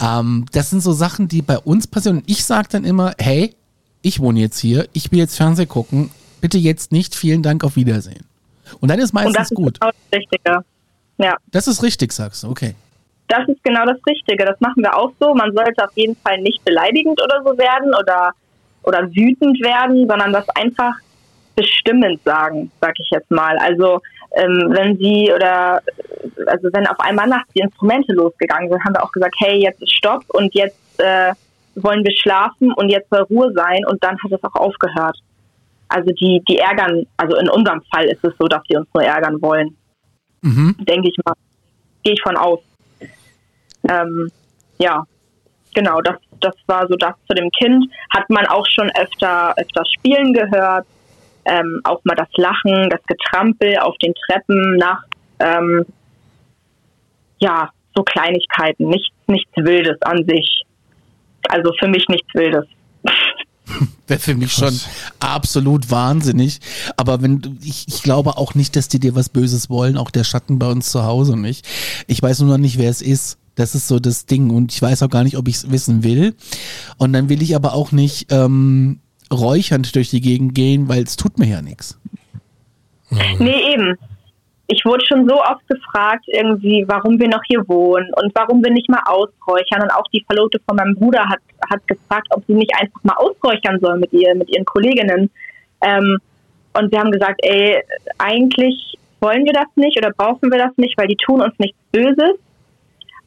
Ähm, 0.00 0.46
das 0.52 0.70
sind 0.70 0.82
so 0.82 0.92
Sachen, 0.92 1.28
die 1.28 1.42
bei 1.42 1.58
uns 1.58 1.86
passieren. 1.86 2.18
Und 2.18 2.30
ich 2.30 2.44
sage 2.44 2.68
dann 2.70 2.84
immer, 2.84 3.14
hey, 3.18 3.54
ich 4.02 4.18
wohne 4.18 4.40
jetzt 4.40 4.58
hier, 4.58 4.88
ich 4.92 5.12
will 5.12 5.20
jetzt 5.20 5.36
Fernsehen 5.36 5.68
gucken, 5.68 6.10
bitte 6.40 6.58
jetzt 6.58 6.90
nicht, 6.90 7.14
vielen 7.14 7.42
Dank, 7.42 7.62
auf 7.62 7.76
Wiedersehen. 7.76 8.24
Und 8.80 8.88
dann 8.88 8.98
ist 8.98 9.12
meistens 9.12 9.28
Und 9.28 9.38
das 9.38 9.50
ist 9.50 9.56
gut. 9.56 9.80
Genau 9.80 9.92
das 10.10 10.18
Richtige. 10.18 10.64
Ja. 11.18 11.36
Das 11.52 11.68
ist 11.68 11.82
richtig, 11.82 12.12
sagst 12.12 12.42
du, 12.42 12.48
okay. 12.48 12.74
Das 13.28 13.48
ist 13.48 13.62
genau 13.64 13.84
das 13.86 13.98
Richtige. 14.06 14.44
Das 14.44 14.60
machen 14.60 14.82
wir 14.82 14.96
auch 14.96 15.12
so. 15.18 15.34
Man 15.34 15.52
sollte 15.52 15.84
auf 15.84 15.92
jeden 15.94 16.16
Fall 16.16 16.38
nicht 16.40 16.64
beleidigend 16.64 17.20
oder 17.22 17.42
so 17.44 17.56
werden 17.56 17.94
oder, 17.94 18.32
oder 18.82 19.08
wütend 19.14 19.60
werden, 19.62 20.06
sondern 20.08 20.32
das 20.32 20.48
einfach 20.50 20.94
bestimmend 21.54 22.22
sagen, 22.24 22.70
sag 22.80 22.94
ich 22.98 23.08
jetzt 23.10 23.30
mal. 23.30 23.56
Also 23.58 24.00
ähm, 24.36 24.70
wenn 24.70 24.96
sie 24.96 25.30
oder 25.34 25.80
also 26.46 26.68
wenn 26.72 26.86
auf 26.86 26.98
einmal 27.00 27.26
nachts 27.26 27.52
die 27.54 27.60
Instrumente 27.60 28.12
losgegangen 28.12 28.70
sind, 28.70 28.82
haben 28.84 28.94
wir 28.94 29.02
auch 29.02 29.12
gesagt, 29.12 29.34
hey, 29.38 29.62
jetzt 29.62 29.82
ist 29.82 29.92
Stopp 29.92 30.24
und 30.28 30.54
jetzt 30.54 30.78
äh, 30.98 31.32
wollen 31.74 32.04
wir 32.04 32.16
schlafen 32.16 32.72
und 32.72 32.88
jetzt 32.88 33.08
soll 33.10 33.22
Ruhe 33.22 33.52
sein 33.54 33.84
und 33.86 34.02
dann 34.02 34.16
hat 34.22 34.32
es 34.32 34.44
auch 34.44 34.54
aufgehört. 34.54 35.18
Also 35.88 36.10
die, 36.12 36.42
die 36.48 36.58
ärgern, 36.58 37.06
also 37.16 37.36
in 37.36 37.50
unserem 37.50 37.82
Fall 37.92 38.06
ist 38.06 38.24
es 38.24 38.32
so, 38.38 38.46
dass 38.46 38.62
sie 38.68 38.76
uns 38.76 38.88
nur 38.94 39.04
ärgern 39.04 39.40
wollen. 39.42 39.76
Mhm. 40.40 40.76
Denke 40.80 41.08
ich 41.08 41.16
mal. 41.24 41.34
Gehe 42.02 42.14
ich 42.14 42.22
von 42.22 42.36
aus. 42.36 42.60
Ähm, 43.88 44.30
ja, 44.78 45.04
genau, 45.74 46.00
das, 46.00 46.16
das 46.40 46.54
war 46.66 46.86
so 46.88 46.96
das 46.96 47.14
zu 47.28 47.34
dem 47.34 47.50
Kind. 47.50 47.86
Hat 48.14 48.28
man 48.30 48.46
auch 48.46 48.66
schon 48.66 48.90
öfter, 48.94 49.54
öfter 49.56 49.82
spielen 49.86 50.32
gehört 50.32 50.86
ähm, 51.44 51.80
auch 51.84 52.00
mal 52.04 52.14
das 52.14 52.28
Lachen, 52.36 52.88
das 52.90 53.00
Getrampel 53.06 53.78
auf 53.78 53.96
den 53.98 54.14
Treppen 54.14 54.76
nachts. 54.76 55.08
Ähm, 55.38 55.84
ja, 57.38 57.70
so 57.94 58.02
Kleinigkeiten, 58.02 58.88
nicht, 58.88 59.12
nichts 59.26 59.50
Wildes 59.56 60.00
an 60.02 60.24
sich. 60.26 60.62
Also 61.48 61.72
für 61.78 61.88
mich 61.88 62.06
nichts 62.08 62.32
Wildes. 62.34 62.66
Wäre 64.06 64.20
für 64.20 64.34
mich 64.34 64.52
schon 64.52 64.78
absolut 65.18 65.90
wahnsinnig. 65.90 66.60
Aber 66.96 67.22
wenn 67.22 67.58
ich, 67.62 67.88
ich 67.88 68.02
glaube 68.02 68.36
auch 68.36 68.54
nicht, 68.54 68.76
dass 68.76 68.88
die 68.88 69.00
dir 69.00 69.14
was 69.14 69.28
Böses 69.28 69.70
wollen, 69.70 69.96
auch 69.96 70.10
der 70.10 70.24
Schatten 70.24 70.58
bei 70.58 70.70
uns 70.70 70.90
zu 70.90 71.04
Hause 71.04 71.36
nicht. 71.36 71.66
Ich 72.06 72.22
weiß 72.22 72.40
nur 72.40 72.50
noch 72.50 72.58
nicht, 72.58 72.78
wer 72.78 72.90
es 72.90 73.02
ist. 73.02 73.38
Das 73.54 73.74
ist 73.74 73.88
so 73.88 73.98
das 73.98 74.26
Ding. 74.26 74.50
Und 74.50 74.72
ich 74.72 74.80
weiß 74.80 75.02
auch 75.02 75.10
gar 75.10 75.24
nicht, 75.24 75.36
ob 75.36 75.48
ich 75.48 75.56
es 75.56 75.70
wissen 75.70 76.04
will. 76.04 76.34
Und 76.98 77.12
dann 77.12 77.28
will 77.28 77.42
ich 77.42 77.54
aber 77.54 77.74
auch 77.74 77.92
nicht 77.92 78.32
ähm, 78.32 79.00
räuchernd 79.32 79.94
durch 79.94 80.10
die 80.10 80.20
Gegend 80.20 80.54
gehen, 80.54 80.88
weil 80.88 81.02
es 81.02 81.16
tut 81.16 81.38
mir 81.38 81.46
ja 81.46 81.62
nichts. 81.62 81.98
Mhm. 83.10 83.18
Nee, 83.38 83.72
eben. 83.74 83.98
Ich 84.68 84.86
wurde 84.86 85.04
schon 85.06 85.28
so 85.28 85.34
oft 85.42 85.66
gefragt, 85.68 86.24
irgendwie, 86.28 86.84
warum 86.88 87.20
wir 87.20 87.28
noch 87.28 87.42
hier 87.46 87.62
wohnen 87.68 88.10
und 88.14 88.34
warum 88.34 88.64
wir 88.64 88.72
nicht 88.72 88.88
mal 88.88 89.02
ausräuchern. 89.04 89.82
Und 89.82 89.90
auch 89.90 90.06
die 90.14 90.24
Verlobte 90.26 90.60
von 90.66 90.76
meinem 90.76 90.94
Bruder 90.94 91.28
hat, 91.28 91.40
hat 91.70 91.86
gefragt, 91.86 92.28
ob 92.30 92.42
sie 92.46 92.54
nicht 92.54 92.72
einfach 92.80 93.02
mal 93.02 93.16
ausräuchern 93.16 93.78
soll 93.80 93.98
mit 93.98 94.12
ihr, 94.12 94.34
mit 94.34 94.48
ihren 94.48 94.64
Kolleginnen. 94.64 95.30
Ähm, 95.82 96.18
und 96.72 96.90
wir 96.90 97.00
haben 97.00 97.10
gesagt, 97.10 97.40
ey, 97.42 97.82
eigentlich 98.16 98.96
wollen 99.20 99.44
wir 99.44 99.52
das 99.52 99.68
nicht 99.76 99.98
oder 99.98 100.10
brauchen 100.10 100.50
wir 100.50 100.58
das 100.58 100.72
nicht, 100.76 100.96
weil 100.96 101.08
die 101.08 101.16
tun 101.16 101.42
uns 101.42 101.54
nichts 101.58 101.76
Böses. 101.92 102.38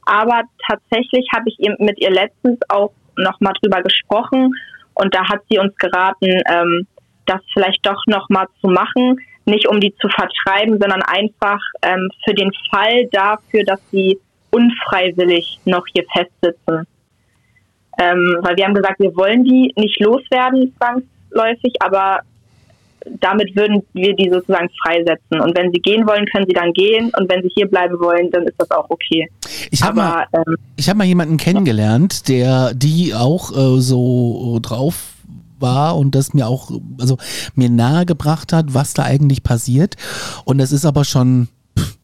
Aber 0.06 0.44
tatsächlich 0.68 1.28
habe 1.36 1.50
ich 1.50 1.58
mit 1.80 2.00
ihr 2.00 2.12
letztens 2.12 2.60
auch 2.70 2.92
nochmal 3.18 3.54
drüber 3.62 3.82
gesprochen 3.82 4.54
und 4.94 5.14
da 5.14 5.28
hat 5.28 5.42
sie 5.50 5.60
uns 5.60 5.76
geraten, 5.78 6.42
ähm, 6.50 6.88
das 7.26 7.42
vielleicht 7.54 7.86
doch 7.86 8.02
nochmal 8.08 8.48
zu 8.62 8.68
machen, 8.68 9.20
nicht 9.46 9.68
um 9.68 9.80
die 9.80 9.94
zu 9.96 10.08
vertreiben, 10.10 10.80
sondern 10.80 11.02
einfach 11.04 11.60
ähm, 11.82 12.10
für 12.24 12.34
den 12.34 12.52
Fall 12.70 13.06
dafür, 13.12 13.64
dass 13.64 13.80
sie 13.92 14.20
unfreiwillig 14.52 15.60
noch 15.66 15.86
hier 15.94 16.06
festsitzen. 16.14 16.88
Ähm, 18.00 18.38
weil 18.42 18.58
wir 18.58 18.66
haben 18.66 18.74
gesagt, 18.74 19.00
wir 19.00 19.16
wollen 19.16 19.44
die 19.44 19.74
nicht 19.76 20.00
loswerden 20.00 20.74
zwangsläufig, 20.78 21.74
aber 21.82 22.22
damit 23.20 23.56
würden 23.56 23.84
wir 23.94 24.16
die 24.16 24.30
sozusagen 24.30 24.70
freisetzen. 24.82 25.40
Und 25.40 25.58
wenn 25.58 25.72
sie 25.72 25.80
gehen 25.80 26.08
wollen, 26.08 26.26
können 26.26 26.46
sie 26.48 26.54
dann 26.54 26.74
gehen. 26.74 27.12
Und 27.18 27.30
wenn 27.30 27.42
sie 27.44 27.52
hier 27.54 27.68
bleiben 27.68 28.00
wollen, 28.00 28.32
dann 28.32 28.44
ist 28.44 28.56
das 28.58 28.72
auch 28.72 28.90
okay. 28.90 29.30
Ich 29.72 29.84
habe 29.84 29.98
mal, 29.98 30.26
ähm, 30.34 30.58
ich 30.76 30.90
hab 30.90 30.98
mal 30.98 31.06
jemanden 31.06 31.38
kennengelernt, 31.38 32.28
der 32.28 32.74
die 32.74 33.14
auch 33.14 33.52
äh, 33.52 33.80
so 33.82 34.60
drauf 34.62 35.14
war 35.60 35.98
und 35.98 36.16
das 36.16 36.34
mir 36.34 36.48
auch, 36.48 36.72
also 37.00 37.18
mir 37.56 37.70
nahegebracht 37.70 38.54
hat, 38.54 38.74
was 38.74 38.94
da 38.94 39.04
eigentlich 39.04 39.44
passiert. 39.44 39.96
Und 40.44 40.58
das 40.58 40.72
ist 40.72 40.86
aber 40.86 41.06
schon 41.06 41.48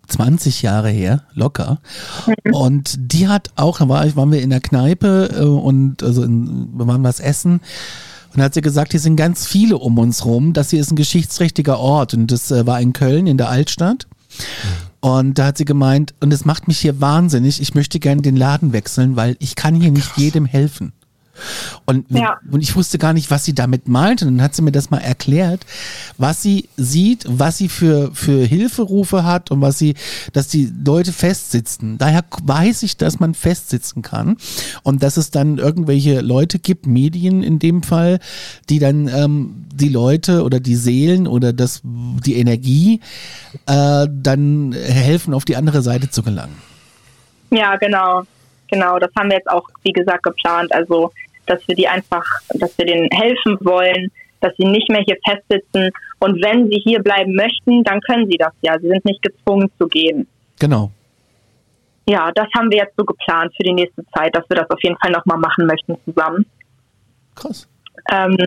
20 0.08 0.62
Jahre 0.62 0.90
her, 0.90 1.24
locker. 1.34 1.80
Mhm. 2.28 2.54
Und 2.54 2.96
die 2.98 3.28
hat 3.28 3.52
auch, 3.56 3.80
da 3.80 3.90
war, 3.90 4.16
waren 4.16 4.32
wir 4.32 4.42
in 4.42 4.50
der 4.50 4.62
Kneipe 4.62 5.30
äh, 5.34 5.44
und 5.44 6.04
also 6.04 6.24
in, 6.24 6.70
wir 6.74 6.88
waren 6.88 7.04
was 7.04 7.20
essen 7.20 7.62
Und 8.32 8.38
dann 8.38 8.46
hat 8.46 8.54
sie 8.54 8.62
gesagt, 8.62 8.92
hier 8.92 9.00
sind 9.02 9.18
ganz 9.18 9.46
viele 9.46 9.78
um 9.78 9.98
uns 10.00 10.24
rum. 10.24 10.54
Das 10.54 10.70
hier 10.70 10.80
ist 10.80 10.92
ein 10.92 10.96
geschichtsträchtiger 10.96 11.80
Ort. 11.80 12.14
Und 12.14 12.32
das 12.32 12.50
äh, 12.50 12.66
war 12.66 12.80
in 12.80 12.94
Köln, 12.94 13.28
in 13.28 13.38
der 13.38 13.50
Altstadt. 13.50 14.08
Und 15.02 15.38
da 15.38 15.48
hat 15.48 15.58
sie 15.58 15.66
gemeint, 15.66 16.14
und 16.22 16.32
es 16.32 16.46
macht 16.46 16.68
mich 16.68 16.80
hier 16.80 17.02
wahnsinnig, 17.02 17.60
ich 17.60 17.76
möchte 17.76 18.00
gerne 18.00 18.22
den 18.22 18.38
Laden 18.38 18.72
wechseln, 18.72 19.16
weil 19.16 19.36
ich 19.40 19.56
kann 19.56 19.76
hier 19.76 19.92
nicht 19.92 20.16
jedem 20.16 20.46
helfen. 20.46 20.94
Und, 21.86 22.10
Ja. 22.12 22.40
und 22.52 22.62
ich 22.62 22.76
wusste 22.76 22.98
gar 22.98 23.14
nicht, 23.14 23.32
was 23.32 23.46
sie 23.46 23.54
damit 23.54 23.88
meinte. 23.88 24.26
Und 24.28 24.38
dann 24.38 24.44
hat 24.44 24.56
sie 24.56 24.62
mir 24.62 24.72
das 24.72 24.90
mal 24.90 25.00
erklärt, 25.00 25.66
was 26.18 26.42
sie 26.42 26.70
sieht, 26.78 27.26
was 27.28 27.58
sie 27.58 27.70
für, 27.70 28.12
für 28.14 28.46
Hilferufe 28.46 29.24
hat 29.24 29.52
und 29.52 29.62
was 29.62 29.78
sie, 29.78 29.96
dass 30.34 30.48
die 30.48 30.72
Leute 30.86 31.12
festsitzen. 31.14 31.98
Daher 31.98 32.24
weiß 32.44 32.84
ich, 32.84 32.98
dass 32.98 33.20
man 33.20 33.34
festsitzen 33.34 34.02
kann 34.02 34.38
und 34.84 35.04
dass 35.04 35.18
es 35.18 35.32
dann 35.32 35.58
irgendwelche 35.58 36.22
Leute 36.22 36.60
gibt, 36.60 36.86
Medien 36.88 37.44
in 37.44 37.60
dem 37.60 37.84
Fall, 37.84 38.20
die 38.70 38.80
dann 38.80 39.08
ähm, 39.08 39.66
die 39.74 39.90
Leute 39.90 40.44
oder 40.44 40.60
die 40.60 40.76
Seelen 40.76 41.28
oder 41.28 41.54
das, 41.54 41.82
die 41.84 42.36
Energie 42.36 43.00
äh, 43.68 44.08
dann 44.12 44.74
helfen, 44.74 45.34
auf 45.34 45.46
die 45.46 45.56
andere 45.56 45.82
Seite 45.82 46.10
zu 46.10 46.24
gelangen. 46.24 46.56
Ja, 47.52 47.76
genau. 47.78 48.24
Genau, 48.70 49.00
das 49.00 49.12
haben 49.18 49.30
wir 49.30 49.36
jetzt 49.38 49.50
auch, 49.50 49.68
wie 49.84 49.92
gesagt, 49.92 50.24
geplant. 50.24 50.74
Also, 50.74 51.12
dass 51.46 51.66
wir 51.68 51.76
die 51.76 51.88
einfach, 51.88 52.26
dass 52.50 52.78
wir 52.78 52.86
denen 52.86 53.10
helfen 53.12 53.58
wollen, 53.62 54.12
dass 54.40 54.54
sie 54.58 54.66
nicht 54.66 54.90
mehr 54.90 55.02
hier 55.06 55.18
festsitzen. 55.28 55.90
Und 56.20 56.44
wenn 56.44 56.70
sie 56.70 56.80
hier 56.84 57.02
bleiben 57.02 57.36
möchten, 57.36 57.84
dann 57.84 58.00
können 58.02 58.28
sie 58.30 58.38
das 58.38 58.54
ja. 58.62 58.78
Sie 58.80 58.88
sind 58.88 59.04
nicht 59.06 59.22
gezwungen 59.22 59.70
zu 59.78 59.88
gehen. 59.88 60.28
Genau. 60.60 60.92
Ja, 62.08 62.32
das 62.34 62.48
haben 62.58 62.70
wir 62.72 62.80
jetzt 62.80 62.96
so 62.98 63.06
geplant 63.06 63.54
für 63.56 63.64
die 63.64 63.74
nächste 63.74 64.04
Zeit, 64.16 64.36
dass 64.36 64.44
wir 64.50 64.58
das 64.58 64.70
auf 64.70 64.82
jeden 64.84 64.98
Fall 64.98 65.12
nochmal 65.12 65.38
machen 65.38 65.66
möchten 65.68 65.96
zusammen. 66.06 66.46
Krass. 67.36 67.68
Ähm, 68.12 68.38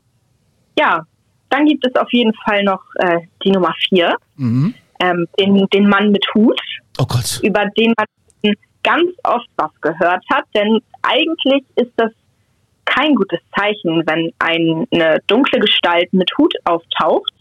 ja, 0.78 1.06
dann 1.50 1.66
gibt 1.66 1.86
es 1.86 1.94
auf 1.94 2.12
jeden 2.12 2.34
Fall 2.44 2.64
noch 2.64 2.82
äh, 2.96 3.20
die 3.44 3.50
Nummer 3.52 3.72
vier, 3.88 4.16
Mhm. 4.36 4.74
ähm, 5.00 5.26
den, 5.38 5.66
den 5.72 5.88
Mann 5.88 6.10
mit 6.10 6.24
Hut. 6.34 6.60
Oh 6.98 7.06
Gott. 7.06 7.40
über 7.42 7.66
den 7.76 7.92
man 7.96 8.06
ganz 8.84 9.10
oft 9.24 9.48
was 9.56 9.70
gehört 9.80 10.22
hat, 10.32 10.44
denn 10.54 10.78
eigentlich 11.02 11.64
ist 11.76 11.90
das 11.96 12.10
kein 12.84 13.14
gutes 13.14 13.40
Zeichen, 13.56 14.02
wenn 14.06 14.32
eine 14.38 15.18
dunkle 15.26 15.60
Gestalt 15.60 16.12
mit 16.12 16.30
Hut 16.38 16.54
auftaucht. 16.64 17.32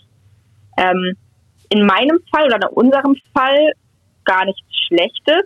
Ähm, 0.78 1.16
in 1.70 1.86
meinem 1.86 2.20
Fall 2.32 2.46
oder 2.46 2.70
in 2.70 2.76
unserem 2.76 3.16
Fall 3.36 3.74
gar 4.26 4.46
nichts 4.46 4.62
Schlechtes. 4.88 5.44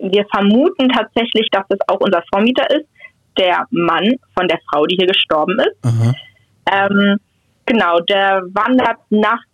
Wir 0.00 0.26
vermuten 0.26 0.88
tatsächlich, 0.88 1.48
dass 1.50 1.64
es 1.68 1.78
auch 1.86 2.00
unser 2.00 2.22
Vormieter 2.32 2.68
ist, 2.70 2.86
der 3.38 3.66
Mann 3.70 4.16
von 4.36 4.48
der 4.48 4.58
Frau, 4.68 4.84
die 4.86 4.96
hier 4.96 5.06
gestorben 5.06 5.58
ist. 5.60 5.76
Ähm, 6.70 7.18
genau, 7.66 8.00
der 8.00 8.42
wandert 8.52 8.98
nachts 9.10 9.46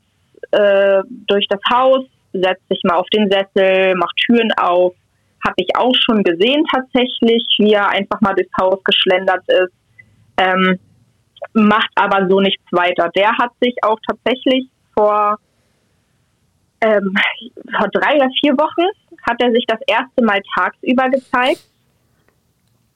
äh, 0.53 1.03
durch 1.27 1.47
das 1.49 1.61
Haus, 1.73 2.05
setzt 2.33 2.67
sich 2.69 2.81
mal 2.85 2.97
auf 2.97 3.09
den 3.09 3.31
Sessel, 3.31 3.95
macht 3.97 4.17
Türen 4.27 4.53
auf. 4.53 4.95
Habe 5.45 5.55
ich 5.57 5.69
auch 5.77 5.95
schon 6.05 6.23
gesehen 6.23 6.65
tatsächlich, 6.73 7.45
wie 7.59 7.73
er 7.73 7.89
einfach 7.89 8.21
mal 8.21 8.35
durchs 8.35 8.53
Haus 8.61 8.79
geschlendert 8.85 9.43
ist. 9.49 9.73
Ähm, 10.37 10.79
macht 11.55 11.91
aber 11.95 12.29
so 12.29 12.41
nichts 12.41 12.65
weiter. 12.71 13.11
Der 13.17 13.37
hat 13.39 13.51
sich 13.61 13.75
auch 13.83 13.99
tatsächlich 14.07 14.69
vor, 14.95 15.39
ähm, 16.81 17.15
vor 17.79 17.89
drei 17.89 18.17
oder 18.17 18.29
vier 18.41 18.53
Wochen 18.55 18.87
hat 19.29 19.41
er 19.41 19.53
sich 19.53 19.65
das 19.67 19.81
erste 19.87 20.25
Mal 20.25 20.41
tagsüber 20.55 21.09
gezeigt. 21.11 21.61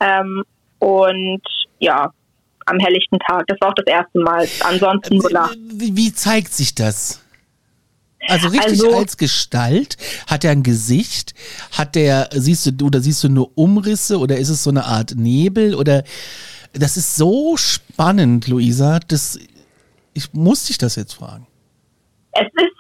Ähm, 0.01 0.45
und 0.79 1.43
ja, 1.79 2.13
am 2.67 2.79
helllichten 2.79 3.19
Tag. 3.21 3.47
Das 3.47 3.61
war 3.61 3.71
auch 3.71 3.75
das 3.75 3.87
erste 3.87 4.19
Mal. 4.21 4.47
Ansonsten 4.63 5.17
nur 5.17 5.31
nachts. 5.31 5.57
Wie, 5.57 5.97
wie 5.97 6.13
zeigt 6.13 6.53
sich 6.53 6.75
das? 6.75 7.24
Also 8.29 8.49
richtig 8.49 8.83
Also- 8.85 8.97
als 8.97 9.17
Gestalt? 9.17 9.97
Hat 10.27 10.45
er 10.45 10.53
ein 10.53 10.63
Gesicht? 10.63 11.35
Hat 11.73 11.95
der, 11.95 12.29
siehst 12.33 12.67
du, 12.81 12.87
oder 12.87 13.01
siehst 13.01 13.23
du 13.25 13.29
nur 13.29 13.51
Umrisse 13.57 14.19
oder 14.19 14.37
ist 14.39 14.49
es 14.49 14.63
so 14.65 14.71
eine 14.71 14.85
Art 14.85 15.15
Nebel 15.17 15.75
oder 15.75 16.05
das 16.73 16.97
ist 16.97 17.17
so 17.17 17.57
spannend, 17.57 18.49
Luisa, 18.49 18.99
das 19.07 19.39
ich 20.17 20.33
muss 20.33 20.67
dich 20.67 20.79
das 20.79 20.97
jetzt 20.97 21.13
fragen. 21.15 21.47
Es 22.33 22.47
ist 22.47 22.77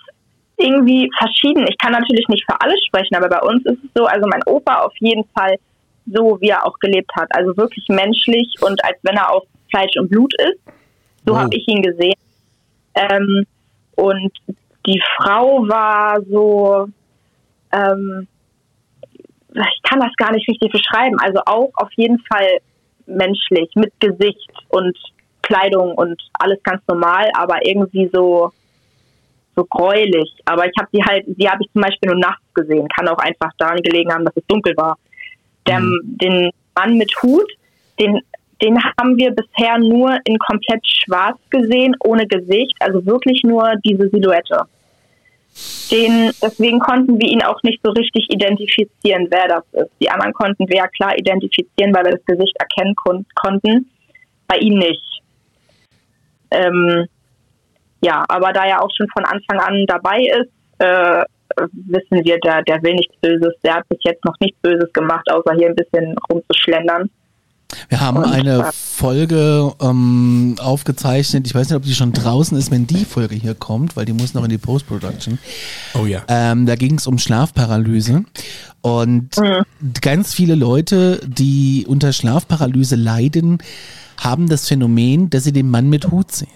irgendwie 0.57 1.11
verschieden. 1.19 1.67
Ich 1.69 1.77
kann 1.79 1.93
natürlich 1.93 2.27
nicht 2.29 2.45
für 2.49 2.61
alle 2.61 2.75
sprechen, 2.87 3.17
aber 3.17 3.29
bei 3.29 3.41
uns 3.41 3.65
ist 3.67 3.79
es 3.85 3.91
so, 3.95 4.07
also 4.07 4.27
mein 4.29 4.43
Opa 4.47 4.83
auf 4.83 4.93
jeden 5.01 5.25
Fall 5.37 5.57
so, 6.07 6.39
wie 6.41 6.49
er 6.51 6.65
auch 6.65 6.79
gelebt 6.79 7.11
hat. 7.17 7.29
Also 7.35 7.57
wirklich 7.57 7.85
menschlich 7.89 8.55
und 8.61 8.85
als 8.85 8.97
wenn 9.03 9.17
er 9.17 9.33
aus 9.33 9.43
Fleisch 9.71 9.93
und 9.99 10.09
Blut 10.11 10.33
ist. 10.41 10.59
So 11.27 11.33
Wow. 11.33 11.41
habe 11.43 11.57
ich 11.57 11.67
ihn 11.67 11.83
gesehen. 11.83 12.15
Ähm, 12.95 13.47
und 13.97 14.31
die 14.87 15.03
Frau 15.17 15.67
war 15.69 16.21
so, 16.23 16.89
ähm, 17.73 18.27
ich 19.55 19.83
kann 19.83 20.01
das 20.01 20.15
gar 20.17 20.33
nicht 20.33 20.49
richtig 20.49 20.73
beschreiben. 20.73 21.17
Also 21.21 21.41
auch 21.47 21.71
auf 21.77 21.91
jeden 21.97 22.19
Fall 22.21 22.59
menschlich, 23.07 23.71
mit 23.75 23.93
Gesicht 24.01 24.51
und 24.69 24.97
Kleidung 25.43 25.95
und 25.95 26.21
alles 26.35 26.63
ganz 26.63 26.83
normal, 26.89 27.31
aber 27.35 27.65
irgendwie 27.67 28.11
so, 28.13 28.51
so 29.55 29.65
gräulich. 29.65 30.35
Aber 30.45 30.67
ich 30.67 30.73
habe 30.79 30.89
sie 30.93 31.03
halt, 31.03 31.27
sie 31.27 31.49
habe 31.49 31.63
ich 31.63 31.73
zum 31.73 31.83
Beispiel 31.83 32.11
nur 32.11 32.19
nachts 32.19 32.43
gesehen. 32.55 32.89
Kann 32.89 33.09
auch 33.09 33.19
einfach 33.19 33.51
daran 33.59 33.79
gelegen 33.79 34.13
haben, 34.13 34.25
dass 34.25 34.37
es 34.37 34.47
dunkel 34.47 34.75
war. 34.77 34.99
Der, 35.67 35.81
Den 35.81 36.51
Mann 36.75 36.97
mit 36.97 37.13
Hut, 37.23 37.51
den, 37.99 38.21
den 38.61 38.83
haben 38.83 39.17
wir 39.17 39.31
bisher 39.31 39.79
nur 39.79 40.19
in 40.25 40.39
komplett 40.39 40.85
schwarz 40.87 41.39
gesehen, 41.51 41.95
ohne 42.01 42.27
Gesicht, 42.27 42.75
also 42.81 43.05
wirklich 43.07 43.43
nur 43.45 43.75
diese 43.85 44.09
Silhouette. 44.09 44.67
Den, 45.91 46.33
deswegen 46.43 46.81
konnten 46.81 47.21
wir 47.21 47.29
ihn 47.29 47.43
auch 47.43 47.63
nicht 47.63 47.81
so 47.85 47.93
richtig 47.93 48.29
identifizieren, 48.31 49.29
wer 49.31 49.49
das 49.49 49.65
ist. 49.73 49.93
Die 50.01 50.11
anderen 50.11 50.33
konnten 50.33 50.69
wir 50.69 50.77
ja 50.77 50.89
klar 50.89 51.17
identifizieren, 51.17 51.95
weil 51.95 52.07
wir 52.07 52.13
das 52.13 52.25
Gesicht 52.25 52.57
erkennen 52.59 52.95
kon 52.97 53.25
konnten. 53.35 53.91
Bei 54.49 54.57
ihm 54.57 54.79
nicht. 54.79 55.23
Ähm, 56.51 57.07
ja, 58.03 58.25
aber 58.29 58.53
da 58.53 58.65
er 58.65 58.83
auch 58.83 58.91
schon 58.97 59.09
von 59.13 59.25
Anfang 59.25 59.59
an 59.61 59.87
dabei 59.87 60.23
ist, 60.23 60.51
äh, 60.79 61.25
wissen 61.73 62.25
wir, 62.25 62.39
der, 62.41 62.63
der 62.63 62.83
will 62.83 62.95
nichts 62.95 63.17
Böses. 63.21 63.55
Der 63.63 63.77
hat 63.77 63.89
bis 63.89 63.99
jetzt 64.03 64.25
noch 64.25 64.35
nichts 64.41 64.59
Böses 64.61 64.93
gemacht, 64.93 65.31
außer 65.31 65.55
hier 65.55 65.69
ein 65.69 65.77
bisschen 65.77 66.17
rumzuschlendern. 66.31 67.11
Wir 67.89 68.01
haben 68.01 68.19
Und, 68.19 68.25
eine 68.25 68.71
Folge 68.73 69.73
ähm, 69.81 70.57
aufgezeichnet. 70.59 71.47
Ich 71.47 71.55
weiß 71.55 71.69
nicht, 71.69 71.77
ob 71.77 71.83
die 71.83 71.95
schon 71.95 72.13
draußen 72.13 72.57
ist, 72.57 72.71
wenn 72.71 72.87
die 72.87 73.05
Folge 73.05 73.35
hier 73.35 73.55
kommt, 73.55 73.97
weil 73.97 74.05
die 74.05 74.13
muss 74.13 74.35
noch 74.35 74.45
in 74.45 74.51
die 74.51 74.59
Post-Production. 74.59 75.39
Oh 75.95 76.07
ja. 76.07 76.23
Ähm, 76.29 76.67
da 76.67 76.77
ging 76.77 76.97
es 76.97 77.07
um 77.07 77.19
Schlafparalyse. 77.19 78.25
Und 78.83 79.31
ganz 80.03 80.35
viele 80.35 80.55
Leute, 80.55 81.21
die 81.27 81.87
unter 81.89 82.13
Schlafparalyse 82.13 82.97
leiden, 82.97 83.59
haben 84.19 84.49
das 84.49 84.69
Phänomen, 84.69 85.31
dass 85.31 85.45
sie 85.45 85.53
den 85.53 85.71
Mann 85.71 85.89
mit 85.89 86.11
Hut 86.11 86.33
sehen. 86.33 86.49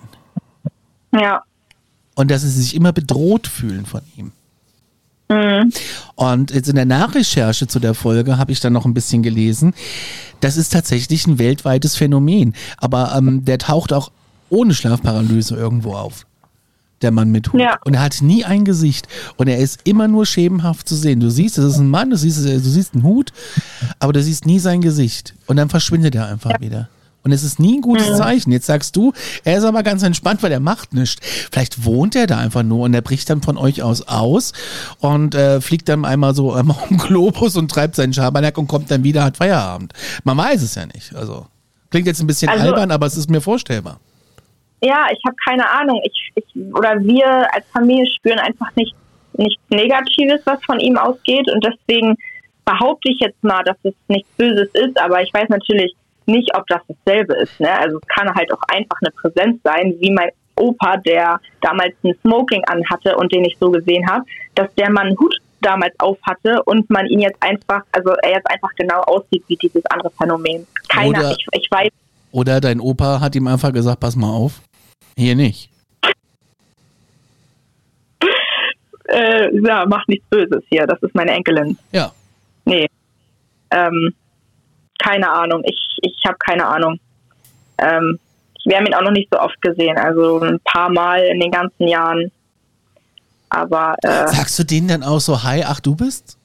Ja. 1.13 1.43
Und 2.15 2.31
dass 2.31 2.43
sie 2.43 2.51
sich 2.51 2.75
immer 2.75 2.93
bedroht 2.93 3.47
fühlen 3.47 3.87
von 3.87 4.03
ihm. 4.17 4.33
Mhm. 5.29 5.73
Und 6.15 6.51
jetzt 6.51 6.69
in 6.69 6.77
der 6.77 6.87
Nachrecherche 6.87 7.67
zu 7.67 7.81
der 7.81 7.95
Folge 7.95 8.39
habe 8.39 8.53
ich 8.53 8.61
dann 8.61 8.73
noch 8.73 8.87
ein 8.87 8.95
bisschen 8.95 9.23
gelesen. 9.23 9.75
Das 10.41 10.57
ist 10.57 10.73
tatsächlich 10.73 11.27
ein 11.27 11.39
weltweites 11.39 11.97
Phänomen. 11.97 12.55
Aber 12.79 13.15
ähm, 13.17 13.45
der 13.45 13.59
taucht 13.59 13.93
auch 13.93 14.11
ohne 14.51 14.75
Schlafparalyse 14.75 15.55
irgendwo 15.55 15.95
auf. 15.95 16.27
Der 17.03 17.13
Mann 17.13 17.31
mit 17.31 17.53
Hut. 17.53 17.61
Ja. 17.61 17.77
Und 17.85 17.95
er 17.95 18.01
hat 18.01 18.23
nie 18.23 18.45
ein 18.45 18.65
Gesicht. 18.65 19.07
Und 19.37 19.49
er 19.49 19.59
ist 19.59 19.81
immer 19.85 20.09
nur 20.09 20.27
schemenhaft 20.27 20.89
zu 20.89 20.97
sehen. 20.97 21.21
Du 21.21 21.31
siehst, 21.31 21.59
es 21.59 21.75
ist 21.75 21.79
ein 21.79 21.89
Mann, 21.89 22.11
du 22.11 22.17
siehst, 22.17 22.45
du 22.45 22.59
siehst 22.59 22.95
einen 22.95 23.05
Hut, 23.05 23.33
aber 24.01 24.13
du 24.13 24.23
siehst 24.23 24.47
nie 24.47 24.59
sein 24.59 24.81
Gesicht. 24.81 25.35
Und 25.47 25.57
dann 25.57 25.69
verschwindet 25.69 26.17
er 26.17 26.27
einfach 26.27 26.61
wieder. 26.61 26.89
Und 27.25 27.33
es 27.33 27.43
ist 27.43 27.59
nie 27.59 27.77
ein 27.79 27.83
gutes 27.83 28.17
Zeichen. 28.17 28.53
Jetzt 28.53 28.67
sagst 28.67 28.97
du, 28.97 29.13
er 29.45 29.59
ist 29.59 29.65
aber 29.65 29.83
ganz 29.83 30.03
entspannt, 30.03 30.43
weil 30.43 30.53
er 30.53 30.61
macht 30.61 30.95
nichts. 30.95 31.17
Vielleicht 31.51 31.85
wohnt 31.85 32.15
er 32.17 32.27
da 32.27 32.39
einfach 32.39 32.63
nur 32.63 32.85
und 32.85 32.95
er 32.95 33.03
bricht 33.03 33.29
dann 33.29 33.43
von 33.43 33.59
euch 33.59 33.83
aus 33.83 34.07
aus 34.09 34.53
und 35.01 35.35
äh, 35.35 35.61
fliegt 35.61 35.89
dann 35.89 36.05
einmal 36.05 36.35
so 36.35 36.53
einmal 36.53 36.77
um 36.89 36.97
den 36.97 36.99
Globus 36.99 37.57
und 37.57 37.71
treibt 37.71 37.97
seinen 37.97 38.13
Schabernack 38.15 38.57
und 38.57 38.69
kommt 38.69 38.91
dann 38.91 39.05
wieder, 39.05 39.25
hat 39.25 39.37
Feierabend. 39.37 39.93
Man 40.25 40.37
weiß 40.39 40.63
es 40.63 40.75
ja 40.77 40.87
nicht. 40.87 41.15
Also 41.15 41.47
klingt 41.91 42.07
jetzt 42.07 42.21
ein 42.21 42.27
bisschen 42.27 42.49
Also- 42.49 42.67
albern, 42.67 42.91
aber 42.91 43.07
es 43.07 43.17
ist 43.17 43.29
mir 43.29 43.41
vorstellbar. 43.41 44.01
Ja, 44.81 45.07
ich 45.13 45.19
habe 45.27 45.37
keine 45.45 45.69
Ahnung. 45.69 46.01
Ich, 46.05 46.33
ich 46.37 46.73
oder 46.73 47.01
wir 47.03 47.27
als 47.53 47.65
Familie 47.73 48.07
spüren 48.17 48.39
einfach 48.39 48.69
nicht 48.77 48.95
nichts 49.37 49.63
Negatives, 49.71 50.41
was 50.45 50.59
von 50.65 50.81
ihm 50.81 50.97
ausgeht 50.97 51.49
und 51.53 51.65
deswegen 51.65 52.17
behaupte 52.65 53.11
ich 53.11 53.19
jetzt 53.21 53.43
mal, 53.43 53.63
dass 53.65 53.77
es 53.83 53.95
nichts 54.09 54.29
Böses 54.37 54.69
ist, 54.75 54.99
aber 55.01 55.23
ich 55.23 55.33
weiß 55.33 55.49
natürlich 55.49 55.95
nicht, 56.29 56.55
ob 56.57 56.67
das 56.69 56.81
dasselbe 56.87 57.35
ist. 57.35 57.59
Ne? 57.59 57.71
Also 57.79 57.99
es 57.99 58.07
kann 58.09 58.33
halt 58.35 58.53
auch 58.53 58.63
einfach 58.69 58.99
eine 59.01 59.11
Präsenz 59.11 59.61
sein, 59.65 59.95
wie 59.99 60.11
mein 60.13 60.31
Opa, 60.57 60.97
der 60.99 61.41
damals 61.61 61.95
ein 62.05 62.15
Smoking 62.21 62.63
anhatte 62.67 63.17
und 63.17 63.33
den 63.33 63.45
ich 63.45 63.57
so 63.59 63.71
gesehen 63.71 64.09
habe, 64.09 64.25
dass 64.55 64.73
der 64.75 64.91
Mann 64.91 65.09
einen 65.09 65.19
Hut 65.19 65.35
damals 65.61 65.95
auf 65.99 66.19
hatte 66.23 66.63
und 66.65 66.89
man 66.91 67.07
ihn 67.07 67.21
jetzt 67.21 67.43
einfach, 67.43 67.83
also 67.93 68.11
er 68.23 68.33
jetzt 68.33 68.51
einfach 68.51 68.71
genau 68.77 69.01
aussieht 69.03 69.43
wie 69.49 69.57
dieses 69.57 69.85
andere 69.87 70.11
Phänomen. 70.11 70.67
Keiner, 70.89 71.19
Oder- 71.19 71.31
ich, 71.33 71.47
ich 71.53 71.69
weiß 71.71 71.91
Oder 72.33 72.61
dein 72.61 72.81
Opa 72.81 73.21
hat 73.21 73.35
ihm 73.35 73.47
einfach 73.47 73.73
gesagt, 73.73 74.01
pass 74.01 74.17
mal 74.17 74.33
auf, 74.33 74.61
hier 75.17 75.35
nicht. 75.35 75.71
Äh, 79.11 79.49
ja, 79.67 79.87
mach 79.89 80.07
nichts 80.07 80.27
Böses 80.29 80.63
hier, 80.69 80.87
das 80.87 81.03
ist 81.03 81.15
meine 81.15 81.31
Enkelin. 81.31 81.79
Ja. 81.93 82.13
Nee. 82.67 82.87
Ähm, 83.71 84.13
keine 84.99 85.31
Ahnung, 85.31 85.63
ich, 85.65 85.99
ich 86.03 86.23
habe 86.27 86.37
keine 86.39 86.67
Ahnung. 86.67 86.99
Ähm, 87.79 88.19
wir 88.65 88.77
haben 88.77 88.87
ihn 88.87 88.95
auch 88.95 89.03
noch 89.03 89.13
nicht 89.13 89.29
so 89.33 89.39
oft 89.39 89.61
gesehen, 89.63 89.97
also 89.97 90.41
ein 90.41 90.61
paar 90.61 90.91
Mal 90.91 91.21
in 91.23 91.41
den 91.41 91.51
ganzen 91.51 91.89
Jahren. 91.89 92.31
Aber 93.49 93.95
äh, 94.03 94.29
Sagst 94.29 94.59
du 94.59 94.65
denen 94.65 94.89
dann 94.89 95.03
auch 95.03 95.21
so, 95.21 95.43
hi, 95.43 95.65
ach 95.67 95.81
du 95.81 95.95
bist? 95.95 96.37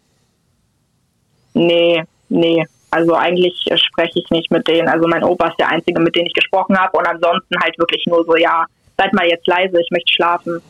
nee, 1.54 2.04
nee. 2.30 2.66
Also 2.92 3.16
eigentlich 3.16 3.66
äh, 3.72 3.78
spreche 3.78 4.20
ich 4.20 4.30
nicht 4.30 4.52
mit 4.52 4.68
denen. 4.68 4.88
Also 4.88 5.08
mein 5.08 5.24
Opa 5.24 5.48
ist 5.50 5.60
der 5.60 5.70
Einzige, 5.70 6.00
mit 6.00 6.16
dem 6.16 6.26
ich 6.26 6.34
gesprochen 6.34 6.78
habe. 6.78 6.96
Und 6.98 7.08
ansonsten 7.08 7.56
halt 7.62 7.78
wirklich 7.80 8.06
nur 8.06 8.24
so, 8.26 8.36
ja, 8.36 8.66
seid 8.98 9.14
mal 9.14 9.28
jetzt 9.28 9.48
leise, 9.48 9.82
ich 9.82 9.90
möchte 9.92 10.14
schlafen. 10.14 10.62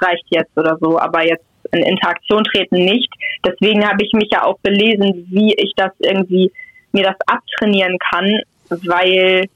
Reicht 0.00 0.24
jetzt 0.30 0.56
oder 0.56 0.76
so. 0.80 0.98
Aber 0.98 1.24
jetzt 1.24 1.44
in 1.70 1.82
Interaktion 1.82 2.42
treten 2.44 2.84
nicht. 2.84 3.08
Deswegen 3.46 3.86
habe 3.86 4.02
ich 4.04 4.12
mich 4.12 4.28
ja 4.32 4.44
auch 4.44 4.58
belesen, 4.58 5.26
wie 5.30 5.54
ich 5.54 5.72
das 5.76 5.92
irgendwie 6.00 6.52
mir 6.92 7.04
das 7.04 7.16
abtrainieren 7.26 7.98
kann, 7.98 8.40
weil 8.68 9.48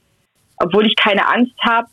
obwohl 0.58 0.86
ich 0.86 0.96
keine 0.96 1.26
Angst 1.28 1.54
habe, 1.60 1.86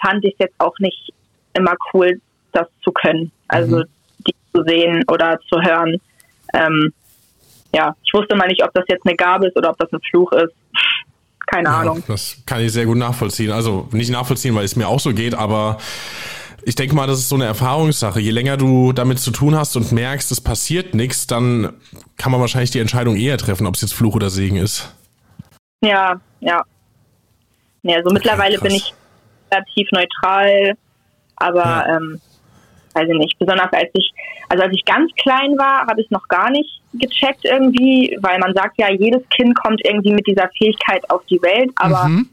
fand 0.00 0.24
ich 0.24 0.32
es 0.34 0.38
jetzt 0.40 0.54
auch 0.58 0.78
nicht 0.78 1.12
immer 1.54 1.74
cool, 1.92 2.20
das 2.52 2.66
zu 2.82 2.90
können. 2.92 3.30
Also 3.48 3.78
Mhm. 3.78 3.84
die 4.26 4.34
zu 4.54 4.62
sehen 4.64 5.04
oder 5.08 5.38
zu 5.48 5.60
hören. 5.60 6.00
Ähm, 6.54 6.92
ja, 7.74 7.94
ich 8.04 8.12
wusste 8.14 8.34
mal 8.36 8.48
nicht, 8.48 8.62
ob 8.64 8.72
das 8.74 8.84
jetzt 8.88 9.06
eine 9.06 9.16
Gabe 9.16 9.48
ist 9.48 9.56
oder 9.56 9.70
ob 9.70 9.78
das 9.78 9.92
ein 9.92 10.00
Fluch 10.10 10.32
ist. 10.32 10.52
Keine 11.46 11.68
Ahnung. 11.70 11.98
Ja, 11.98 12.04
das 12.08 12.42
kann 12.46 12.60
ich 12.60 12.72
sehr 12.72 12.86
gut 12.86 12.96
nachvollziehen. 12.96 13.50
Also 13.52 13.88
nicht 13.92 14.10
nachvollziehen, 14.10 14.54
weil 14.54 14.64
es 14.64 14.76
mir 14.76 14.88
auch 14.88 15.00
so 15.00 15.12
geht, 15.12 15.34
aber 15.34 15.78
ich 16.64 16.74
denke 16.74 16.94
mal, 16.94 17.06
das 17.06 17.18
ist 17.18 17.28
so 17.28 17.34
eine 17.34 17.44
Erfahrungssache. 17.46 18.20
Je 18.20 18.30
länger 18.30 18.56
du 18.56 18.92
damit 18.92 19.18
zu 19.18 19.30
tun 19.30 19.54
hast 19.56 19.76
und 19.76 19.92
merkst, 19.92 20.30
es 20.30 20.40
passiert 20.40 20.94
nichts, 20.94 21.26
dann 21.26 21.74
kann 22.16 22.32
man 22.32 22.40
wahrscheinlich 22.40 22.70
die 22.70 22.78
Entscheidung 22.80 23.16
eher 23.16 23.38
treffen, 23.38 23.66
ob 23.66 23.74
es 23.74 23.82
jetzt 23.82 23.94
Fluch 23.94 24.14
oder 24.14 24.30
Segen 24.30 24.56
ist. 24.56 24.94
Ja, 25.84 26.20
ja. 26.40 26.62
Nee, 27.82 27.96
also 27.96 28.10
mittlerweile 28.12 28.58
krass. 28.58 28.68
bin 28.68 28.76
ich 28.76 28.94
relativ 29.52 29.88
neutral, 29.92 30.74
aber 31.36 31.64
Ja. 31.64 31.96
ähm, 31.96 32.20
weiß 32.94 33.08
ich 33.08 33.18
nicht. 33.18 33.38
Besonders 33.38 33.72
als 33.72 33.90
ich, 33.94 34.12
also 34.48 34.62
als 34.64 34.74
ich 34.74 34.84
ganz 34.84 35.10
klein 35.20 35.58
war, 35.58 35.86
habe 35.88 36.00
ich 36.00 36.06
es 36.06 36.10
noch 36.10 36.28
gar 36.28 36.50
nicht 36.50 36.80
gecheckt 36.92 37.44
irgendwie, 37.44 38.16
weil 38.20 38.38
man 38.38 38.54
sagt 38.54 38.78
ja, 38.78 38.90
jedes 38.92 39.22
Kind 39.30 39.56
kommt 39.56 39.80
irgendwie 39.84 40.12
mit 40.12 40.26
dieser 40.26 40.48
Fähigkeit 40.58 41.08
auf 41.10 41.24
die 41.26 41.40
Welt, 41.42 41.70
aber 41.76 42.06
Mhm. 42.08 42.28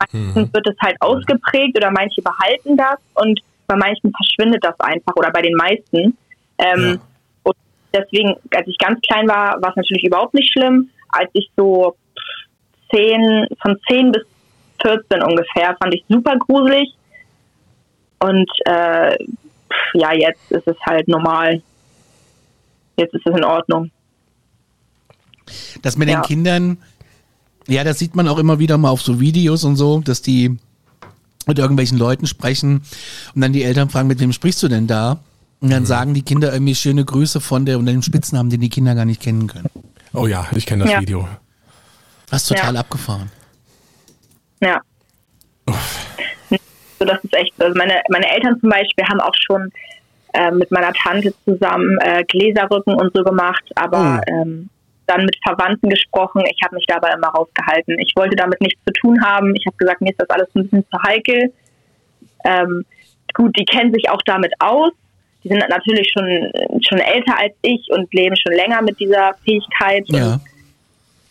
meistens 0.00 0.52
wird 0.52 0.66
es 0.68 0.76
halt 0.82 0.96
ausgeprägt 1.00 1.76
oder 1.76 1.90
manche 1.90 2.20
behalten 2.22 2.76
das 2.76 2.98
und 3.14 3.40
bei 3.70 3.76
manchen 3.76 4.12
verschwindet 4.12 4.64
das 4.64 4.78
einfach 4.80 5.14
oder 5.16 5.30
bei 5.30 5.42
den 5.42 5.54
meisten. 5.54 6.16
Ähm, 6.58 6.84
Ja. 6.94 7.00
Und 7.44 7.56
deswegen, 7.94 8.34
als 8.54 8.66
ich 8.66 8.76
ganz 8.78 9.00
klein 9.08 9.28
war, 9.28 9.60
war 9.62 9.70
es 9.70 9.76
natürlich 9.76 10.04
überhaupt 10.04 10.34
nicht 10.34 10.50
schlimm. 10.52 10.90
Als 11.10 11.30
ich 11.34 11.48
so 11.56 11.94
zehn, 12.92 13.46
von 13.62 13.78
10 13.88 14.12
bis 14.12 14.22
14 14.82 15.22
ungefähr, 15.22 15.76
fand 15.80 15.94
ich 15.94 16.04
super 16.08 16.36
gruselig. 16.38 16.88
Und 18.18 18.50
äh, 18.66 19.16
ja, 19.94 20.12
jetzt 20.14 20.50
ist 20.50 20.66
es 20.66 20.76
halt 20.86 21.06
normal. 21.08 21.62
Jetzt 22.96 23.14
ist 23.14 23.26
es 23.26 23.36
in 23.36 23.44
Ordnung. 23.44 23.90
Das 25.82 25.96
mit 25.96 26.08
Ja. 26.08 26.20
den 26.20 26.26
Kindern, 26.26 26.78
ja, 27.66 27.84
das 27.84 27.98
sieht 27.98 28.14
man 28.14 28.28
auch 28.28 28.38
immer 28.38 28.58
wieder 28.58 28.78
mal 28.78 28.90
auf 28.90 29.00
so 29.02 29.20
Videos 29.20 29.64
und 29.64 29.76
so, 29.76 30.00
dass 30.00 30.22
die 30.22 30.58
mit 31.46 31.58
irgendwelchen 31.58 31.98
Leuten 31.98 32.26
sprechen 32.26 32.82
und 33.34 33.40
dann 33.40 33.52
die 33.52 33.62
Eltern 33.64 33.88
fragen, 33.90 34.08
mit 34.08 34.20
wem 34.20 34.32
sprichst 34.32 34.62
du 34.62 34.68
denn 34.68 34.86
da? 34.86 35.18
Und 35.60 35.68
Mhm. 35.68 35.72
dann 35.72 35.86
sagen 35.86 36.14
die 36.14 36.22
Kinder 36.22 36.52
irgendwie 36.52 36.74
schöne 36.74 37.04
Grüße 37.04 37.40
von 37.40 37.66
der 37.66 37.78
und 37.78 37.86
den 37.86 38.02
Spitznamen, 38.02 38.50
den 38.50 38.60
die 38.60 38.70
Kinder 38.70 38.94
gar 38.94 39.04
nicht 39.04 39.20
kennen 39.20 39.46
können. 39.46 39.68
Oh 40.14 40.26
ja, 40.26 40.46
ich 40.54 40.64
kenne 40.66 40.84
das 40.84 40.92
Ja. 40.92 41.00
Video. 41.00 41.28
Was 42.30 42.46
total 42.46 42.74
Ja. 42.74 42.80
abgefahren. 42.80 43.30
Ja. 44.60 44.80
So, 46.98 47.04
das 47.06 47.18
ist 47.22 47.34
echt, 47.34 47.52
also 47.58 47.76
meine, 47.78 48.00
meine 48.10 48.28
Eltern 48.30 48.58
zum 48.60 48.68
Beispiel 48.70 49.04
haben 49.06 49.20
auch 49.20 49.34
schon 49.46 49.70
äh, 50.34 50.50
mit 50.52 50.70
meiner 50.70 50.92
Tante 50.92 51.34
zusammen 51.44 51.98
äh, 52.02 52.22
Gläserrücken 52.24 52.94
und 52.94 53.10
so 53.14 53.22
gemacht, 53.24 53.64
aber 53.74 54.20
Oh. 54.26 54.32
ähm, 54.32 54.68
dann 55.10 55.24
mit 55.24 55.36
Verwandten 55.46 55.88
gesprochen. 55.88 56.42
Ich 56.46 56.58
habe 56.64 56.76
mich 56.76 56.84
dabei 56.86 57.10
immer 57.12 57.28
rausgehalten. 57.28 57.98
Ich 57.98 58.12
wollte 58.16 58.36
damit 58.36 58.60
nichts 58.60 58.80
zu 58.86 58.92
tun 58.92 59.18
haben. 59.24 59.54
Ich 59.56 59.66
habe 59.66 59.76
gesagt, 59.76 60.00
mir 60.00 60.10
ist 60.10 60.20
das 60.20 60.30
alles 60.30 60.48
ein 60.54 60.62
bisschen 60.62 60.84
zu 60.90 61.02
heikel. 61.02 61.52
Ähm, 62.44 62.84
gut, 63.34 63.56
die 63.58 63.64
kennen 63.64 63.92
sich 63.92 64.08
auch 64.08 64.22
damit 64.24 64.52
aus. 64.60 64.92
Die 65.42 65.48
sind 65.48 65.64
natürlich 65.68 66.10
schon, 66.12 66.52
schon 66.86 66.98
älter 66.98 67.38
als 67.38 67.54
ich 67.62 67.86
und 67.90 68.12
leben 68.12 68.36
schon 68.36 68.54
länger 68.54 68.82
mit 68.82 68.98
dieser 69.00 69.32
Fähigkeit. 69.44 70.08
Und 70.08 70.16
Ja. 70.16 70.40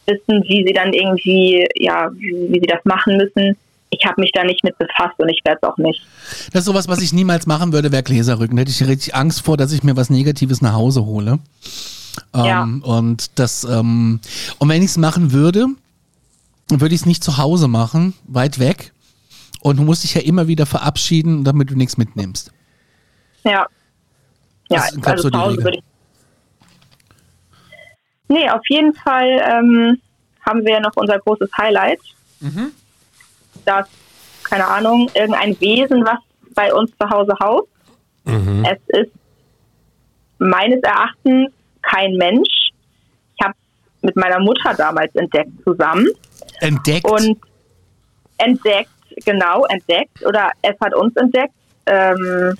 wissen, 0.07 0.43
wie 0.47 0.65
sie 0.65 0.73
dann 0.73 0.91
irgendwie, 0.93 1.65
ja, 1.75 2.09
wie, 2.13 2.31
wie 2.49 2.59
sie 2.59 2.67
das 2.67 2.83
machen 2.83 3.17
müssen. 3.17 3.55
Ich 3.91 4.05
habe 4.05 4.21
mich 4.21 4.31
da 4.33 4.43
nicht 4.43 4.63
mit 4.63 4.77
befasst 4.77 5.17
und 5.19 5.29
ich 5.29 5.41
werde 5.45 5.59
es 5.61 5.69
auch 5.69 5.77
nicht. 5.77 6.01
Das 6.51 6.61
ist 6.61 6.65
sowas, 6.65 6.87
was 6.87 7.01
ich 7.01 7.13
niemals 7.13 7.47
machen 7.47 7.73
würde, 7.73 7.91
wäre 7.91 8.03
Gläserrücken. 8.03 8.55
Da 8.55 8.61
hätte 8.61 8.71
ich 8.71 8.87
richtig 8.87 9.15
Angst 9.15 9.43
vor, 9.43 9.57
dass 9.57 9.71
ich 9.71 9.83
mir 9.83 9.95
was 9.95 10.09
Negatives 10.09 10.61
nach 10.61 10.73
Hause 10.73 11.05
hole. 11.05 11.39
Ja. 12.35 12.63
Ähm, 12.63 12.83
und 12.83 13.39
das, 13.39 13.63
ähm, 13.63 14.19
und 14.57 14.69
wenn 14.69 14.81
ich 14.81 14.91
es 14.91 14.97
machen 14.97 15.31
würde, 15.31 15.67
würde 16.69 16.93
ich 16.93 17.01
es 17.01 17.05
nicht 17.07 17.23
zu 17.23 17.37
Hause 17.37 17.67
machen, 17.67 18.13
weit 18.27 18.59
weg. 18.59 18.93
Und 19.61 19.77
du 19.77 19.83
musst 19.83 20.03
dich 20.03 20.13
ja 20.13 20.21
immer 20.21 20.47
wieder 20.47 20.65
verabschieden, 20.65 21.43
damit 21.43 21.69
du 21.69 21.75
nichts 21.75 21.97
mitnimmst. 21.97 22.51
Ja. 23.43 23.65
Ja, 24.69 24.85
Das 25.01 25.05
also 25.05 25.23
so 25.23 25.29
die 25.29 25.37
zu 25.37 25.41
Hause 25.41 25.63
würde 25.63 25.77
ich. 25.77 25.83
Nee, 28.27 28.49
auf 28.49 28.61
jeden 28.69 28.93
Fall 28.93 29.41
ähm, 29.43 29.99
haben 30.45 30.63
wir 30.63 30.79
noch 30.79 30.95
unser 30.95 31.17
großes 31.19 31.49
Highlight. 31.57 31.99
Mhm. 32.39 32.71
Das, 33.65 33.87
keine 34.43 34.67
Ahnung, 34.67 35.09
irgendein 35.15 35.59
Wesen, 35.59 36.05
was 36.05 36.19
bei 36.53 36.73
uns 36.73 36.91
zu 36.91 37.09
Hause 37.09 37.33
haust. 37.41 37.67
Mhm. 38.25 38.65
Es 38.65 38.99
ist 38.99 39.11
meines 40.37 40.81
Erachtens 40.83 41.51
kein 41.81 42.13
Mensch. 42.15 42.71
Ich 43.37 43.45
habe 43.45 43.53
es 43.97 44.03
mit 44.03 44.15
meiner 44.15 44.39
Mutter 44.39 44.73
damals 44.73 45.13
entdeckt 45.15 45.51
zusammen. 45.63 46.07
Entdeckt. 46.61 47.09
und 47.09 47.37
entdeckt, 48.37 48.89
genau, 49.25 49.65
entdeckt 49.65 50.25
oder 50.25 50.51
es 50.61 50.75
hat 50.81 50.95
uns 50.95 51.15
entdeckt. 51.15 51.53
Ähm, 51.85 52.55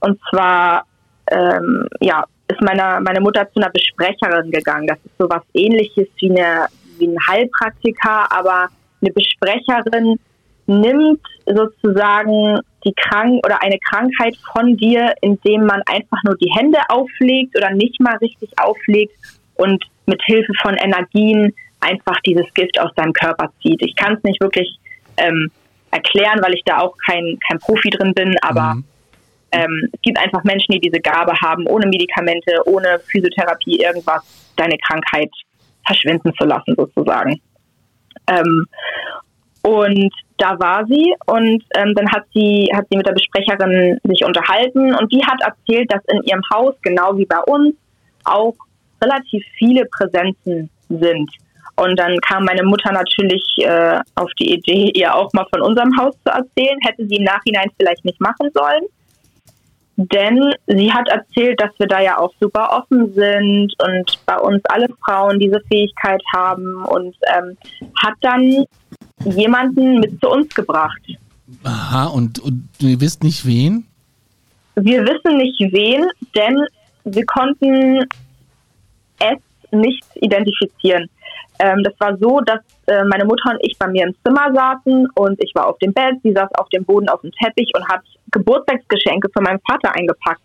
und 0.00 0.18
zwar, 0.30 0.84
ähm, 1.30 1.86
ja, 2.00 2.24
ist 2.48 2.60
meine, 2.62 3.00
meine 3.00 3.20
Mutter 3.20 3.48
zu 3.52 3.60
einer 3.60 3.70
Besprecherin 3.70 4.50
gegangen. 4.50 4.86
Das 4.86 4.98
ist 5.04 5.16
sowas 5.18 5.42
ähnliches 5.54 6.08
wie, 6.18 6.30
eine, 6.30 6.66
wie 6.98 7.06
ein 7.06 7.16
Heilpraktiker, 7.28 8.30
aber 8.32 8.68
eine 9.00 9.12
Besprecherin 9.12 10.18
nimmt 10.66 11.20
sozusagen 11.46 12.60
die 12.84 12.94
Krank 12.94 13.44
oder 13.44 13.62
eine 13.62 13.78
Krankheit 13.78 14.36
von 14.52 14.76
dir, 14.76 15.14
indem 15.20 15.66
man 15.66 15.82
einfach 15.86 16.22
nur 16.24 16.36
die 16.36 16.52
Hände 16.54 16.78
auflegt 16.88 17.56
oder 17.56 17.70
nicht 17.70 18.00
mal 18.00 18.16
richtig 18.16 18.50
auflegt 18.58 19.14
und 19.54 19.84
mit 20.06 20.22
Hilfe 20.24 20.52
von 20.62 20.74
Energien 20.74 21.54
einfach 21.80 22.18
dieses 22.26 22.52
Gift 22.54 22.78
aus 22.80 22.92
deinem 22.94 23.12
Körper 23.12 23.50
zieht. 23.62 23.82
Ich 23.82 23.96
kann 23.96 24.14
es 24.14 24.22
nicht 24.22 24.40
wirklich 24.40 24.78
ähm, 25.16 25.50
erklären, 25.90 26.40
weil 26.42 26.54
ich 26.54 26.62
da 26.64 26.78
auch 26.78 26.94
kein, 27.06 27.38
kein 27.46 27.58
Profi 27.58 27.90
drin 27.90 28.14
bin, 28.14 28.34
aber 28.42 28.74
Mhm. 28.74 28.84
ähm, 29.52 29.88
es 29.92 30.00
gibt 30.02 30.18
einfach 30.18 30.44
Menschen, 30.44 30.72
die 30.72 30.80
diese 30.80 31.00
Gabe 31.00 31.32
haben, 31.40 31.66
ohne 31.66 31.86
Medikamente, 31.86 32.62
ohne 32.66 33.00
Physiotherapie, 33.00 33.80
irgendwas, 33.80 34.22
deine 34.56 34.78
Krankheit 34.78 35.30
verschwinden 35.84 36.32
zu 36.38 36.44
lassen, 36.44 36.74
sozusagen. 36.76 37.40
Ähm, 38.28 38.66
und 39.62 40.12
da 40.40 40.58
war 40.58 40.86
sie 40.86 41.14
und 41.26 41.62
ähm, 41.76 41.94
dann 41.94 42.10
hat 42.10 42.24
sie, 42.32 42.70
hat 42.74 42.86
sie 42.90 42.96
mit 42.96 43.06
der 43.06 43.12
Besprecherin 43.12 43.98
sich 44.04 44.24
unterhalten 44.24 44.94
und 44.94 45.12
die 45.12 45.24
hat 45.24 45.40
erzählt, 45.42 45.92
dass 45.92 46.02
in 46.06 46.22
ihrem 46.22 46.42
Haus, 46.52 46.74
genau 46.82 47.16
wie 47.16 47.26
bei 47.26 47.40
uns, 47.40 47.74
auch 48.24 48.54
relativ 49.02 49.44
viele 49.58 49.84
Präsenzen 49.86 50.70
sind. 50.88 51.30
Und 51.76 51.98
dann 51.98 52.18
kam 52.20 52.44
meine 52.44 52.62
Mutter 52.62 52.92
natürlich 52.92 53.42
äh, 53.58 53.98
auf 54.14 54.30
die 54.38 54.52
Idee, 54.52 54.90
ihr 54.94 55.14
auch 55.14 55.32
mal 55.32 55.46
von 55.50 55.62
unserem 55.62 55.96
Haus 55.98 56.14
zu 56.24 56.30
erzählen. 56.30 56.78
Hätte 56.84 57.06
sie 57.06 57.16
im 57.16 57.24
Nachhinein 57.24 57.70
vielleicht 57.78 58.04
nicht 58.04 58.20
machen 58.20 58.50
sollen. 58.52 58.84
Denn 59.96 60.54
sie 60.66 60.92
hat 60.92 61.08
erzählt, 61.08 61.60
dass 61.60 61.70
wir 61.78 61.86
da 61.86 62.00
ja 62.00 62.18
auch 62.18 62.32
super 62.40 62.70
offen 62.72 63.12
sind 63.14 63.74
und 63.82 64.18
bei 64.26 64.38
uns 64.38 64.62
alle 64.66 64.88
Frauen 65.04 65.38
diese 65.38 65.60
Fähigkeit 65.68 66.22
haben 66.34 66.84
und 66.84 67.14
ähm, 67.34 67.56
hat 68.02 68.14
dann 68.22 68.64
jemanden 69.24 70.00
mit 70.00 70.20
zu 70.20 70.30
uns 70.30 70.54
gebracht. 70.54 71.00
Aha, 71.64 72.06
und, 72.06 72.38
und 72.38 72.68
ihr 72.80 73.00
wisst 73.00 73.22
nicht 73.22 73.44
wen? 73.46 73.86
Wir 74.76 75.02
wissen 75.04 75.36
nicht 75.36 75.60
wen, 75.72 76.06
denn 76.34 76.64
wir 77.04 77.26
konnten 77.26 78.04
es 79.18 79.38
nicht 79.72 80.04
identifizieren. 80.14 81.08
Ähm, 81.58 81.82
das 81.82 81.94
war 81.98 82.16
so, 82.16 82.40
dass 82.40 82.60
äh, 82.86 83.04
meine 83.04 83.24
Mutter 83.24 83.50
und 83.50 83.58
ich 83.60 83.76
bei 83.78 83.86
mir 83.86 84.06
im 84.06 84.14
Zimmer 84.24 84.52
saßen 84.54 85.08
und 85.14 85.42
ich 85.42 85.54
war 85.54 85.66
auf 85.68 85.78
dem 85.78 85.92
Bett, 85.92 86.16
sie 86.22 86.32
saß 86.32 86.48
auf 86.54 86.68
dem 86.70 86.84
Boden 86.84 87.08
auf 87.08 87.20
dem 87.20 87.32
Teppich 87.32 87.70
und 87.74 87.86
hat 87.86 88.00
Geburtstagsgeschenke 88.30 89.28
für 89.34 89.42
meinen 89.42 89.60
Vater 89.68 89.94
eingepackt. 89.94 90.40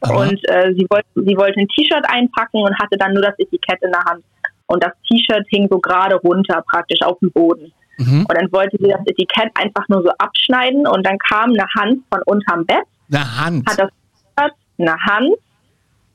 Aha. 0.00 0.14
Und 0.14 0.48
äh, 0.48 0.72
sie, 0.74 0.86
wollte, 0.88 1.08
sie 1.14 1.36
wollte 1.36 1.60
ein 1.60 1.68
T-Shirt 1.68 2.04
einpacken 2.08 2.62
und 2.62 2.78
hatte 2.78 2.96
dann 2.96 3.12
nur 3.12 3.22
das 3.22 3.38
Etikett 3.38 3.82
in 3.82 3.90
der 3.90 4.04
Hand. 4.04 4.24
Und 4.66 4.82
das 4.82 4.92
T-Shirt 5.08 5.46
hing 5.48 5.68
so 5.70 5.78
gerade 5.78 6.16
runter, 6.16 6.62
praktisch 6.70 7.02
auf 7.02 7.18
dem 7.18 7.30
Boden. 7.32 7.72
Mhm. 7.98 8.26
Und 8.26 8.34
dann 8.34 8.50
wollte 8.52 8.76
sie 8.80 8.88
das 8.88 9.00
Etikett 9.06 9.50
einfach 9.54 9.86
nur 9.88 10.02
so 10.02 10.10
abschneiden 10.18 10.86
und 10.86 11.06
dann 11.06 11.18
kam 11.18 11.50
eine 11.50 11.66
Hand 11.76 12.02
von 12.10 12.20
unterm 12.26 12.64
Bett. 12.66 12.84
Eine 13.12 13.44
Hand? 13.44 13.68
Hat 13.68 13.78
das 13.78 13.90
T-Shirt, 13.90 14.52
eine 14.78 14.96
Hand 15.04 15.34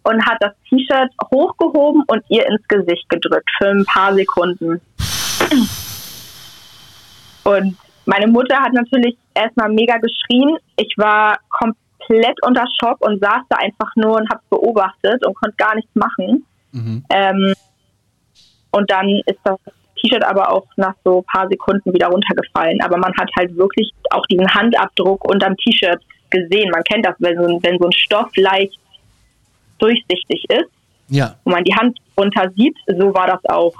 und 0.03 0.25
hat 0.25 0.37
das 0.41 0.53
T-Shirt 0.69 1.11
hochgehoben 1.31 2.03
und 2.07 2.23
ihr 2.29 2.45
ins 2.47 2.67
Gesicht 2.67 3.07
gedrückt 3.09 3.49
für 3.57 3.69
ein 3.69 3.85
paar 3.85 4.13
Sekunden. 4.13 4.81
Und 7.43 7.77
meine 8.05 8.27
Mutter 8.27 8.57
hat 8.57 8.73
natürlich 8.73 9.17
erstmal 9.33 9.69
mega 9.69 9.97
geschrien. 9.97 10.57
Ich 10.75 10.93
war 10.97 11.37
komplett 11.49 12.37
unter 12.43 12.65
Schock 12.79 13.01
und 13.01 13.19
saß 13.19 13.43
da 13.49 13.57
einfach 13.57 13.91
nur 13.95 14.17
und 14.17 14.29
habe 14.29 14.41
beobachtet 14.49 15.25
und 15.25 15.35
konnte 15.35 15.55
gar 15.57 15.75
nichts 15.75 15.91
machen. 15.95 16.45
Mhm. 16.71 17.03
Ähm, 17.09 17.53
und 18.71 18.89
dann 18.89 19.07
ist 19.25 19.39
das 19.43 19.57
T-Shirt 20.01 20.23
aber 20.23 20.51
auch 20.51 20.65
nach 20.77 20.93
so 21.03 21.19
ein 21.19 21.25
paar 21.25 21.47
Sekunden 21.49 21.93
wieder 21.93 22.07
runtergefallen. 22.07 22.79
Aber 22.81 22.97
man 22.97 23.13
hat 23.19 23.29
halt 23.37 23.55
wirklich 23.55 23.91
auch 24.11 24.25
diesen 24.27 24.47
Handabdruck 24.47 25.23
unterm 25.25 25.55
T-Shirt 25.57 26.01
gesehen. 26.29 26.69
Man 26.71 26.83
kennt 26.83 27.05
das, 27.05 27.15
wenn 27.19 27.37
so, 27.37 27.45
ein, 27.45 27.63
wenn 27.63 27.77
so 27.79 27.85
ein 27.85 27.91
Stoff 27.93 28.29
leicht 28.35 28.79
durchsichtig 29.79 30.45
ist 30.49 30.69
ja. 31.09 31.35
und 31.43 31.53
man 31.53 31.63
die 31.63 31.73
Hand 31.73 31.97
runter 32.17 32.49
sieht, 32.55 32.75
so 32.87 33.13
war 33.13 33.27
das 33.27 33.43
auch. 33.45 33.73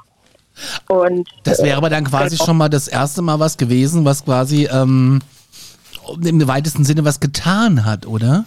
Und, 0.89 1.27
das 1.43 1.63
wäre 1.63 1.77
aber 1.77 1.89
dann 1.89 2.03
quasi 2.03 2.35
genau. 2.35 2.45
schon 2.45 2.57
mal 2.57 2.69
das 2.69 2.87
erste 2.87 3.21
Mal 3.21 3.39
was 3.39 3.57
gewesen, 3.57 4.03
was 4.03 4.25
quasi 4.25 4.67
ähm, 4.71 5.21
im 6.21 6.47
weitesten 6.47 6.83
Sinne 6.83 7.05
was 7.05 7.19
getan 7.19 7.85
hat, 7.85 8.05
oder? 8.05 8.45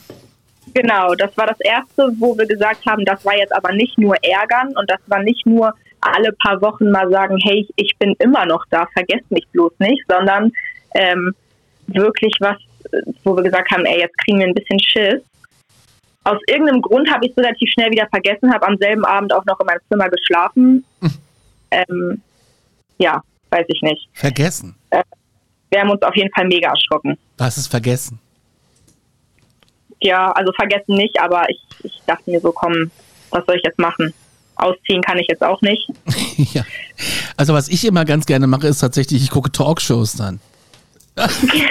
Genau, 0.74 1.14
das 1.14 1.36
war 1.36 1.46
das 1.46 1.58
erste, 1.60 2.12
wo 2.18 2.36
wir 2.36 2.46
gesagt 2.46 2.84
haben, 2.86 3.04
das 3.04 3.24
war 3.24 3.36
jetzt 3.36 3.54
aber 3.54 3.72
nicht 3.72 3.98
nur 3.98 4.16
ärgern 4.22 4.68
und 4.76 4.90
das 4.90 5.00
war 5.06 5.22
nicht 5.22 5.46
nur 5.46 5.74
alle 6.02 6.32
paar 6.32 6.60
Wochen 6.60 6.90
mal 6.90 7.08
sagen, 7.10 7.38
hey, 7.42 7.66
ich 7.76 7.96
bin 7.98 8.14
immer 8.18 8.44
noch 8.44 8.64
da, 8.70 8.86
vergesst 8.92 9.30
mich 9.30 9.46
bloß 9.52 9.72
nicht, 9.78 10.02
sondern 10.08 10.52
ähm, 10.94 11.34
wirklich 11.86 12.34
was, 12.40 12.56
wo 13.24 13.36
wir 13.36 13.44
gesagt 13.44 13.70
haben, 13.70 13.86
ey, 13.86 14.00
jetzt 14.00 14.18
kriegen 14.18 14.40
wir 14.40 14.46
ein 14.46 14.54
bisschen 14.54 14.80
Schiss. 14.80 15.22
Aus 16.24 16.38
irgendeinem 16.46 16.82
Grund 16.82 17.10
habe 17.12 17.24
ich 17.24 17.32
es 17.32 17.36
relativ 17.36 17.70
schnell 17.72 17.90
wieder 17.90 18.06
vergessen, 18.08 18.52
habe 18.52 18.66
am 18.66 18.76
selben 18.78 19.04
Abend 19.04 19.32
auch 19.32 19.44
noch 19.44 19.58
in 19.60 19.66
meinem 19.66 19.80
Zimmer 19.88 20.08
geschlafen. 20.08 20.84
Hm. 21.00 21.10
Ähm, 21.70 22.22
ja, 22.98 23.22
weiß 23.50 23.66
ich 23.68 23.82
nicht. 23.82 24.08
Vergessen? 24.12 24.76
Äh, 24.90 25.02
wir 25.70 25.80
haben 25.80 25.90
uns 25.90 26.02
auf 26.02 26.14
jeden 26.14 26.32
Fall 26.32 26.46
mega 26.46 26.68
erschrocken. 26.68 27.16
Was 27.38 27.58
ist 27.58 27.68
vergessen? 27.68 28.20
Ja, 30.00 30.32
also 30.32 30.52
vergessen 30.52 30.96
nicht, 30.96 31.18
aber 31.20 31.48
ich, 31.48 31.60
ich 31.84 32.02
dachte 32.06 32.30
mir 32.30 32.40
so, 32.40 32.52
komm, 32.52 32.90
was 33.30 33.44
soll 33.46 33.56
ich 33.56 33.62
jetzt 33.64 33.78
machen? 33.78 34.12
Ausziehen 34.56 35.02
kann 35.02 35.18
ich 35.18 35.26
jetzt 35.28 35.42
auch 35.42 35.60
nicht. 35.62 35.88
ja. 36.54 36.64
Also 37.36 37.54
was 37.54 37.68
ich 37.68 37.84
immer 37.84 38.04
ganz 38.04 38.26
gerne 38.26 38.46
mache, 38.46 38.68
ist 38.68 38.78
tatsächlich, 38.78 39.22
ich 39.22 39.30
gucke 39.30 39.50
Talkshows 39.50 40.12
dann. 40.14 40.40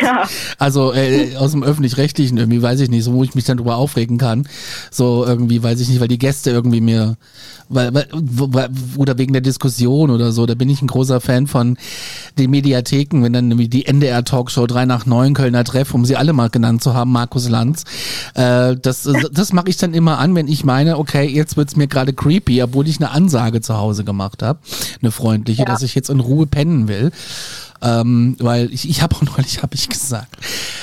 Ja. 0.02 0.28
Also 0.58 0.94
äh, 0.94 1.36
aus 1.36 1.52
dem 1.52 1.64
öffentlich-rechtlichen 1.64 2.38
irgendwie, 2.38 2.62
weiß 2.62 2.80
ich 2.80 2.90
nicht, 2.90 3.04
so 3.04 3.14
wo 3.14 3.24
ich 3.24 3.34
mich 3.34 3.46
dann 3.46 3.58
drüber 3.58 3.76
aufregen 3.76 4.18
kann. 4.18 4.48
So 4.92 5.26
irgendwie, 5.26 5.64
weiß 5.64 5.80
ich 5.80 5.90
nicht, 5.90 6.00
weil 6.00 6.08
die 6.08 6.20
Gäste 6.20 6.52
irgendwie 6.52 6.82
mir, 6.82 7.18
weil, 7.70 7.94
weil 7.94 8.08
oder 8.98 9.18
wegen 9.18 9.34
der 9.34 9.42
Diskussion 9.42 10.12
oder 10.12 10.32
so, 10.32 10.46
da 10.46 10.56
bin 10.56 10.70
ich 10.70 10.82
ein 10.82 10.88
großer 10.88 11.22
Fan 11.22 11.48
von 11.48 11.78
den 12.38 12.52
Mediatheken, 12.52 13.24
wenn 13.24 13.34
dann 13.34 13.48
nämlich 13.48 13.70
die 13.70 13.86
NDR-Talkshow 13.86 14.68
3 14.68 14.86
nach 14.86 15.06
9 15.06 15.34
Kölner 15.34 15.64
Treff, 15.64 15.94
um 15.94 16.06
sie 16.06 16.16
alle 16.16 16.34
mal 16.34 16.50
genannt 16.50 16.84
zu 16.84 16.94
haben, 16.94 17.12
Markus 17.12 17.50
Lanz. 17.50 17.84
Äh, 18.36 18.76
das 18.82 19.10
das 19.32 19.54
mache 19.54 19.70
ich 19.70 19.78
dann 19.78 19.94
immer 19.94 20.20
an, 20.20 20.36
wenn 20.36 20.48
ich 20.48 20.64
meine, 20.64 20.98
okay, 20.98 21.26
jetzt 21.26 21.58
wird's 21.58 21.76
mir 21.76 21.88
gerade 21.88 22.14
creepy, 22.14 22.62
obwohl 22.62 22.88
ich 22.88 22.98
eine 22.98 23.12
Ansage 23.12 23.62
zu 23.62 23.78
Hause 23.78 24.04
gemacht 24.04 24.44
habe, 24.44 24.60
eine 25.02 25.12
freundliche, 25.12 25.64
ja. 25.64 25.66
dass 25.66 25.82
ich 25.82 25.96
jetzt 25.96 26.10
in 26.10 26.20
Ruhe 26.20 26.46
pennen 26.46 26.88
will. 26.88 27.12
Ähm, 27.84 28.36
weil 28.39 28.72
ich, 28.72 28.88
ich 28.88 29.02
habe 29.02 29.15
auch 29.15 29.22
neulich 29.38 29.62
hab 29.63 29.74
ich 29.74 29.89
gesagt, 29.89 30.38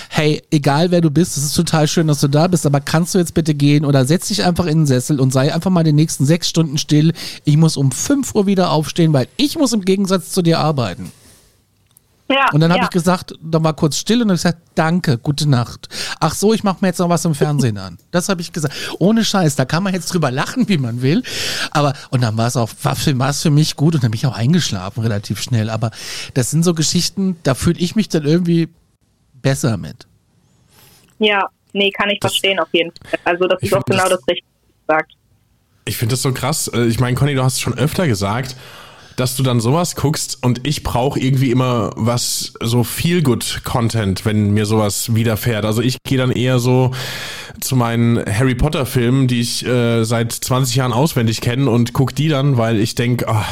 hey, 0.08 0.42
egal 0.50 0.90
wer 0.90 1.00
du 1.00 1.10
bist, 1.10 1.36
es 1.36 1.44
ist 1.44 1.54
total 1.54 1.86
schön, 1.86 2.08
dass 2.08 2.20
du 2.20 2.28
da 2.28 2.48
bist, 2.48 2.66
aber 2.66 2.80
kannst 2.80 3.14
du 3.14 3.18
jetzt 3.18 3.34
bitte 3.34 3.54
gehen 3.54 3.84
oder 3.84 4.04
setz 4.04 4.28
dich 4.28 4.44
einfach 4.44 4.66
in 4.66 4.80
den 4.80 4.86
Sessel 4.86 5.20
und 5.20 5.32
sei 5.32 5.54
einfach 5.54 5.70
mal 5.70 5.84
die 5.84 5.92
nächsten 5.92 6.26
sechs 6.26 6.48
Stunden 6.48 6.78
still. 6.78 7.12
Ich 7.44 7.56
muss 7.56 7.76
um 7.76 7.92
fünf 7.92 8.34
Uhr 8.34 8.46
wieder 8.46 8.70
aufstehen, 8.70 9.12
weil 9.12 9.28
ich 9.36 9.56
muss 9.56 9.72
im 9.72 9.84
Gegensatz 9.84 10.30
zu 10.30 10.42
dir 10.42 10.58
arbeiten. 10.58 11.12
Ja, 12.30 12.50
und 12.52 12.60
dann 12.60 12.70
habe 12.70 12.80
ja. 12.80 12.84
ich 12.84 12.90
gesagt, 12.90 13.34
dann 13.42 13.64
war 13.64 13.72
kurz 13.72 13.96
still 13.96 14.20
und 14.20 14.28
dann 14.28 14.36
gesagt, 14.36 14.58
danke, 14.74 15.16
gute 15.16 15.48
Nacht. 15.48 15.88
Ach 16.20 16.34
so, 16.34 16.52
ich 16.52 16.62
mache 16.62 16.78
mir 16.82 16.88
jetzt 16.88 16.98
noch 16.98 17.08
was 17.08 17.24
im 17.24 17.34
Fernsehen 17.34 17.78
an. 17.78 17.98
Das 18.10 18.28
habe 18.28 18.40
ich 18.40 18.52
gesagt. 18.52 18.74
Ohne 18.98 19.24
Scheiß, 19.24 19.54
da 19.56 19.64
kann 19.64 19.82
man 19.82 19.94
jetzt 19.94 20.12
drüber 20.12 20.30
lachen, 20.30 20.68
wie 20.68 20.78
man 20.78 21.02
will. 21.02 21.22
Aber, 21.70 21.94
und 22.10 22.22
dann 22.22 22.36
war 22.36 22.46
es 22.46 22.56
auch, 22.56 22.70
war 22.82 23.30
es 23.30 23.42
für 23.42 23.50
mich 23.50 23.76
gut 23.76 23.94
und 23.94 24.02
dann 24.02 24.10
bin 24.10 24.18
ich 24.18 24.26
auch 24.26 24.36
eingeschlafen 24.36 25.02
relativ 25.02 25.40
schnell. 25.40 25.70
Aber 25.70 25.90
das 26.34 26.50
sind 26.50 26.64
so 26.64 26.74
Geschichten, 26.74 27.36
da 27.42 27.54
fühle 27.54 27.78
ich 27.78 27.96
mich 27.96 28.08
dann 28.08 28.24
irgendwie 28.24 28.68
besser 29.34 29.76
mit. 29.76 30.06
Ja, 31.18 31.48
nee, 31.72 31.90
kann 31.90 32.10
ich 32.10 32.18
das, 32.20 32.32
verstehen 32.32 32.58
auf 32.58 32.68
jeden 32.72 32.90
Fall. 32.90 33.20
Also 33.24 33.46
das 33.46 33.62
ist 33.62 33.74
auch 33.74 33.84
genau 33.84 34.08
das, 34.08 34.20
das 34.20 34.28
Richtige 34.28 34.48
gesagt. 34.86 35.12
Ich 35.84 35.96
finde 35.96 36.14
das 36.14 36.22
so 36.22 36.32
krass. 36.32 36.68
Äh, 36.68 36.86
ich 36.86 36.98
meine, 36.98 37.16
Conny, 37.16 37.34
du 37.34 37.42
hast 37.42 37.54
es 37.54 37.60
schon 37.60 37.78
öfter 37.78 38.06
gesagt 38.06 38.56
dass 39.18 39.34
du 39.34 39.42
dann 39.42 39.58
sowas 39.58 39.96
guckst 39.96 40.38
und 40.42 40.64
ich 40.64 40.84
brauche 40.84 41.18
irgendwie 41.18 41.50
immer 41.50 41.90
was 41.96 42.52
so 42.62 42.84
viel 42.84 43.22
good 43.22 43.62
Content, 43.64 44.24
wenn 44.24 44.52
mir 44.52 44.64
sowas 44.64 45.14
widerfährt. 45.14 45.64
Also 45.64 45.82
ich 45.82 45.98
gehe 46.04 46.18
dann 46.18 46.30
eher 46.30 46.60
so 46.60 46.92
zu 47.60 47.74
meinen 47.74 48.24
Harry 48.26 48.54
Potter 48.54 48.86
Filmen, 48.86 49.26
die 49.26 49.40
ich 49.40 49.66
äh, 49.66 50.04
seit 50.04 50.30
20 50.32 50.76
Jahren 50.76 50.92
auswendig 50.92 51.40
kenne 51.40 51.68
und 51.68 51.92
guck 51.94 52.14
die 52.14 52.28
dann, 52.28 52.58
weil 52.58 52.78
ich 52.78 52.94
denke, 52.94 53.28
ah, 53.28 53.44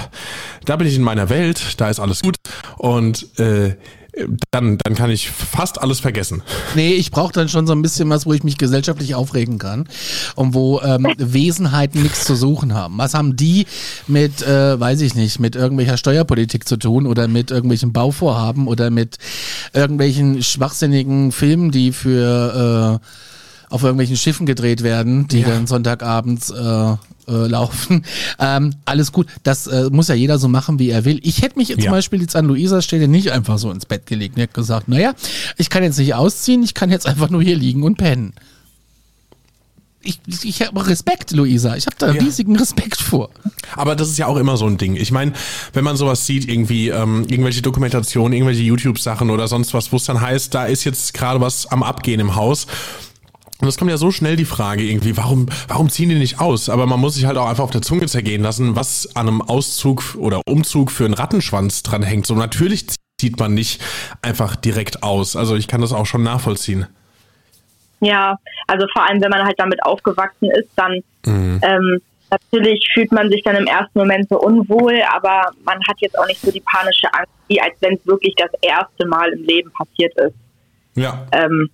da 0.65 0.77
bin 0.77 0.87
ich 0.87 0.95
in 0.95 1.03
meiner 1.03 1.31
Welt, 1.31 1.61
da 1.79 1.91
ist 1.91 1.99
alles 1.99 2.23
gut 2.23 2.37
und 2.79 3.27
äh, 3.41 3.75
dann, 4.51 4.79
dann 4.79 4.95
kann 4.95 5.11
ich 5.11 5.29
fast 5.31 5.81
alles 5.81 6.01
vergessen. 6.01 6.43
Nee, 6.75 6.95
ich 6.95 7.11
brauche 7.11 7.33
dann 7.33 7.49
schon 7.49 7.67
so 7.67 7.73
ein 7.73 7.83
bisschen 7.83 8.09
was, 8.09 8.27
wo 8.27 8.33
ich 8.33 8.45
mich 8.45 8.57
gesellschaftlich 8.57 9.15
aufregen 9.15 9.59
kann 9.59 9.89
und 10.35 10.55
wo 10.55 10.81
ähm, 10.81 11.07
Wesenheiten 11.19 12.03
nichts 12.03 12.25
zu 12.25 12.35
suchen 12.35 12.75
haben. 12.75 12.97
Was 12.99 13.15
haben 13.15 13.37
die 13.37 13.67
mit, 14.07 14.43
äh, 14.43 14.79
weiß 14.81 15.03
ich 15.03 15.15
nicht, 15.15 15.39
mit 15.39 15.55
irgendwelcher 15.55 15.97
Steuerpolitik 15.97 16.67
zu 16.67 16.77
tun 16.77 17.07
oder 17.07 17.29
mit 17.29 17.51
irgendwelchen 17.51 17.93
Bauvorhaben 17.93 18.69
oder 18.69 18.91
mit 18.91 19.17
irgendwelchen 19.73 20.43
schwachsinnigen 20.43 21.33
Filmen, 21.33 21.71
die 21.71 21.93
für 21.93 23.01
äh, 23.03 23.07
auf 23.69 23.83
irgendwelchen 23.83 24.17
Schiffen 24.17 24.47
gedreht 24.47 24.83
werden, 24.83 25.29
die 25.29 25.41
ja. 25.41 25.49
dann 25.49 25.67
Sonntagabends 25.67 26.51
äh, 26.51 26.95
äh, 27.29 27.47
laufen. 27.47 28.05
Ähm, 28.39 28.75
alles 28.85 29.13
gut. 29.13 29.29
Das 29.45 29.67
äh, 29.67 29.89
muss 29.91 30.09
ja 30.09 30.15
jeder 30.15 30.39
so 30.39 30.49
machen, 30.49 30.79
wie 30.79 30.91
er 30.91 31.05
will. 31.05 31.21
Ich 31.23 31.41
hätte 31.43 31.59
mich 31.59 31.69
ja. 31.69 31.79
zum 31.79 31.91
Beispiel 31.91 32.21
jetzt 32.21 32.37
an 32.37 32.45
Luisas 32.47 32.85
Stelle 32.85 33.09
nicht 33.09 33.31
einfach 33.31 33.59
so 33.59 33.71
ins 33.71 33.87
Bett 33.87 34.05
gelegt 34.07 34.37
und 34.37 34.43
hätte 34.43 34.53
gesagt, 34.53 34.89
naja, 34.89 35.15
ich 35.57 35.71
kann 35.71 35.83
jetzt 35.83 35.99
nicht 35.99 36.15
ausziehen, 36.15 36.63
ich 36.63 36.75
kann 36.75 36.91
jetzt 36.91 37.07
einfach 37.07 37.31
nur 37.31 37.43
hier 37.43 37.57
liegen 37.57 37.83
und 37.83 37.97
pennen. 37.97 38.35
Ich, 40.07 40.21
ich 40.45 40.63
habe 40.63 40.87
Respekt, 40.87 41.33
Luisa. 41.33 41.77
Ich 41.77 41.87
habe 41.87 41.97
da 41.99 42.13
ja. 42.13 42.23
riesigen 42.23 42.57
Respekt 42.57 43.01
vor. 43.01 43.31
Aber 43.75 43.97
das 43.97 44.09
ist 44.09 44.19
ja 44.19 44.27
auch 44.27 44.37
immer 44.37 44.57
so 44.57 44.67
ein 44.67 44.79
Ding. 44.79 44.95
Ich 44.95 45.11
meine, 45.11 45.33
wenn 45.73 45.83
man 45.83 45.97
sowas 45.97 46.27
sieht, 46.27 46.49
irgendwie 46.49 46.91
ähm, 46.91 47.25
irgendwelche 47.29 47.63
Dokumentationen, 47.63 48.33
irgendwelche 48.33 48.63
YouTube-Sachen 48.63 49.31
oder 49.31 49.49
sonst 49.49 49.75
was, 49.75 49.91
wo 49.93 49.97
es 49.97 50.05
dann 50.05 50.21
heißt, 50.21 50.55
da 50.55 50.67
ist 50.67 50.85
jetzt 50.85 51.15
gerade 51.15 51.41
was 51.41 51.67
am 51.67 51.83
Abgehen 51.83 52.21
im 52.21 52.37
Haus 52.37 52.67
und 53.61 53.69
es 53.69 53.79
kommt 53.79 53.91
ja 53.91 53.97
so 53.97 54.11
schnell 54.11 54.37
die 54.37 54.45
Frage 54.45 54.83
irgendwie, 54.83 55.17
warum, 55.17 55.47
warum 55.69 55.89
ziehen 55.89 56.11
die 56.11 56.19
nicht 56.19 56.41
aus? 56.41 56.69
Aber 56.69 56.87
man 56.87 57.01
muss 57.01 57.15
sich 57.15 57.25
halt 57.25 57.39
auch 57.39 57.49
einfach 57.49 57.65
auf 57.65 57.71
der 57.71 57.83
Zunge 57.83 58.07
zergehen 58.07 58.43
lassen, 58.43 58.77
was 58.77 59.17
an 59.17 59.29
einem 59.29 59.43
Auszug 59.43 60.15
oder 60.19 60.43
Umzug 60.47 60.91
für 60.91 61.07
einen 61.07 61.15
Rattenschwanz 61.15 61.83
dran 61.83 62.03
hängt. 62.03 62.27
So 62.27 62.35
natürlich 62.35 62.87
zieht 63.19 63.39
man 63.39 63.55
nicht 63.55 63.83
einfach 64.21 64.57
direkt 64.57 65.03
aus. 65.03 65.37
Also 65.37 65.57
ich 65.57 65.69
kann 65.69 65.81
das 65.81 65.93
auch 65.93 66.05
schon 66.05 66.23
nachvollziehen. 66.23 66.87
Ja, 68.01 68.37
also 68.67 68.87
vor 68.93 69.09
allem, 69.09 69.23
wenn 69.23 69.31
man 69.31 69.45
halt 69.45 69.59
damit 69.59 69.83
aufgewachsen 69.83 70.51
ist, 70.51 70.69
dann 70.77 71.03
mhm. 71.25 71.61
ähm, 71.63 72.03
natürlich 72.31 72.87
fühlt 72.93 73.11
man 73.11 73.31
sich 73.31 73.43
dann 73.43 73.57
im 73.57 73.67
ersten 73.67 73.99
Moment 73.99 74.29
so 74.29 74.39
unwohl, 74.39 75.01
aber 75.15 75.51
man 75.65 75.79
hat 75.89 75.97
jetzt 76.01 76.19
auch 76.19 76.27
nicht 76.27 76.43
so 76.43 76.51
die 76.51 76.61
panische 76.61 77.13
Angst, 77.15 77.33
wie 77.49 77.59
als 77.61 77.75
wenn 77.81 77.95
es 77.95 78.07
wirklich 78.07 78.35
das 78.37 78.51
erste 78.61 79.07
Mal 79.07 79.33
im 79.33 79.45
Leben 79.45 79.73
passiert 79.73 80.15
ist. 80.19 80.35
Ja. 80.95 81.27
Ähm, 81.33 81.71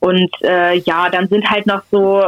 und 0.00 0.30
äh, 0.42 0.78
ja, 0.78 1.08
dann 1.10 1.28
sind 1.28 1.48
halt 1.50 1.66
noch 1.66 1.82
so, 1.90 2.22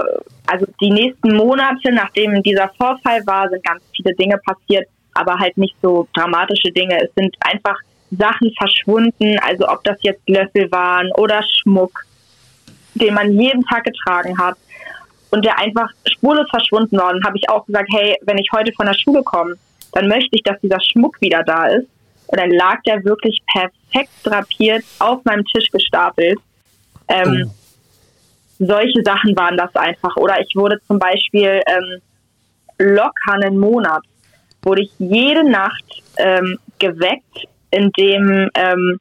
also 0.46 0.66
die 0.80 0.90
nächsten 0.90 1.36
Monate, 1.36 1.92
nachdem 1.92 2.42
dieser 2.42 2.68
Vorfall 2.76 3.20
war, 3.26 3.48
sind 3.48 3.64
ganz 3.64 3.82
viele 3.94 4.14
Dinge 4.14 4.38
passiert, 4.38 4.88
aber 5.14 5.38
halt 5.38 5.56
nicht 5.56 5.76
so 5.80 6.08
dramatische 6.14 6.72
Dinge. 6.72 6.98
Es 7.02 7.14
sind 7.14 7.34
einfach 7.40 7.78
Sachen 8.10 8.52
verschwunden, 8.58 9.38
also 9.40 9.68
ob 9.68 9.84
das 9.84 9.98
jetzt 10.02 10.28
Löffel 10.28 10.70
waren 10.72 11.12
oder 11.12 11.42
Schmuck, 11.44 12.04
den 12.94 13.14
man 13.14 13.32
jeden 13.32 13.64
Tag 13.64 13.84
getragen 13.84 14.36
hat 14.36 14.56
und 15.30 15.44
der 15.44 15.58
einfach 15.58 15.90
spurlos 16.06 16.48
verschwunden 16.50 16.98
war. 16.98 17.14
Und 17.14 17.24
habe 17.24 17.38
ich 17.38 17.48
auch 17.48 17.64
gesagt, 17.66 17.88
hey, 17.94 18.16
wenn 18.22 18.38
ich 18.38 18.48
heute 18.52 18.72
von 18.72 18.86
der 18.86 18.94
Schule 18.94 19.22
komme, 19.22 19.54
dann 19.92 20.08
möchte 20.08 20.30
ich, 20.32 20.42
dass 20.42 20.60
dieser 20.60 20.80
Schmuck 20.80 21.20
wieder 21.20 21.44
da 21.44 21.66
ist. 21.66 21.86
Und 22.26 22.38
dann 22.38 22.50
lag 22.50 22.80
der 22.86 23.04
wirklich 23.04 23.40
perfekt 23.52 24.10
drapiert 24.24 24.84
auf 24.98 25.24
meinem 25.24 25.44
Tisch 25.46 25.68
gestapelt. 25.70 26.38
Ähm, 27.10 27.44
oh. 27.46 28.64
Solche 28.66 29.02
Sachen 29.02 29.36
waren 29.36 29.56
das 29.56 29.74
einfach. 29.74 30.16
Oder 30.16 30.40
ich 30.40 30.54
wurde 30.54 30.78
zum 30.86 30.98
Beispiel 30.98 31.60
ähm, 31.66 32.00
locker 32.78 33.32
einen 33.32 33.58
Monat, 33.58 34.02
wurde 34.62 34.82
ich 34.82 34.92
jede 34.98 35.48
Nacht 35.48 35.84
ähm, 36.16 36.58
geweckt, 36.78 37.48
indem 37.70 38.50
ähm, 38.54 39.00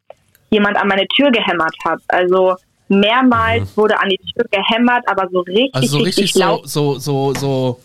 jemand 0.49 0.77
an 0.77 0.87
meine 0.87 1.07
Tür 1.07 1.31
gehämmert 1.31 1.75
hat. 1.85 1.99
Also 2.07 2.55
mehrmals 2.87 3.75
mhm. 3.75 3.81
wurde 3.81 3.99
an 3.99 4.09
die 4.09 4.17
Tür 4.17 4.45
gehämmert, 4.49 5.03
aber 5.07 5.29
so 5.29 5.39
richtig, 5.41 5.75
also 5.75 5.87
so 5.87 5.97
richtig, 5.97 6.23
richtig 6.23 6.35
laut. 6.35 6.67
So, 6.67 6.97
so, 6.99 7.33
so, 7.33 7.39
so. 7.39 7.79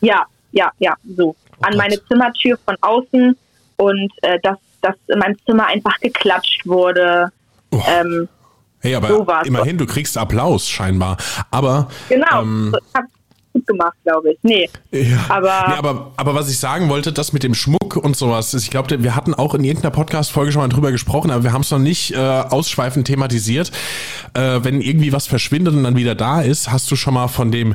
Ja, 0.00 0.24
ja, 0.52 0.70
ja, 0.78 0.94
so. 1.16 1.28
Oh 1.28 1.34
an 1.62 1.72
Gott. 1.72 1.76
meine 1.76 2.04
Zimmertür 2.06 2.58
von 2.64 2.76
außen 2.80 3.36
und 3.76 4.12
äh, 4.22 4.38
dass, 4.42 4.58
dass 4.82 4.94
in 5.08 5.18
meinem 5.18 5.36
Zimmer 5.44 5.66
einfach 5.66 5.98
geklatscht 6.00 6.66
wurde. 6.66 7.30
Oh. 7.72 7.82
Ähm, 7.88 8.28
hey, 8.80 8.94
aber 8.94 9.08
so 9.08 9.26
immerhin, 9.44 9.78
du 9.78 9.86
kriegst 9.86 10.16
Applaus 10.18 10.68
scheinbar. 10.68 11.16
Aber 11.50 11.88
genau, 12.08 12.42
ähm, 12.42 12.74
gut 13.56 13.66
gemacht, 13.66 13.96
glaube 14.04 14.32
ich. 14.32 14.38
Nee. 14.42 14.68
Ja. 14.92 15.18
Aber, 15.28 15.64
nee, 15.68 15.74
aber, 15.74 16.12
aber 16.16 16.34
was 16.34 16.50
ich 16.50 16.58
sagen 16.58 16.88
wollte, 16.88 17.12
das 17.12 17.32
mit 17.32 17.42
dem 17.42 17.54
Schmuck 17.54 17.96
und 17.96 18.16
sowas, 18.16 18.54
ist, 18.54 18.64
ich 18.64 18.70
glaube, 18.70 19.02
wir 19.02 19.16
hatten 19.16 19.34
auch 19.34 19.54
in 19.54 19.64
irgendeiner 19.64 19.92
Podcast-Folge 19.92 20.52
schon 20.52 20.62
mal 20.62 20.68
drüber 20.68 20.92
gesprochen, 20.92 21.30
aber 21.30 21.44
wir 21.44 21.52
haben 21.52 21.62
es 21.62 21.70
noch 21.70 21.78
nicht 21.78 22.12
äh, 22.12 22.16
ausschweifend 22.18 23.06
thematisiert. 23.06 23.72
Äh, 24.34 24.60
wenn 24.62 24.80
irgendwie 24.80 25.12
was 25.12 25.26
verschwindet 25.26 25.74
und 25.74 25.84
dann 25.84 25.96
wieder 25.96 26.14
da 26.14 26.42
ist, 26.42 26.70
hast 26.70 26.90
du 26.90 26.96
schon 26.96 27.14
mal 27.14 27.28
von 27.28 27.50
dem 27.50 27.74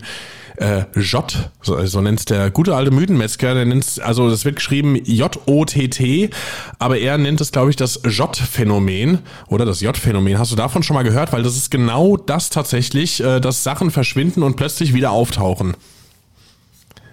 äh, 0.62 0.86
J, 1.00 1.52
so, 1.62 1.86
so 1.86 2.02
nennt 2.02 2.30
der 2.30 2.52
gute 2.52 2.76
alte 2.76 2.92
Mythenmetzger, 2.92 3.56
der 3.56 3.66
nennt 3.66 4.00
also 4.04 4.30
das 4.30 4.46
wird 4.46 4.58
geschrieben 4.58 4.96
J-O-T-T, 4.96 6.30
aber 6.78 6.98
er 7.00 7.18
nennt 7.18 7.42
es, 7.42 7.52
glaube 7.52 7.72
ich, 7.72 7.76
das 7.76 8.02
J-Phänomen 8.06 9.20
oder 9.50 9.66
das 9.66 9.82
J-Phänomen. 9.82 10.38
Hast 10.38 10.52
du 10.52 10.56
davon 10.56 10.84
schon 10.84 10.94
mal 10.94 11.04
gehört? 11.04 11.34
Weil 11.34 11.44
das 11.44 11.58
ist 11.58 11.72
genau 11.72 12.16
das 12.16 12.50
tatsächlich, 12.50 13.24
äh, 13.24 13.40
dass 13.40 13.64
Sachen 13.64 13.90
verschwinden 13.90 14.44
und 14.44 14.56
plötzlich 14.56 14.94
wieder 14.94 15.12
auftauchen. 15.12 15.76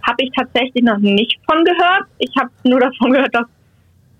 Habe 0.02 0.22
ich 0.22 0.30
tatsächlich 0.36 0.84
noch 0.84 0.98
nicht 0.98 1.38
von 1.50 1.64
gehört. 1.64 2.04
Ich 2.18 2.30
habe 2.38 2.50
nur 2.64 2.80
davon 2.80 3.12
gehört, 3.12 3.34
dass 3.34 3.46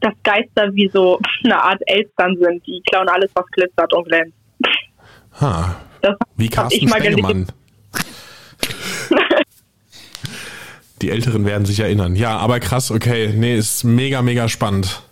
dass 0.00 0.14
Geister 0.22 0.72
wie 0.74 0.88
so 0.92 1.18
eine 1.42 1.60
Art 1.60 1.80
Elstern 1.86 2.36
sind. 2.40 2.64
Die 2.66 2.80
klauen 2.88 3.08
alles, 3.08 3.30
was 3.34 3.46
glitzert 3.50 3.92
und 3.92 4.06
glänzt. 4.06 4.36
Ha. 5.40 5.74
Das 6.02 6.16
wie 6.36 6.48
Carsten 6.48 6.88
Spengemann. 6.88 7.46
Die 11.02 11.10
Älteren 11.10 11.44
werden 11.44 11.64
sich 11.64 11.80
erinnern. 11.80 12.16
Ja, 12.16 12.36
aber 12.38 12.60
krass, 12.60 12.90
okay. 12.90 13.32
Nee, 13.34 13.56
ist 13.56 13.84
mega, 13.84 14.22
mega 14.22 14.48
spannend. 14.48 15.02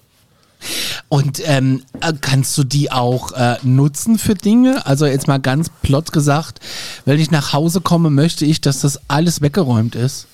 Und 1.09 1.41
ähm, 1.45 1.82
äh, 2.01 2.12
kannst 2.20 2.57
du 2.59 2.64
die 2.64 2.91
auch 2.91 3.32
äh, 3.32 3.57
nutzen 3.62 4.18
für 4.18 4.34
Dinge? 4.34 4.84
Also 4.87 5.07
jetzt 5.07 5.28
mal 5.28 5.39
ganz 5.39 5.70
plott 5.82 6.12
gesagt, 6.12 6.61
wenn 7.05 7.20
ich 7.20 7.30
nach 7.30 7.53
Hause 7.53 7.80
komme, 7.80 8.11
möchte 8.11 8.45
ich, 8.45 8.61
dass 8.61 8.80
das 8.80 9.01
alles 9.09 9.41
weggeräumt 9.43 9.95
ist? 9.95 10.26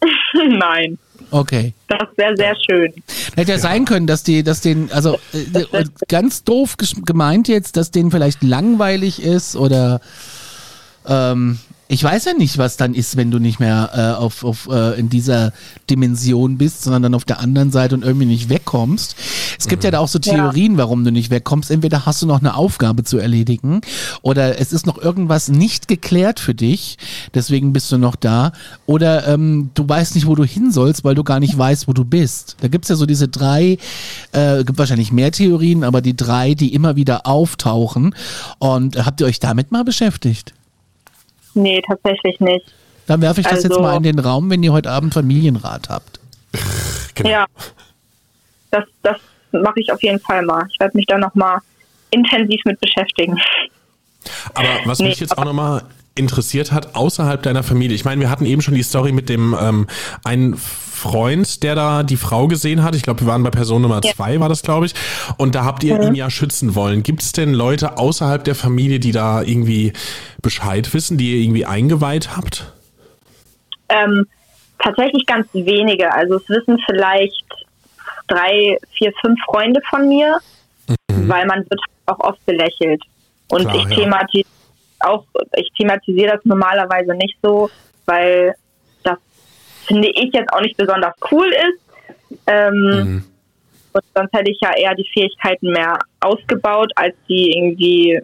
Nein. 0.48 0.98
Okay. 1.30 1.72
Das 1.88 2.08
wäre 2.16 2.36
sehr 2.36 2.54
schön. 2.68 2.92
Hätte 3.34 3.52
ja, 3.52 3.56
ja, 3.56 3.58
sein 3.58 3.84
können, 3.84 4.06
dass 4.06 4.22
die, 4.22 4.42
dass 4.42 4.60
den, 4.60 4.92
also 4.92 5.18
äh, 5.32 5.84
ganz 6.08 6.44
doof 6.44 6.76
gemeint 7.04 7.48
jetzt, 7.48 7.76
dass 7.76 7.90
denen 7.90 8.10
vielleicht 8.10 8.42
langweilig 8.42 9.22
ist 9.22 9.56
oder 9.56 10.00
ähm, 11.06 11.58
ich 11.88 12.02
weiß 12.02 12.24
ja 12.24 12.32
nicht, 12.32 12.56
was 12.56 12.76
dann 12.76 12.94
ist, 12.94 13.16
wenn 13.16 13.30
du 13.30 13.38
nicht 13.38 13.60
mehr 13.60 13.90
äh, 13.94 14.18
auf, 14.18 14.44
auf, 14.44 14.66
äh, 14.70 14.98
in 14.98 15.10
dieser 15.10 15.52
Dimension 15.90 16.56
bist, 16.56 16.82
sondern 16.82 17.02
dann 17.02 17.14
auf 17.14 17.24
der 17.24 17.40
anderen 17.40 17.70
Seite 17.70 17.94
und 17.94 18.02
irgendwie 18.02 18.24
nicht 18.24 18.48
wegkommst. 18.48 19.14
Es 19.58 19.68
gibt 19.68 19.82
mhm. 19.82 19.88
ja 19.88 19.90
da 19.90 19.98
auch 19.98 20.08
so 20.08 20.18
Theorien, 20.18 20.72
ja. 20.72 20.78
warum 20.78 21.04
du 21.04 21.12
nicht 21.12 21.30
wegkommst. 21.30 21.70
Entweder 21.70 22.06
hast 22.06 22.22
du 22.22 22.26
noch 22.26 22.40
eine 22.40 22.54
Aufgabe 22.54 23.04
zu 23.04 23.18
erledigen 23.18 23.82
oder 24.22 24.58
es 24.58 24.72
ist 24.72 24.86
noch 24.86 24.96
irgendwas 24.96 25.48
nicht 25.48 25.86
geklärt 25.86 26.40
für 26.40 26.54
dich, 26.54 26.96
deswegen 27.34 27.74
bist 27.74 27.92
du 27.92 27.98
noch 27.98 28.16
da. 28.16 28.52
Oder 28.86 29.28
ähm, 29.28 29.70
du 29.74 29.86
weißt 29.86 30.14
nicht, 30.14 30.26
wo 30.26 30.34
du 30.34 30.44
hin 30.44 30.72
sollst, 30.72 31.04
weil 31.04 31.14
du 31.14 31.24
gar 31.24 31.40
nicht 31.40 31.56
weißt, 31.56 31.88
wo 31.88 31.92
du 31.92 32.04
bist. 32.04 32.56
Da 32.60 32.68
gibt's 32.68 32.88
ja 32.88 32.96
so 32.96 33.04
diese 33.04 33.28
drei, 33.28 33.76
äh, 34.32 34.64
gibt 34.64 34.78
wahrscheinlich 34.78 35.12
mehr 35.12 35.30
Theorien, 35.30 35.84
aber 35.84 36.00
die 36.00 36.16
drei, 36.16 36.54
die 36.54 36.72
immer 36.72 36.96
wieder 36.96 37.26
auftauchen. 37.26 38.14
Und 38.58 38.96
habt 39.04 39.20
ihr 39.20 39.26
euch 39.26 39.40
damit 39.40 39.72
mal 39.72 39.84
beschäftigt? 39.84 40.54
Nee, 41.54 41.82
tatsächlich 41.86 42.40
nicht. 42.40 42.64
Dann 43.06 43.20
werfe 43.20 43.40
ich 43.40 43.46
das 43.46 43.64
also, 43.64 43.68
jetzt 43.68 43.80
mal 43.80 43.96
in 43.96 44.02
den 44.02 44.18
Raum, 44.18 44.50
wenn 44.50 44.62
ihr 44.62 44.72
heute 44.72 44.90
Abend 44.90 45.12
Familienrat 45.12 45.88
habt. 45.88 46.20
Genau. 47.14 47.28
Ja, 47.28 47.46
das, 48.70 48.84
das 49.02 49.16
mache 49.52 49.80
ich 49.80 49.92
auf 49.92 50.02
jeden 50.02 50.20
Fall 50.20 50.42
mal. 50.42 50.66
Ich 50.70 50.80
werde 50.80 50.96
mich 50.96 51.06
da 51.06 51.18
nochmal 51.18 51.58
intensiv 52.10 52.60
mit 52.64 52.80
beschäftigen. 52.80 53.38
Aber 54.54 54.68
was 54.84 54.98
nee, 54.98 55.08
mich 55.08 55.20
jetzt 55.20 55.36
auch 55.36 55.44
nochmal 55.44 55.82
interessiert 56.14 56.72
hat, 56.72 56.94
außerhalb 56.94 57.42
deiner 57.42 57.62
Familie. 57.62 57.94
Ich 57.94 58.04
meine, 58.04 58.20
wir 58.20 58.30
hatten 58.30 58.46
eben 58.46 58.62
schon 58.62 58.74
die 58.74 58.82
Story 58.82 59.12
mit 59.12 59.28
dem 59.28 59.56
ähm, 59.58 59.86
einen 60.24 60.56
Freund, 60.56 61.62
der 61.62 61.74
da 61.74 62.02
die 62.02 62.16
Frau 62.16 62.46
gesehen 62.46 62.84
hat. 62.84 62.94
Ich 62.94 63.02
glaube, 63.02 63.20
wir 63.20 63.26
waren 63.26 63.42
bei 63.42 63.50
Person 63.50 63.82
Nummer 63.82 64.00
ja. 64.04 64.12
zwei, 64.12 64.38
war 64.38 64.48
das, 64.48 64.62
glaube 64.62 64.86
ich. 64.86 64.94
Und 65.36 65.54
da 65.54 65.64
habt 65.64 65.82
ihr 65.82 65.96
mhm. 65.96 66.08
ihn 66.08 66.14
ja 66.14 66.30
schützen 66.30 66.74
wollen. 66.74 67.02
Gibt 67.02 67.22
es 67.22 67.32
denn 67.32 67.52
Leute 67.54 67.98
außerhalb 67.98 68.44
der 68.44 68.54
Familie, 68.54 69.00
die 69.00 69.10
da 69.10 69.42
irgendwie 69.42 69.92
Bescheid 70.42 70.92
wissen, 70.94 71.18
die 71.18 71.32
ihr 71.32 71.42
irgendwie 71.42 71.66
eingeweiht 71.66 72.36
habt? 72.36 72.72
Ähm, 73.88 74.26
tatsächlich 74.78 75.26
ganz 75.26 75.48
wenige. 75.52 76.12
Also 76.12 76.36
es 76.36 76.48
wissen 76.48 76.78
vielleicht 76.86 77.44
drei, 78.28 78.78
vier, 78.96 79.12
fünf 79.20 79.38
Freunde 79.44 79.80
von 79.90 80.08
mir, 80.08 80.38
mhm. 80.86 81.28
weil 81.28 81.46
man 81.46 81.60
wird 81.60 81.80
auch 82.06 82.20
oft 82.20 82.44
belächelt. 82.46 83.02
Und 83.48 83.62
Klar, 83.62 83.74
ich 83.74 83.82
ja. 83.84 84.04
thematisiere 84.04 84.61
auch, 85.04 85.24
ich 85.56 85.68
thematisiere 85.78 86.36
das 86.36 86.44
normalerweise 86.44 87.14
nicht 87.14 87.36
so, 87.42 87.70
weil 88.06 88.54
das 89.02 89.18
finde 89.86 90.08
ich 90.08 90.32
jetzt 90.32 90.52
auch 90.52 90.60
nicht 90.60 90.76
besonders 90.76 91.14
cool 91.30 91.48
ist. 91.48 92.38
Ähm, 92.46 92.74
mhm. 92.74 93.24
Und 93.92 94.04
sonst 94.14 94.32
hätte 94.32 94.50
ich 94.50 94.58
ja 94.60 94.74
eher 94.74 94.94
die 94.94 95.08
Fähigkeiten 95.12 95.70
mehr 95.70 95.98
ausgebaut, 96.20 96.90
als 96.96 97.14
die 97.28 97.52
irgendwie 97.56 98.20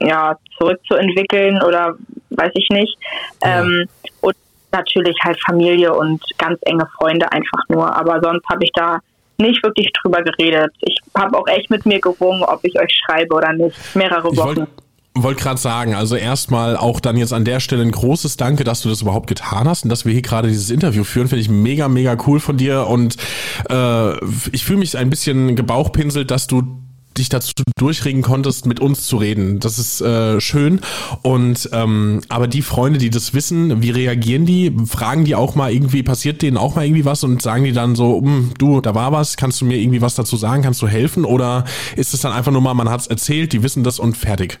ja, 0.00 0.36
zurückzuentwickeln 0.58 1.62
oder 1.62 1.94
weiß 2.30 2.52
ich 2.54 2.68
nicht. 2.70 2.96
Ja. 3.42 3.60
Ähm, 3.60 3.86
und 4.22 4.36
natürlich 4.72 5.16
halt 5.22 5.38
Familie 5.44 5.92
und 5.92 6.22
ganz 6.38 6.58
enge 6.62 6.88
Freunde 6.98 7.30
einfach 7.30 7.62
nur. 7.68 7.94
Aber 7.94 8.20
sonst 8.22 8.46
habe 8.48 8.64
ich 8.64 8.70
da 8.72 9.00
nicht 9.36 9.62
wirklich 9.62 9.90
drüber 10.02 10.22
geredet. 10.22 10.72
Ich 10.80 10.98
habe 11.16 11.36
auch 11.36 11.46
echt 11.48 11.70
mit 11.70 11.84
mir 11.84 12.00
gerungen, 12.00 12.42
ob 12.44 12.60
ich 12.62 12.78
euch 12.78 12.92
schreibe 13.04 13.34
oder 13.34 13.52
nicht. 13.52 13.76
Mehrere 13.94 14.34
Wochen 14.36 14.66
wollte 15.14 15.42
gerade 15.42 15.60
sagen, 15.60 15.94
also 15.94 16.16
erstmal 16.16 16.76
auch 16.76 17.00
dann 17.00 17.16
jetzt 17.16 17.32
an 17.32 17.44
der 17.44 17.60
Stelle 17.60 17.82
ein 17.82 17.90
großes 17.90 18.36
Danke, 18.36 18.64
dass 18.64 18.82
du 18.82 18.88
das 18.88 19.02
überhaupt 19.02 19.26
getan 19.26 19.68
hast 19.68 19.82
und 19.82 19.90
dass 19.90 20.04
wir 20.04 20.12
hier 20.12 20.22
gerade 20.22 20.48
dieses 20.48 20.70
Interview 20.70 21.04
führen, 21.04 21.28
finde 21.28 21.42
ich 21.42 21.48
mega, 21.48 21.88
mega 21.88 22.16
cool 22.26 22.40
von 22.40 22.56
dir 22.56 22.86
und 22.86 23.16
äh, 23.68 24.24
ich 24.52 24.64
fühle 24.64 24.78
mich 24.78 24.96
ein 24.96 25.10
bisschen 25.10 25.56
gebauchpinselt, 25.56 26.30
dass 26.30 26.46
du 26.46 26.62
dich 27.18 27.28
dazu 27.28 27.52
durchringen 27.76 28.22
konntest, 28.22 28.66
mit 28.66 28.78
uns 28.78 29.06
zu 29.06 29.16
reden. 29.16 29.58
Das 29.58 29.78
ist 29.78 30.00
äh, 30.00 30.40
schön. 30.40 30.80
Und 31.22 31.68
ähm, 31.72 32.20
aber 32.28 32.46
die 32.46 32.62
Freunde, 32.62 33.00
die 33.00 33.10
das 33.10 33.34
wissen, 33.34 33.82
wie 33.82 33.90
reagieren 33.90 34.46
die? 34.46 34.74
Fragen 34.86 35.24
die 35.24 35.34
auch 35.34 35.56
mal 35.56 35.72
irgendwie, 35.72 36.04
passiert 36.04 36.40
denen 36.40 36.56
auch 36.56 36.76
mal 36.76 36.84
irgendwie 36.84 37.04
was 37.04 37.24
und 37.24 37.42
sagen 37.42 37.64
die 37.64 37.72
dann 37.72 37.96
so, 37.96 38.12
um, 38.12 38.52
du, 38.58 38.80
da 38.80 38.94
war 38.94 39.10
was, 39.10 39.36
kannst 39.36 39.60
du 39.60 39.64
mir 39.64 39.76
irgendwie 39.76 40.00
was 40.00 40.14
dazu 40.14 40.36
sagen, 40.36 40.62
kannst 40.62 40.82
du 40.82 40.88
helfen? 40.88 41.24
Oder 41.24 41.64
ist 41.96 42.14
es 42.14 42.20
dann 42.20 42.32
einfach 42.32 42.52
nur 42.52 42.62
mal, 42.62 42.74
man 42.74 42.88
hat 42.88 43.00
es 43.00 43.06
erzählt, 43.08 43.52
die 43.52 43.64
wissen 43.64 43.82
das 43.82 43.98
und 43.98 44.16
fertig? 44.16 44.60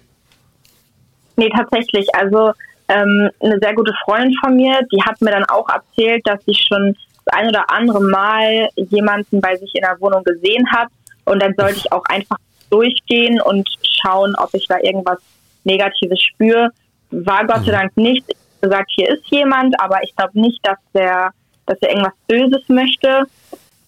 Nee, 1.36 1.50
tatsächlich. 1.54 2.06
Also 2.14 2.52
ähm, 2.88 3.30
eine 3.40 3.58
sehr 3.60 3.74
gute 3.74 3.92
Freundin 4.04 4.34
von 4.40 4.56
mir, 4.56 4.80
die 4.92 5.02
hat 5.02 5.20
mir 5.20 5.30
dann 5.30 5.44
auch 5.44 5.68
erzählt, 5.68 6.26
dass 6.26 6.44
sie 6.44 6.54
schon 6.54 6.96
das 7.24 7.34
ein 7.34 7.48
oder 7.48 7.70
andere 7.70 8.00
Mal 8.00 8.68
jemanden 8.76 9.40
bei 9.40 9.56
sich 9.56 9.74
in 9.74 9.82
der 9.82 10.00
Wohnung 10.00 10.24
gesehen 10.24 10.70
hat. 10.72 10.88
Und 11.24 11.42
dann 11.42 11.54
sollte 11.56 11.76
ich 11.76 11.92
auch 11.92 12.04
einfach 12.06 12.38
durchgehen 12.70 13.40
und 13.40 13.68
schauen, 13.82 14.34
ob 14.36 14.50
ich 14.54 14.66
da 14.66 14.78
irgendwas 14.80 15.18
Negatives 15.64 16.20
spüre. 16.22 16.70
War 17.10 17.46
Gott 17.46 17.64
sei 17.64 17.72
mhm. 17.72 17.76
Dank 17.76 17.96
nicht. 17.96 18.24
Ich 18.28 18.36
habe 18.62 18.68
gesagt, 18.68 18.90
hier 18.94 19.08
ist 19.10 19.26
jemand, 19.30 19.80
aber 19.80 20.02
ich 20.02 20.14
glaube 20.16 20.40
nicht, 20.40 20.60
dass 20.66 20.78
der, 20.94 21.30
dass 21.66 21.78
er 21.80 21.90
irgendwas 21.90 22.14
Böses 22.26 22.68
möchte. 22.68 23.24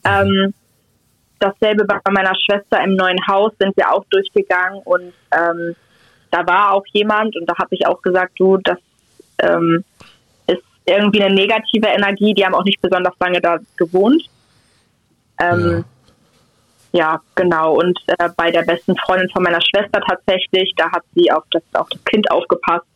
Ähm, 0.05 0.55
dasselbe 1.39 1.85
bei 1.85 1.99
meiner 2.11 2.35
Schwester 2.37 2.83
im 2.83 2.95
neuen 2.95 3.19
Haus 3.27 3.53
sind 3.59 3.77
wir 3.77 3.93
auch 3.93 4.05
durchgegangen 4.11 4.81
und 4.85 5.13
ähm, 5.33 5.75
da 6.33 6.47
war 6.47 6.73
auch 6.73 6.85
jemand 6.93 7.37
und 7.37 7.47
da 7.47 7.57
habe 7.59 7.75
ich 7.75 7.87
auch 7.87 8.01
gesagt, 8.03 8.33
du, 8.39 8.57
das 8.57 8.79
ähm, 9.39 9.85
ist 10.47 10.63
irgendwie 10.87 11.23
eine 11.23 11.35
negative 11.35 11.87
Energie, 11.87 12.33
die 12.35 12.45
haben 12.45 12.55
auch 12.55 12.65
nicht 12.65 12.81
besonders 12.81 13.15
lange 13.21 13.41
da 13.41 13.59
gewohnt. 13.77 14.25
Ähm, 15.39 15.85
ja. 16.93 17.01
ja. 17.01 17.21
genau. 17.35 17.75
Und 17.79 17.99
äh, 18.07 18.31
bei 18.35 18.51
der 18.51 18.63
besten 18.63 18.97
Freundin 18.97 19.29
von 19.29 19.43
meiner 19.43 19.61
Schwester 19.61 20.01
tatsächlich, 20.01 20.73
da 20.77 20.91
hat 20.91 21.03
sie 21.15 21.31
auf 21.31 21.45
das, 21.51 21.63
auf 21.75 21.89
das 21.91 22.03
Kind 22.05 22.31
aufgepasst 22.31 22.87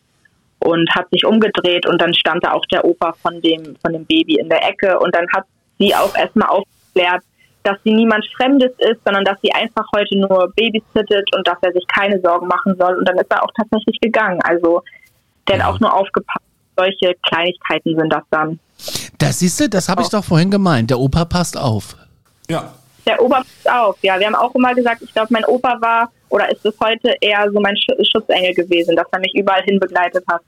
und 0.61 0.89
hat 0.95 1.11
sich 1.11 1.27
umgedreht 1.27 1.87
und 1.87 2.01
dann 2.01 2.15
stand 2.15 2.43
da 2.43 2.53
auch 2.53 2.65
der 2.67 2.87
Opa 2.87 3.13
von 3.21 3.43
dem, 3.43 3.77
von 3.83 3.93
dem 3.93 4.07
Baby 4.07 4.39
in 4.39 4.49
der 4.49 4.67
Ecke 4.67 4.99
und 4.99 5.15
dann 5.15 5.27
hat 5.35 5.45
sie 5.79 5.95
auch 5.95 6.17
erstmal 6.17 6.49
aufklärt, 6.49 7.23
dass 7.67 7.79
sie 7.85 7.93
niemand 7.93 8.25
Fremdes 8.37 8.71
ist, 8.79 9.01
sondern 9.05 9.25
dass 9.25 9.39
sie 9.43 9.53
einfach 9.53 9.85
heute 9.95 10.17
nur 10.19 10.53
babysittet 10.55 11.35
und 11.35 11.47
dass 11.47 11.59
er 11.63 11.73
sich 11.73 11.85
keine 11.89 12.21
Sorgen 12.21 12.47
machen 12.47 12.77
soll. 12.79 12.97
Und 12.97 13.09
dann 13.09 13.17
ist 13.19 13.31
er 13.31 13.43
auch 13.43 13.51
tatsächlich 13.57 13.99
gegangen. 14.01 14.41
Also 14.43 14.83
der 15.49 15.59
hat 15.59 15.75
auch 15.75 15.81
nur 15.81 15.93
aufgepasst. 15.93 16.45
Solche 16.77 17.15
Kleinigkeiten 17.27 17.97
sind 17.97 18.13
das 18.13 18.23
dann. 18.31 18.61
Das 19.19 19.41
siehst 19.41 19.59
du, 19.59 19.69
das 19.69 19.89
habe 19.89 20.03
ich 20.03 20.09
doch 20.09 20.25
vorhin 20.25 20.51
gemeint. 20.51 20.91
Der 20.91 20.99
Opa 20.99 21.25
passt 21.25 21.57
auf. 21.57 21.97
Ja. 22.49 22.73
Der 23.05 23.21
Opa 23.21 23.39
passt 23.39 23.71
auf. 23.71 23.97
Ja, 24.03 24.19
wir 24.19 24.27
haben 24.27 24.35
auch 24.35 24.55
immer 24.55 24.75
gesagt, 24.75 25.03
ich 25.03 25.13
glaube, 25.13 25.29
mein 25.31 25.45
Opa 25.47 25.81
war 25.81 26.13
oder 26.29 26.51
ist 26.51 26.63
bis 26.63 26.75
heute 26.81 27.15
eher 27.21 27.51
so 27.51 27.61
mein 27.61 27.77
Sch 27.77 27.87
Schutzengel 28.13 28.55
gewesen, 28.55 28.95
dass 28.95 29.07
er 29.11 29.19
mich 29.21 29.35
überall 29.35 29.63
hin 29.63 29.81
begleitet 29.81 30.25
hat. 30.29 30.43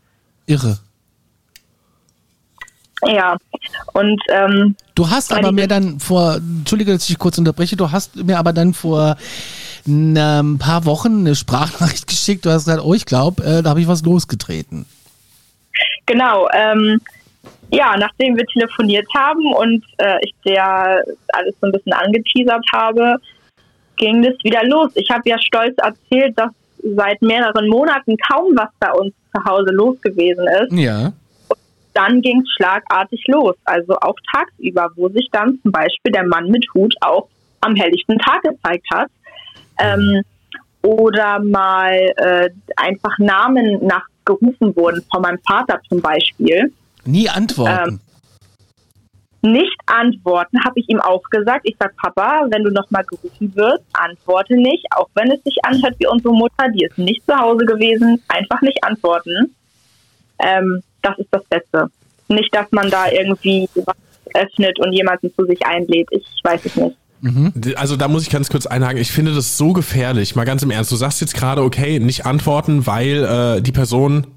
Irre. 0.46 0.78
Ja, 3.06 3.36
und 3.92 4.20
ähm, 4.30 4.74
Du 4.94 5.08
hast 5.08 5.32
aber 5.32 5.52
mir 5.52 5.68
dann 5.68 6.00
vor, 6.00 6.36
entschuldige, 6.36 6.92
dass 6.92 7.08
ich 7.08 7.18
kurz 7.18 7.38
unterbreche, 7.38 7.76
du 7.76 7.92
hast 7.92 8.16
mir 8.16 8.38
aber 8.38 8.52
dann 8.52 8.74
vor 8.74 9.16
ein 9.86 10.58
paar 10.58 10.84
Wochen 10.84 11.20
eine 11.20 11.34
Sprachnachricht 11.34 12.06
geschickt. 12.08 12.44
Du 12.44 12.50
hast 12.50 12.64
gesagt, 12.64 12.84
oh, 12.84 12.94
ich 12.94 13.06
glaube, 13.06 13.42
äh, 13.44 13.62
da 13.62 13.70
habe 13.70 13.80
ich 13.80 13.88
was 13.88 14.02
losgetreten. 14.04 14.86
Genau, 16.06 16.48
ähm, 16.52 17.00
ja, 17.70 17.96
nachdem 17.96 18.36
wir 18.36 18.46
telefoniert 18.46 19.06
haben 19.16 19.52
und 19.54 19.84
äh, 19.98 20.18
ich 20.22 20.34
dir 20.44 20.62
alles 20.62 21.54
so 21.60 21.66
ein 21.66 21.72
bisschen 21.72 21.92
angeteasert 21.92 22.64
habe, 22.72 23.16
ging 23.96 24.22
das 24.22 24.34
wieder 24.42 24.64
los. 24.64 24.90
Ich 24.94 25.10
habe 25.10 25.22
ja 25.26 25.38
stolz 25.38 25.76
erzählt, 25.78 26.38
dass 26.38 26.50
seit 26.96 27.20
mehreren 27.20 27.68
Monaten 27.68 28.16
kaum 28.30 28.52
was 28.56 28.70
bei 28.80 28.90
uns 28.92 29.12
zu 29.34 29.44
Hause 29.44 29.70
los 29.72 30.00
gewesen 30.00 30.46
ist. 30.62 30.72
Ja. 30.72 31.12
Dann 31.98 32.22
ging 32.22 32.42
es 32.42 32.48
schlagartig 32.54 33.24
los, 33.26 33.56
also 33.64 33.94
auch 33.96 34.14
tagsüber, 34.32 34.88
wo 34.94 35.08
sich 35.08 35.28
dann 35.32 35.58
zum 35.62 35.72
Beispiel 35.72 36.12
der 36.12 36.24
Mann 36.28 36.46
mit 36.46 36.64
Hut 36.72 36.94
auch 37.00 37.28
am 37.60 37.74
helllichten 37.74 38.16
Tag 38.18 38.40
gezeigt 38.42 38.86
hat. 38.92 39.10
Ähm, 39.80 40.22
oder 40.82 41.40
mal 41.40 41.92
äh, 42.16 42.50
einfach 42.76 43.18
Namen 43.18 43.84
nachts 43.84 44.12
gerufen 44.24 44.76
wurden, 44.76 45.02
von 45.10 45.22
meinem 45.22 45.40
Vater 45.44 45.80
zum 45.88 46.00
Beispiel. 46.00 46.72
Nie 47.04 47.28
antworten. 47.28 48.00
Nicht 49.42 49.76
antworten, 49.86 50.64
habe 50.64 50.78
ich 50.78 50.88
ihm 50.88 51.00
auch 51.00 51.22
gesagt. 51.32 51.62
Ich 51.64 51.74
sag, 51.80 51.96
Papa, 51.96 52.46
wenn 52.50 52.62
du 52.62 52.70
nochmal 52.70 53.02
gerufen 53.04 53.56
wirst, 53.56 53.82
antworte 53.92 54.54
nicht, 54.54 54.86
auch 54.94 55.08
wenn 55.14 55.32
es 55.32 55.42
sich 55.42 55.56
anhört 55.64 55.96
wie 55.98 56.06
unsere 56.06 56.32
Mutter, 56.32 56.68
die 56.72 56.84
ist 56.84 56.96
nicht 56.96 57.26
zu 57.26 57.36
Hause 57.36 57.64
gewesen, 57.64 58.22
einfach 58.28 58.60
nicht 58.60 58.84
antworten. 58.84 59.56
Ähm, 60.38 60.82
das 61.02 61.18
ist 61.18 61.28
das 61.30 61.44
Beste. 61.44 61.86
Nicht, 62.28 62.54
dass 62.54 62.70
man 62.72 62.90
da 62.90 63.10
irgendwie 63.10 63.68
was 63.74 63.96
öffnet 64.34 64.78
und 64.80 64.92
jemanden 64.92 65.32
zu 65.34 65.44
sich 65.46 65.64
einlädt. 65.64 66.08
Ich 66.10 66.24
weiß 66.42 66.60
es 66.64 66.76
nicht. 66.76 66.96
Also 67.76 67.96
da 67.96 68.06
muss 68.06 68.22
ich 68.22 68.30
ganz 68.30 68.48
kurz 68.48 68.66
einhaken. 68.66 68.98
Ich 68.98 69.10
finde 69.10 69.34
das 69.34 69.56
so 69.56 69.72
gefährlich. 69.72 70.36
Mal 70.36 70.44
ganz 70.44 70.62
im 70.62 70.70
Ernst. 70.70 70.92
Du 70.92 70.96
sagst 70.96 71.20
jetzt 71.20 71.34
gerade, 71.34 71.62
okay, 71.62 71.98
nicht 71.98 72.26
antworten, 72.26 72.86
weil 72.86 73.24
äh, 73.24 73.60
die 73.60 73.72
Person 73.72 74.28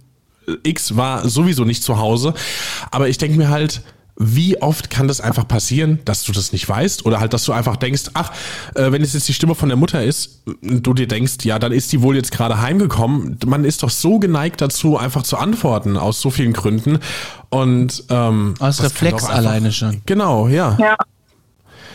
X 0.64 0.98
war 0.98 1.28
sowieso 1.28 1.64
nicht 1.64 1.84
zu 1.84 2.00
Hause. 2.00 2.34
Aber 2.90 3.08
ich 3.08 3.18
denke 3.18 3.38
mir 3.38 3.50
halt, 3.50 3.82
wie 4.18 4.62
oft 4.62 4.90
kann 4.90 5.08
das 5.08 5.22
einfach 5.22 5.48
passieren, 5.48 6.00
dass 6.06 6.24
du 6.24 6.32
das 6.32 6.52
nicht 6.52 6.68
weißt 6.68 7.06
oder 7.06 7.20
halt, 7.20 7.34
dass 7.34 7.44
du 7.46 7.54
einfach 7.54 7.76
denkst, 7.78 8.04
ach, 8.14 8.32
äh, 8.76 8.92
wenn 8.92 9.02
es 9.02 9.14
jetzt 9.14 9.28
die 9.28 9.34
Stimme 9.34 9.56
von 9.56 9.70
der 9.70 9.78
Mutter 9.78 10.04
ist, 10.04 10.44
du 10.62 10.94
dir 10.94 11.08
denkst, 11.08 11.38
ja, 11.44 11.58
dann 11.60 11.72
ist 11.72 11.92
die 11.92 12.02
wohl 12.02 12.16
jetzt 12.16 12.32
gerade 12.32 12.62
heimgekommen. 12.62 13.38
Man 13.46 13.64
ist 13.66 13.84
doch 13.84 13.90
so 13.90 14.20
geneigt 14.20 14.62
dazu, 14.62 14.98
einfach 14.98 15.24
zu 15.24 15.38
antworten 15.38 15.98
aus 15.98 16.22
so 16.22 16.30
vielen 16.30 16.54
Gründen 16.54 17.00
und 17.50 18.04
ähm, 18.10 18.54
Aus 18.60 18.84
Reflex 18.84 19.24
einfach- 19.24 19.36
alleine 19.38 19.72
schon. 19.72 20.02
Genau, 20.06 20.48
ja. 20.48 20.78
Ja. 20.80 20.96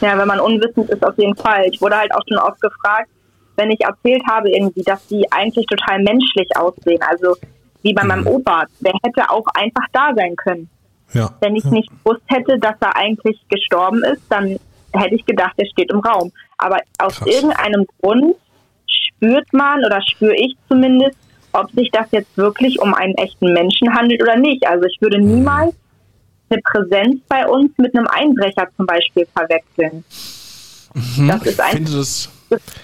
Ja, 0.00 0.18
wenn 0.18 0.28
man 0.28 0.40
unwissend 0.40 0.90
ist, 0.90 1.02
auf 1.06 1.16
jeden 1.16 1.36
Fall. 1.36 1.64
Ich 1.72 1.80
wurde 1.80 1.96
halt 1.96 2.12
auch 2.14 2.20
schon 2.28 2.38
oft 2.38 2.60
gefragt, 2.60 3.08
wenn 3.56 3.70
ich 3.70 3.80
erzählt 3.80 4.22
habe 4.28 4.50
irgendwie, 4.50 4.82
dass 4.82 5.06
die 5.06 5.24
eigentlich 5.32 5.64
total 5.66 6.02
menschlich 6.02 6.48
aussehen. 6.56 7.00
Also 7.08 7.36
wie 7.82 7.94
bei 7.94 8.04
meinem 8.04 8.26
Opa. 8.26 8.64
Der 8.80 8.92
hätte 9.02 9.30
auch 9.30 9.46
einfach 9.54 9.84
da 9.92 10.10
sein 10.14 10.36
können. 10.36 10.68
Ja. 11.12 11.30
Wenn 11.40 11.56
ich 11.56 11.64
nicht 11.64 11.88
gewusst 11.88 12.24
hätte, 12.26 12.58
dass 12.58 12.76
er 12.80 12.96
eigentlich 12.96 13.38
gestorben 13.48 14.02
ist, 14.04 14.22
dann 14.28 14.58
hätte 14.92 15.14
ich 15.14 15.24
gedacht, 15.24 15.54
er 15.56 15.66
steht 15.66 15.90
im 15.92 16.00
Raum. 16.00 16.32
Aber 16.58 16.78
aus 16.98 17.16
Krass. 17.16 17.28
irgendeinem 17.28 17.86
Grund 18.00 18.36
spürt 18.86 19.52
man 19.52 19.84
oder 19.84 20.00
spüre 20.02 20.34
ich 20.34 20.56
zumindest, 20.68 21.16
ob 21.52 21.70
sich 21.72 21.90
das 21.90 22.06
jetzt 22.10 22.36
wirklich 22.36 22.80
um 22.80 22.94
einen 22.94 23.14
echten 23.14 23.52
Menschen 23.52 23.94
handelt 23.94 24.22
oder 24.22 24.36
nicht. 24.36 24.66
Also 24.66 24.84
ich 24.86 25.00
würde 25.00 25.18
niemals 25.18 25.74
eine 26.48 26.60
Präsenz 26.62 27.20
bei 27.28 27.46
uns 27.46 27.70
mit 27.78 27.96
einem 27.96 28.06
Einbrecher 28.06 28.68
zum 28.76 28.86
Beispiel 28.86 29.26
verwechseln. 29.34 30.04
Das 31.28 31.42
ist 31.42 31.60
einfach, 31.60 31.78
das 31.90 32.30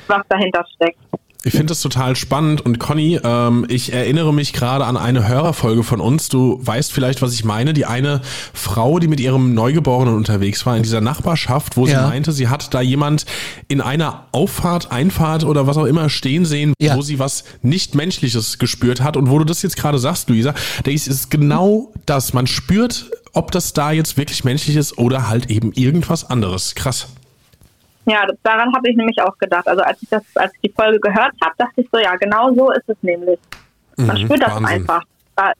was 0.06 0.22
dahinter 0.28 0.66
steckt. 0.74 0.98
Ich 1.45 1.53
finde 1.53 1.66
das 1.66 1.80
total 1.80 2.14
spannend 2.14 2.61
und 2.61 2.78
Conny, 2.78 3.18
ähm, 3.24 3.66
ich 3.68 3.93
erinnere 3.93 4.32
mich 4.32 4.53
gerade 4.53 4.84
an 4.84 4.97
eine 4.97 5.26
Hörerfolge 5.26 5.82
von 5.82 6.01
uns. 6.01 6.28
Du 6.28 6.61
weißt 6.62 6.93
vielleicht, 6.93 7.20
was 7.20 7.32
ich 7.34 7.45
meine. 7.45 7.72
Die 7.72 7.84
eine 7.84 8.20
Frau, 8.55 9.01
die 9.01 9.09
mit 9.09 9.18
ihrem 9.18 9.53
Neugeborenen 9.53 10.14
unterwegs 10.14 10.64
war 10.66 10.76
in 10.76 10.84
dieser 10.84 11.01
Nachbarschaft, 11.01 11.76
wo 11.76 11.86
Ja. 11.86 12.03
sie 12.05 12.09
meinte, 12.11 12.30
sie 12.30 12.47
hat 12.47 12.72
da 12.72 12.80
jemand 12.80 13.26
in 13.66 13.80
einer 13.80 14.26
Auffahrt, 14.30 14.93
Einfahrt 14.93 15.43
oder 15.43 15.66
was 15.66 15.76
auch 15.78 15.86
immer 15.86 16.09
stehen 16.11 16.45
sehen, 16.45 16.74
Ja. 16.80 16.95
wo 16.97 17.03
sie 17.03 17.18
was 17.18 17.43
nicht 17.61 17.97
Menschliches 17.97 18.59
gespürt 18.59 19.01
hat. 19.01 19.16
Und 19.16 19.28
wo 19.28 19.38
du 19.40 19.45
das 19.45 19.62
jetzt 19.62 19.76
gerade 19.76 19.99
sagst, 19.99 20.28
Luisa, 20.30 20.55
denke 20.86 20.90
ich, 20.90 21.03
es 21.03 21.09
ist 21.09 21.30
genau 21.30 21.93
das. 22.07 22.32
Man 22.34 22.47
spürt, 22.47 23.11
ob 23.32 23.51
das 23.51 23.72
da 23.72 23.90
jetzt 23.90 24.16
wirklich 24.16 24.45
menschlich 24.45 24.76
ist 24.76 24.97
oder 24.97 25.28
halt 25.28 25.51
eben 25.51 25.72
irgendwas 25.72 26.22
anderes. 26.22 26.76
Krass. 26.76 27.09
Ja, 28.07 28.26
daran 28.42 28.74
habe 28.74 28.90
ich 28.90 28.96
nämlich 28.96 29.20
auch 29.22 29.36
gedacht. 29.38 29.66
Also 29.68 29.82
als 29.82 30.03
ich 30.03 30.09
das, 30.09 30.22
als 30.34 30.53
ich 30.55 30.70
die 30.70 30.74
Folge 30.74 30.98
gehört 30.98 31.32
habe, 31.42 31.55
dachte 31.57 31.80
ich 31.80 31.88
so, 31.92 31.98
ja, 32.00 32.16
genau 32.16 32.53
so 32.55 32.70
ist 32.72 32.88
es 32.88 32.96
nämlich. 33.03 33.38
Man 33.96 34.16
Mhm, 34.20 34.24
spürt 34.26 34.42
das 34.42 34.48
Wahnsinn. 34.55 34.66
einfach. 34.66 35.03
Da 35.36 35.53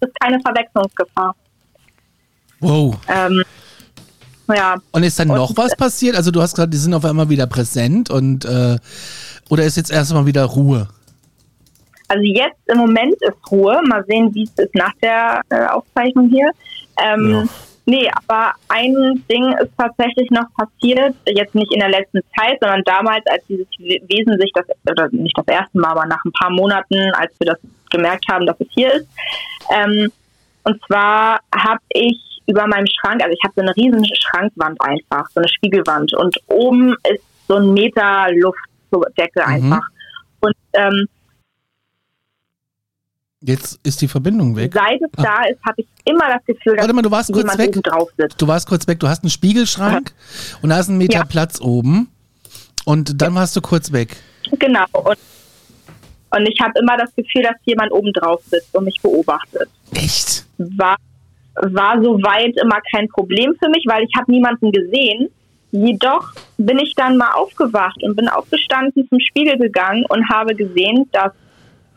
ist 0.00 0.20
keine 0.20 0.40
Verwechslungsgefahr. 0.40 1.34
Wow. 2.60 2.96
Ähm, 3.08 3.42
ja, 4.48 4.76
Und 4.92 5.02
ist 5.02 5.18
dann 5.18 5.30
Und- 5.30 5.36
noch 5.36 5.56
was 5.56 5.76
passiert? 5.76 6.16
Also 6.16 6.30
du 6.30 6.40
hast 6.42 6.54
gesagt, 6.54 6.72
die 6.72 6.78
sind 6.78 6.94
auf 6.94 7.04
einmal 7.04 7.28
wieder 7.28 7.46
präsent 7.46 8.10
und 8.10 8.44
äh, 8.44 8.78
oder 9.50 9.64
ist 9.64 9.76
jetzt 9.76 9.90
erstmal 9.90 10.26
wieder 10.26 10.44
Ruhe? 10.44 10.88
also 12.08 12.24
jetzt 12.24 12.58
im 12.66 12.78
Moment 12.78 13.14
ist 13.20 13.36
Ruhe. 13.52 13.80
Mal 13.86 14.04
sehen, 14.08 14.34
wie 14.34 14.42
es 14.42 14.50
ist 14.64 14.74
nach 14.74 14.92
der 15.00 15.42
äh, 15.50 15.66
Aufzeichnung 15.66 16.28
hier. 16.28 16.50
Ähm, 17.00 17.30
Ja. 17.30 17.44
Nee, 17.90 18.08
aber 18.14 18.52
ein 18.68 19.24
Ding 19.28 19.52
ist 19.58 19.72
tatsächlich 19.76 20.30
noch 20.30 20.46
passiert, 20.56 21.14
jetzt 21.26 21.54
nicht 21.56 21.72
in 21.72 21.80
der 21.80 21.88
letzten 21.88 22.20
Zeit, 22.38 22.56
sondern 22.60 22.82
damals, 22.84 23.24
als 23.26 23.44
dieses 23.48 23.66
We- 23.78 24.00
Wesen 24.06 24.38
sich 24.38 24.52
das, 24.54 24.64
oder 24.88 25.08
nicht 25.10 25.36
das 25.36 25.46
erste 25.48 25.76
Mal, 25.76 25.90
aber 25.90 26.06
nach 26.06 26.24
ein 26.24 26.32
paar 26.32 26.50
Monaten, 26.50 26.96
als 27.14 27.32
wir 27.40 27.48
das 27.48 27.58
gemerkt 27.90 28.24
haben, 28.30 28.46
dass 28.46 28.60
es 28.60 28.68
hier 28.70 28.92
ist. 28.94 29.08
Ähm, 29.74 30.12
und 30.62 30.80
zwar 30.86 31.40
habe 31.52 31.80
ich 31.88 32.40
über 32.46 32.66
meinem 32.68 32.86
Schrank, 32.86 33.22
also 33.24 33.32
ich 33.32 33.42
habe 33.44 33.54
so 33.56 33.62
eine 33.62 33.74
riesen 33.76 34.04
Schrankwand 34.14 34.80
einfach, 34.80 35.28
so 35.30 35.40
eine 35.40 35.48
Spiegelwand 35.48 36.14
und 36.14 36.36
oben 36.46 36.94
ist 37.12 37.24
so 37.48 37.56
ein 37.56 37.72
Meter 37.74 38.28
Luftdecke 38.32 39.44
einfach. 39.44 39.86
Und 40.40 40.54
ähm, 40.74 41.08
Jetzt 43.42 43.80
ist 43.84 44.02
die 44.02 44.08
Verbindung 44.08 44.54
weg. 44.54 44.72
seit 44.74 45.00
es 45.00 45.10
da 45.12 45.44
ist, 45.44 45.58
habe 45.66 45.76
ich 45.80 45.86
immer 46.04 46.28
das 46.28 46.44
Gefühl, 46.44 46.76
dass 46.76 46.82
Warte 46.82 46.92
mal, 46.94 47.02
du 47.02 47.10
warst 47.10 47.32
kurz 47.32 47.42
jemand 47.42 47.58
weg. 47.58 47.68
oben 47.70 47.82
drauf 47.82 48.10
sitzt. 48.18 48.40
Du 48.40 48.46
warst 48.46 48.68
kurz 48.68 48.86
weg. 48.86 49.00
Du 49.00 49.08
hast 49.08 49.22
einen 49.22 49.30
Spiegelschrank 49.30 50.12
und 50.60 50.68
da 50.70 50.78
ist 50.78 50.88
ein 50.88 50.98
Meter 50.98 51.20
Ja. 51.20 51.24
Platz 51.24 51.58
oben. 51.60 52.08
Und 52.84 53.20
dann 53.22 53.34
warst 53.34 53.56
du 53.56 53.60
kurz 53.62 53.92
weg. 53.92 54.16
Genau. 54.58 54.84
Und, 54.92 55.16
und 56.36 56.48
ich 56.48 56.60
habe 56.60 56.72
immer 56.80 56.98
das 56.98 57.14
Gefühl, 57.14 57.42
dass 57.42 57.54
jemand 57.64 57.92
oben 57.92 58.12
drauf 58.12 58.42
sitzt 58.50 58.74
und 58.76 58.84
mich 58.84 59.00
beobachtet. 59.00 59.68
Echt? 59.94 60.44
War, 60.58 60.96
war 61.54 62.02
soweit 62.02 62.54
immer 62.62 62.78
kein 62.94 63.08
Problem 63.08 63.54
für 63.62 63.70
mich, 63.70 63.84
weil 63.86 64.02
ich 64.04 64.12
habe 64.18 64.30
niemanden 64.30 64.70
gesehen. 64.70 65.28
Jedoch 65.72 66.32
bin 66.58 66.78
ich 66.78 66.94
dann 66.94 67.16
mal 67.16 67.30
aufgewacht 67.32 68.02
und 68.02 68.16
bin 68.16 68.28
aufgestanden, 68.28 69.08
zum 69.08 69.20
Spiegel 69.20 69.56
gegangen 69.56 70.04
und 70.08 70.28
habe 70.28 70.54
gesehen, 70.54 71.08
dass 71.12 71.32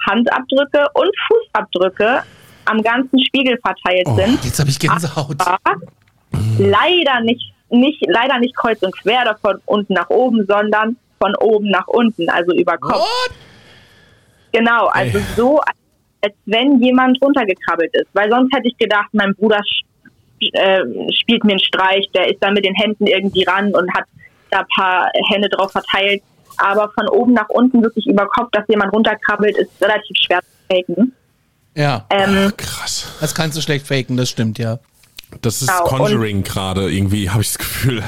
Handabdrücke 0.05 0.85
und 0.93 1.11
Fußabdrücke 1.27 2.23
am 2.65 2.81
ganzen 2.81 3.19
Spiegel 3.25 3.57
verteilt 3.65 4.05
Oh. 4.07 4.15
sind. 4.15 4.43
Jetzt 4.43 4.59
habe 4.59 4.69
ich 4.69 4.79
Gänsehaut. 4.79 5.35
Aber 5.39 5.75
leider 6.57 7.19
nicht, 7.21 7.53
nicht, 7.69 8.01
leider 8.07 8.39
nicht 8.39 8.55
kreuz 8.55 8.81
und 8.81 8.95
quer 8.97 9.21
oder 9.23 9.37
von 9.41 9.61
unten 9.65 9.93
nach 9.93 10.09
oben, 10.09 10.45
sondern 10.47 10.95
von 11.19 11.35
oben 11.37 11.69
nach 11.69 11.87
unten, 11.87 12.29
also 12.29 12.53
über 12.53 12.77
Kopf. 12.77 12.95
What? 12.99 13.31
Genau, 14.51 14.87
also 14.87 15.17
Ey. 15.17 15.23
so, 15.35 15.59
als- 15.59 16.33
wenn 16.45 16.79
jemand 16.81 17.21
runtergekrabbelt 17.21 17.93
ist. 17.95 18.07
Weil 18.13 18.29
sonst 18.29 18.53
hätte 18.55 18.67
ich 18.67 18.77
gedacht, 18.77 19.07
mein 19.11 19.33
Bruder 19.35 19.59
äh, 20.53 20.81
spielt 21.21 21.43
mir 21.43 21.51
einen 21.53 21.59
Streich, 21.59 22.05
der 22.13 22.29
ist 22.29 22.41
dann 22.41 22.53
mit 22.53 22.63
den 22.65 22.75
Händen 22.75 23.07
irgendwie 23.07 23.43
ran 23.43 23.73
und 23.73 23.93
hat 23.93 24.05
da 24.51 24.59
ein 24.59 24.65
paar 24.75 25.09
Hände 25.29 25.49
drauf 25.49 25.71
verteilt. 25.71 26.21
Aber 26.57 26.91
von 26.93 27.07
oben 27.09 27.33
nach 27.33 27.49
unten 27.49 27.81
wirklich 27.81 28.07
über 28.07 28.27
Kopf, 28.27 28.49
dass 28.51 28.67
jemand 28.67 28.93
runterkrabbelt, 28.93 29.57
ist 29.57 29.71
relativ 29.81 30.15
schwer 30.25 30.39
zu 30.41 30.75
faken. 30.75 31.13
Ja, 31.75 32.05
Ähm, 32.09 32.51
Krass. 32.57 33.07
das 33.19 33.33
kannst 33.33 33.57
du 33.57 33.61
schlecht 33.61 33.87
faken, 33.87 34.15
das 34.17 34.29
stimmt, 34.29 34.59
ja. 34.59 34.79
Das 35.41 35.61
ist 35.61 35.69
Genau, 35.69 35.83
Conjuring 35.85 36.43
gerade 36.43 36.91
irgendwie, 36.91 37.29
habe 37.29 37.41
ich 37.41 37.47
das 37.49 37.57
Gefühl. 37.57 38.03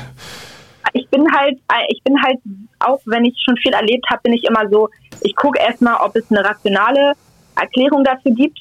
ich 0.93 1.10
bin 1.10 1.26
halt, 1.36 1.58
ich 1.89 2.02
bin 2.04 2.16
halt, 2.22 2.38
auch 2.80 3.02
wenn 3.06 3.26
ich 3.26 3.36
schon 3.43 3.58
viel 3.58 3.74
erlebt 3.74 4.06
habe, 4.10 4.22
bin 4.24 4.34
ich 4.34 4.43
immer 4.43 4.70
so, 4.70 4.89
ich 5.22 5.36
gucke 5.36 5.60
erstmal, 5.60 5.96
ob 5.96 6.16
es 6.16 6.30
eine 6.30 6.43
rationale 6.46 7.14
Erklärung 7.56 8.04
dafür 8.04 8.32
gibt. 8.34 8.60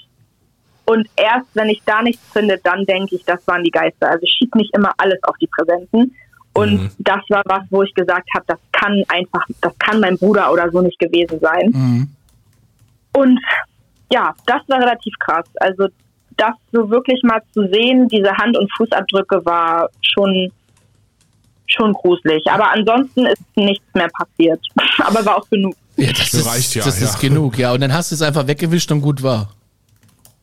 Und 0.87 1.09
erst 1.17 1.47
wenn 1.55 1.69
ich 1.69 1.83
da 1.87 2.03
nichts 2.03 2.23
finde, 2.33 2.59
dann 2.63 2.85
denke 2.85 3.17
ich, 3.17 3.25
das 3.25 3.47
waren 3.47 3.65
die 3.65 3.71
Geister. 3.71 4.09
Also 4.11 4.23
ich 4.23 4.35
schiebe 4.39 4.59
nicht 4.59 4.75
immer 4.75 4.93
alles 4.99 5.19
auf 5.25 5.37
die 5.41 5.47
Präsenzen. 5.47 6.15
Und 6.55 6.73
Mhm. 6.83 6.91
das 6.99 7.21
war 7.29 7.43
was, 7.47 7.63
wo 7.71 7.83
ich 7.83 7.93
gesagt 7.95 8.29
habe, 8.35 8.45
das 8.47 8.59
kann 8.73 9.03
einfach, 9.09 9.45
das 9.61 9.77
kann 9.79 10.01
mein 10.01 10.17
Bruder 10.17 10.53
oder 10.53 10.71
so 10.71 10.81
nicht 10.81 10.99
gewesen 10.99 11.39
sein. 11.41 11.71
Mhm. 11.73 12.09
Und 13.13 13.41
ja, 14.13 14.33
das 14.47 14.63
war 14.69 14.81
relativ 14.81 15.15
krass. 15.19 15.47
Also 15.61 15.89
das 16.37 16.55
so 16.73 16.89
wirklich 16.91 17.23
mal 17.23 17.41
zu 17.53 17.69
sehen, 17.69 18.09
diese 18.09 18.31
Hand- 18.33 18.57
und 18.57 18.71
Fußabdrücke 18.77 19.45
war 19.45 19.89
schon 20.03 20.51
schon 21.67 21.93
gruselig. 21.93 22.45
Aber 22.51 22.71
ansonsten 22.71 23.27
ist 23.27 23.43
nichts 23.57 23.85
mehr 23.95 24.09
passiert. 24.17 24.61
Aber 24.99 25.25
war 25.25 25.39
auch 25.39 25.49
genug. 25.49 25.75
Ja, 25.97 26.09
das, 26.11 26.31
Das 26.31 26.35
ist, 26.35 26.47
reicht 26.47 26.75
ja, 26.75 26.85
das 26.85 27.01
ja. 27.01 27.07
ist 27.07 27.21
genug, 27.21 27.59
ja. 27.59 27.73
Und 27.73 27.81
dann 27.81 27.93
hast 27.93 28.11
du 28.11 28.15
es 28.15 28.23
einfach 28.23 28.47
weggewischt 28.47 28.91
und 28.93 29.01
gut 29.01 29.23
war. 29.23 29.51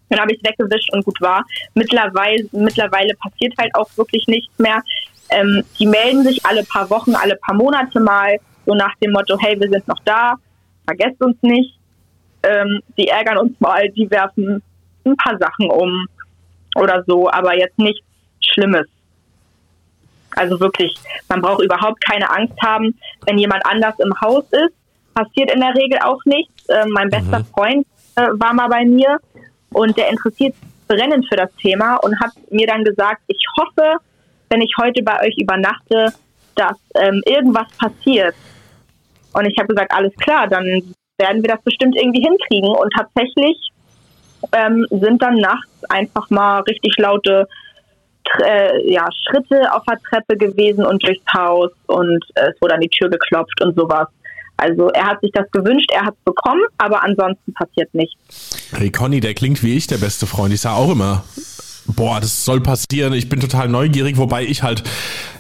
Dann 0.10 0.20
habe 0.20 0.34
ich 0.34 0.40
es 0.44 0.50
weggewischt 0.50 0.92
und 0.94 1.06
gut 1.06 1.22
war. 1.22 1.46
Mittlerweile, 1.74 2.44
mittlerweile 2.52 3.14
passiert 3.16 3.54
halt 3.58 3.74
auch 3.76 3.88
wirklich 3.96 4.26
nichts 4.28 4.52
mehr. 4.60 4.82
Ähm, 5.32 5.64
die 5.80 5.88
melden 5.88 6.24
sich 6.24 6.46
alle 6.46 6.64
paar 6.64 6.90
Wochen, 6.90 7.16
alle 7.16 7.36
paar 7.38 7.56
Monate 7.56 8.00
mal, 8.00 8.38
so 8.66 8.76
nach 8.76 8.96
dem 8.96 9.12
Motto, 9.12 9.38
hey, 9.40 9.60
wir 9.60 9.70
sind 9.70 9.88
noch 9.88 10.00
da, 10.06 10.36
vergesst 10.86 11.22
uns 11.22 11.38
nicht. 11.42 11.78
Ähm, 12.44 12.82
die 12.98 13.08
ärgern 13.08 13.38
uns 13.38 13.60
mal, 13.60 13.90
die 13.90 14.10
werfen 14.10 14.62
ein 15.06 15.16
paar 15.16 15.38
Sachen 15.38 15.70
um 15.70 16.08
oder 16.76 17.04
so, 17.06 17.30
aber 17.30 17.58
jetzt 17.58 17.78
nichts 17.78 18.06
Schlimmes. 18.42 18.88
Also 20.36 20.60
wirklich, 20.60 20.94
man 21.28 21.42
braucht 21.42 21.64
überhaupt 21.64 22.04
keine 22.06 22.30
Angst 22.30 22.56
haben, 22.64 22.98
wenn 23.26 23.38
jemand 23.38 23.66
anders 23.66 23.96
im 24.00 24.14
Haus 24.22 24.46
ist. 24.52 24.74
Passiert 25.14 25.52
in 25.52 25.60
der 25.60 25.76
Regel 25.76 26.00
auch 26.00 26.24
nichts. 26.26 26.68
Äh, 26.70 26.86
mein 26.88 27.10
bester 27.10 27.44
Freund 27.54 27.86
äh, 28.16 28.28
war 28.34 28.54
mal 28.54 28.70
bei 28.70 28.86
mir 28.86 29.20
und 29.74 29.98
der 29.98 30.10
interessiert 30.10 30.56
sich 30.56 30.70
brennend 30.88 31.26
für 31.30 31.36
das 31.36 31.54
Thema 31.56 31.98
und 31.98 32.18
hat 32.20 32.32
mir 32.50 32.68
dann 32.68 32.84
gesagt, 32.84 33.22
ich 33.28 33.44
hoffe, 33.58 33.98
wenn 34.52 34.62
ich 34.62 34.74
heute 34.80 35.02
bei 35.02 35.20
euch 35.26 35.36
übernachte, 35.38 36.14
dass 36.56 36.78
ähm, 36.96 37.24
irgendwas 37.26 37.68
passiert. 37.78 38.36
Und 39.34 39.46
ich 39.46 39.58
habe 39.58 39.70
gesagt, 39.70 39.92
alles 39.94 40.14
klar, 40.18 40.48
dann 40.48 40.66
werden 41.18 41.42
wir 41.42 41.50
das 41.50 41.62
bestimmt 41.64 41.96
irgendwie 41.96 42.22
hinkriegen. 42.22 42.70
Und 42.70 42.92
tatsächlich 42.94 43.58
ähm, 44.52 44.86
sind 44.90 45.22
dann 45.22 45.36
nachts 45.36 45.70
einfach 45.90 46.30
mal 46.30 46.60
richtig 46.62 46.94
laute 46.98 47.48
äh, 48.44 48.92
ja, 48.92 49.08
Schritte 49.26 49.74
auf 49.74 49.84
der 49.86 50.00
Treppe 50.10 50.36
gewesen 50.38 50.86
und 50.86 51.02
durchs 51.04 51.24
Haus 51.34 51.72
und 51.88 52.24
äh, 52.36 52.50
es 52.50 52.62
wurde 52.62 52.76
an 52.76 52.82
die 52.82 52.90
Tür 52.90 53.10
geklopft 53.10 53.62
und 53.64 53.76
sowas. 53.76 54.08
Also 54.58 54.90
er 54.90 55.08
hat 55.08 55.22
sich 55.22 55.32
das 55.32 55.50
gewünscht, 55.52 55.90
er 55.92 56.06
hat 56.06 56.14
es 56.14 56.24
bekommen, 56.24 56.62
aber 56.78 57.04
ansonsten 57.04 57.54
passiert 57.54 57.94
nichts. 57.96 58.72
Hey 58.76 58.92
Conny, 58.92 59.20
der 59.20 59.34
klingt 59.34 59.64
wie 59.64 59.76
ich, 59.76 59.88
der 59.88 59.98
beste 59.98 60.28
Freund. 60.28 60.54
Ich 60.54 60.62
sage 60.62 60.76
auch 60.76 60.92
immer, 60.92 61.24
boah, 61.86 62.20
das 62.20 62.46
soll 62.46 62.62
passieren. 62.62 63.14
Ich 63.14 63.30
bin 63.30 63.40
total 63.40 63.68
neugierig, 63.68 64.18
wobei 64.18 64.44
ich 64.44 64.64
halt 64.64 64.84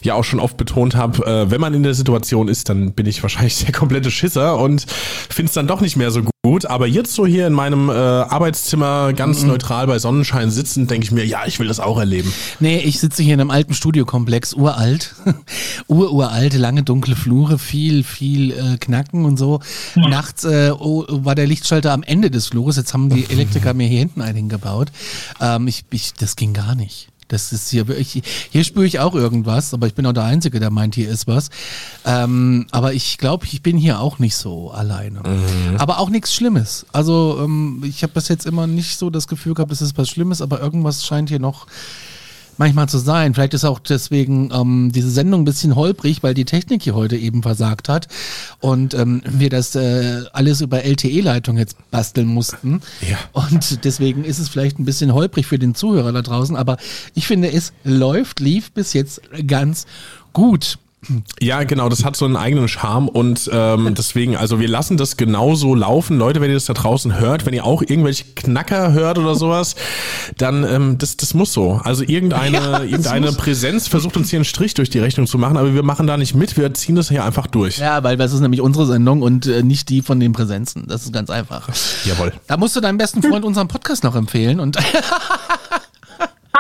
ja 0.02 0.16
auch 0.16 0.24
schon 0.24 0.39
oft 0.39 0.58
betont 0.58 0.96
habe, 0.96 1.26
äh, 1.26 1.52
wenn 1.52 1.62
man 1.62 1.74
in 1.74 1.84
der 1.84 1.94
Situation 1.94 2.48
ist, 2.48 2.70
dann 2.70 2.94
bin 2.94 3.06
ich 3.06 3.22
wahrscheinlich 3.22 3.64
der 3.64 3.72
komplette 3.72 4.12
Schisser 4.12 4.58
und 4.58 4.86
finde 5.30 5.50
es 5.50 5.54
dann 5.54 5.68
doch 5.68 5.82
nicht 5.82 5.96
mehr 5.96 6.12
so 6.12 6.24
gut. 6.24 6.32
Aber 6.44 6.88
jetzt 6.88 7.14
so 7.14 7.28
hier 7.28 7.46
in 7.46 7.54
meinem 7.54 7.89
äh, 7.89 7.94
Arbeitszimmer 7.94 9.14
ganz 9.14 9.44
neutral 9.44 9.86
bei 9.86 10.00
Sonnenschein 10.00 10.50
sitzend, 10.50 10.89
denke 10.89 11.06
ich 11.06 11.12
mir, 11.12 11.24
ja, 11.24 11.46
ich 11.46 11.60
will 11.60 11.68
das 11.68 11.80
auch 11.80 12.00
erleben. 12.00 12.34
Nee, 12.60 12.80
ich 12.80 13.00
sitze 13.00 13.22
hier 13.22 13.36
in 13.36 13.42
einem 13.42 13.52
alten 13.52 13.76
Studiokomplex, 13.76 14.56
uralt. 14.56 15.14
Ururalte, 15.88 16.58
lange 16.58 16.82
dunkle 16.82 17.16
Flure, 17.16 17.60
viel, 17.60 18.04
viel 18.04 18.54
äh, 18.54 18.78
Knacken 18.80 19.26
und 19.26 19.38
so. 19.38 19.60
Nachts 19.96 20.44
äh, 20.44 20.72
oh, 20.72 21.06
war 21.10 21.36
der 21.36 21.46
Lichtschalter 21.46 21.92
am 21.94 22.02
Ende 22.02 22.32
des 22.32 22.48
Flures. 22.48 22.76
Jetzt 22.76 22.96
haben 22.96 23.12
die 23.12 23.30
Elektriker 23.30 23.76
mir 23.76 23.86
hier 23.86 24.00
hinten 24.00 24.22
einen 24.22 24.38
hingebaut. 24.38 24.92
Ähm, 25.39 25.68
ich, 25.68 25.84
ich, 25.92 26.16
das 26.16 26.36
ging 26.36 26.54
gar 26.54 26.74
nicht. 26.74 27.11
Das 27.32 27.53
ist 27.53 27.69
hier 27.69 27.88
wirklich, 27.88 28.21
hier 28.51 28.63
spüre 28.65 28.86
ich 28.86 28.99
auch 28.99 29.15
irgendwas, 29.15 29.73
aber 29.73 29.88
ich 29.88 29.93
bin 29.93 30.05
auch 30.05 30.11
der 30.11 30.25
Einzige, 30.25 30.59
der 30.59 30.69
meint, 30.69 30.95
hier 30.95 31.09
ist 31.09 31.27
was. 31.27 31.49
Ähm, 32.05 32.67
aber 32.71 32.93
ich 32.93 33.17
glaube, 33.17 33.45
ich 33.45 33.61
bin 33.61 33.77
hier 33.77 34.01
auch 34.01 34.19
nicht 34.19 34.36
so 34.36 34.71
alleine. 34.71 35.21
Aber 35.77 35.99
auch 35.99 36.09
nichts 36.09 36.34
Schlimmes. 36.34 36.86
Also 36.91 37.39
ähm, 37.41 37.84
ich 37.86 38.03
habe 38.03 38.11
bis 38.13 38.27
jetzt 38.27 38.45
immer 38.45 38.67
nicht 38.67 38.97
so 38.97 39.09
das 39.09 39.29
Gefühl 39.29 39.53
gehabt, 39.53 39.71
es 39.71 39.82
ist 39.82 39.97
was 39.97 40.09
Schlimmes, 40.09 40.41
aber 40.41 40.59
irgendwas 40.59 41.05
scheint 41.05 41.29
hier 41.29 41.39
noch 41.39 41.67
manchmal 42.62 42.88
zu 42.88 42.99
sein. 42.99 43.34
Vielleicht 43.34 43.55
ist 43.55 43.66
auch 43.66 43.80
deswegen 43.80 44.51
ähm, 44.53 44.91
diese 44.93 45.09
Sendung 45.09 45.41
ein 45.41 45.45
bisschen 45.45 45.76
holprig, 45.76 46.22
weil 46.22 46.36
die 46.36 46.45
Technik 46.45 46.84
hier 46.84 46.93
heute 46.93 47.18
eben 47.18 47.41
versagt 47.41 47.89
hat 47.89 48.07
und 48.59 48.93
ähm, 48.93 49.24
wir 49.26 49.49
das 49.49 49.74
äh, 49.74 50.26
alles 50.32 50.62
über 50.62 50.84
LTE-Leitung 50.86 51.57
jetzt 51.57 51.76
basteln 51.89 52.28
mussten. 52.28 52.82
Ja. 53.09 53.18
Und 53.34 53.84
deswegen 53.84 54.24
ist 54.24 54.38
es 54.38 54.47
vielleicht 54.47 54.78
ein 54.78 54.86
bisschen 54.86 55.12
holprig 55.12 55.47
für 55.47 55.57
den 55.57 55.74
Zuhörer 55.74 56.12
da 56.12 56.22
draußen, 56.22 56.55
aber 56.55 56.78
ich 57.16 57.26
finde, 57.26 57.51
es 57.51 57.74
läuft, 57.84 58.39
lief 58.39 58.72
bis 58.72 58.93
jetzt 58.93 59.22
ganz 59.47 59.88
gut. 60.32 60.78
Ja, 61.39 61.64
genau, 61.64 61.89
das 61.89 62.06
hat 62.06 62.16
so 62.16 62.26
einen 62.26 62.36
eigenen 62.36 62.68
Charme 62.68 63.08
und 63.08 63.49
ähm, 63.52 63.93
deswegen, 63.97 64.38
also 64.38 64.60
wir 64.60 64.68
lassen 64.68 64.97
das 64.97 65.18
genauso 65.18 65.74
laufen. 65.74 66.18
Leute, 66.18 66.41
wenn 66.41 66.49
ihr 66.49 66.56
das 66.56 66.66
da 66.66 66.74
draußen 66.74 67.20
hört, 67.20 67.45
wenn 67.45 67.54
ihr 67.54 67.66
auch 67.66 67.82
irgendwelche 67.82 68.26
Knacker 68.36 68.93
hört 68.93 69.18
oder 69.18 69.36
sowas, 69.36 69.76
dann 70.38 70.64
ähm, 70.64 70.97
das, 70.99 71.18
das 71.18 71.34
muss 71.34 71.54
so. 71.54 71.82
Also 71.84 72.04
irgendeine, 72.04 72.58
Ja, 72.58 72.84
irgendeine. 72.84 73.32
Präsenz 73.32 73.88
versucht 73.88 74.16
uns 74.18 74.30
hier 74.30 74.38
einen 74.38 74.45
Strich 74.45 74.76
durch 74.76 74.89
die 74.89 74.99
Rechnung 74.99 75.26
zu 75.26 75.38
machen, 75.38 75.58
aber 75.58 75.74
wir 75.74 75.84
machen 75.84 76.06
da 76.06 76.18
nicht 76.18 76.36
mit, 76.36 76.56
wir 76.58 76.74
ziehen 76.74 76.95
das 76.95 77.10
hier 77.10 77.26
einfach 77.26 77.47
durch. 77.47 77.80
Ja, 77.80 78.04
weil 78.04 78.18
das 78.18 78.34
ist 78.34 78.41
nämlich 78.41 78.62
unsere 78.62 78.86
Sendung 78.86 79.22
und 79.24 79.47
äh, 79.47 79.64
nicht 79.64 79.89
die 79.89 80.02
von 80.02 80.20
den 80.20 80.34
Präsenzen. 80.34 80.86
Das 80.88 81.04
ist 81.04 81.14
ganz 81.14 81.30
einfach. 81.30 81.68
Jawohl. 82.06 82.34
Da 82.47 82.58
musst 82.58 82.76
du 82.76 82.82
deinem 82.82 82.97
besten 82.97 83.24
Freund 83.24 83.43
unseren 83.45 83.68
Podcast 83.68 84.04
noch 84.04 84.16
empfehlen 84.16 84.60
und 84.60 84.78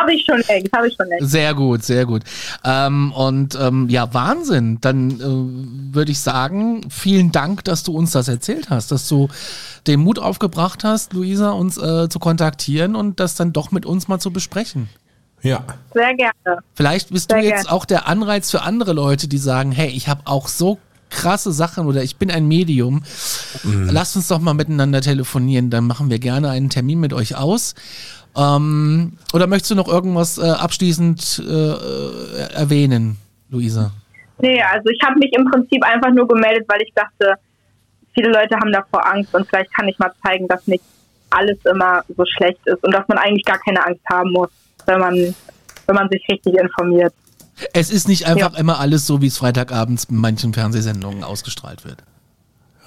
Habe 0.01 0.13
ich 0.15 0.25
schon 0.25 0.41
längst, 0.47 0.73
habe 0.73 0.87
ich 0.87 0.95
schon 0.95 1.07
längst. 1.07 1.29
Sehr 1.29 1.53
gut, 1.53 1.83
sehr 1.83 2.07
gut. 2.07 2.23
Ähm, 2.63 3.11
und 3.11 3.55
ähm, 3.59 3.87
ja, 3.87 4.11
Wahnsinn. 4.15 4.79
Dann 4.81 5.11
äh, 5.11 5.93
würde 5.95 6.11
ich 6.11 6.19
sagen, 6.19 6.89
vielen 6.89 7.31
Dank, 7.31 7.63
dass 7.65 7.83
du 7.83 7.95
uns 7.95 8.11
das 8.11 8.27
erzählt 8.27 8.71
hast, 8.71 8.91
dass 8.91 9.07
du 9.07 9.29
den 9.85 9.99
Mut 9.99 10.17
aufgebracht 10.17 10.83
hast, 10.83 11.13
Luisa, 11.13 11.51
uns 11.51 11.77
äh, 11.77 12.09
zu 12.09 12.17
kontaktieren 12.17 12.95
und 12.95 13.19
das 13.19 13.35
dann 13.35 13.53
doch 13.53 13.71
mit 13.71 13.85
uns 13.85 14.07
mal 14.07 14.19
zu 14.19 14.31
besprechen. 14.31 14.89
Ja. 15.43 15.63
Sehr 15.93 16.15
gerne. 16.15 16.63
Vielleicht 16.73 17.09
bist 17.11 17.29
Sehr 17.29 17.39
du 17.39 17.45
jetzt 17.45 17.63
gerne. 17.65 17.71
auch 17.71 17.85
der 17.85 18.07
Anreiz 18.07 18.49
für 18.49 18.63
andere 18.63 18.93
Leute, 18.93 19.27
die 19.27 19.37
sagen, 19.37 19.71
hey, 19.71 19.89
ich 19.89 20.07
habe 20.07 20.21
auch 20.25 20.47
so 20.47 20.79
krasse 21.11 21.51
Sachen 21.51 21.85
oder 21.85 22.03
ich 22.03 22.15
bin 22.15 22.31
ein 22.31 22.47
Medium. 22.47 23.03
Lasst 23.63 24.15
uns 24.15 24.29
doch 24.29 24.39
mal 24.39 24.53
miteinander 24.53 25.01
telefonieren, 25.01 25.69
dann 25.69 25.85
machen 25.85 26.09
wir 26.09 26.19
gerne 26.19 26.49
einen 26.49 26.69
Termin 26.69 26.99
mit 26.99 27.13
euch 27.13 27.35
aus. 27.35 27.75
Ähm, 28.37 29.13
oder 29.33 29.47
möchtest 29.47 29.71
du 29.71 29.75
noch 29.75 29.87
irgendwas 29.87 30.37
äh, 30.37 30.49
abschließend 30.49 31.43
äh, 31.45 31.51
äh, 31.51 32.53
erwähnen, 32.53 33.17
Luisa? 33.49 33.91
Nee, 34.39 34.61
also 34.61 34.89
ich 34.89 34.99
habe 35.03 35.19
mich 35.19 35.31
im 35.33 35.45
Prinzip 35.51 35.83
einfach 35.83 36.11
nur 36.11 36.27
gemeldet, 36.27 36.65
weil 36.67 36.81
ich 36.81 36.93
dachte, 36.95 37.35
viele 38.13 38.31
Leute 38.31 38.55
haben 38.55 38.71
davor 38.71 39.05
Angst 39.05 39.33
und 39.35 39.47
vielleicht 39.47 39.73
kann 39.73 39.87
ich 39.87 39.99
mal 39.99 40.11
zeigen, 40.25 40.47
dass 40.47 40.65
nicht 40.67 40.83
alles 41.29 41.57
immer 41.65 42.03
so 42.15 42.23
schlecht 42.25 42.59
ist 42.65 42.83
und 42.83 42.93
dass 42.93 43.07
man 43.07 43.17
eigentlich 43.17 43.45
gar 43.45 43.59
keine 43.59 43.85
Angst 43.85 44.01
haben 44.11 44.31
muss, 44.31 44.49
wenn 44.85 44.99
man, 44.99 45.15
wenn 45.85 45.95
man 45.95 46.09
sich 46.09 46.23
richtig 46.29 46.55
informiert. 46.55 47.13
Es 47.73 47.91
ist 47.91 48.07
nicht 48.07 48.25
einfach 48.25 48.53
Ja. 48.53 48.59
immer 48.59 48.79
alles 48.79 49.05
so, 49.05 49.21
wie 49.21 49.27
es 49.27 49.37
Freitagabends 49.37 50.05
in 50.05 50.15
manchen 50.17 50.53
Fernsehsendungen 50.53 51.23
ausgestrahlt 51.23 51.85
wird. 51.85 52.03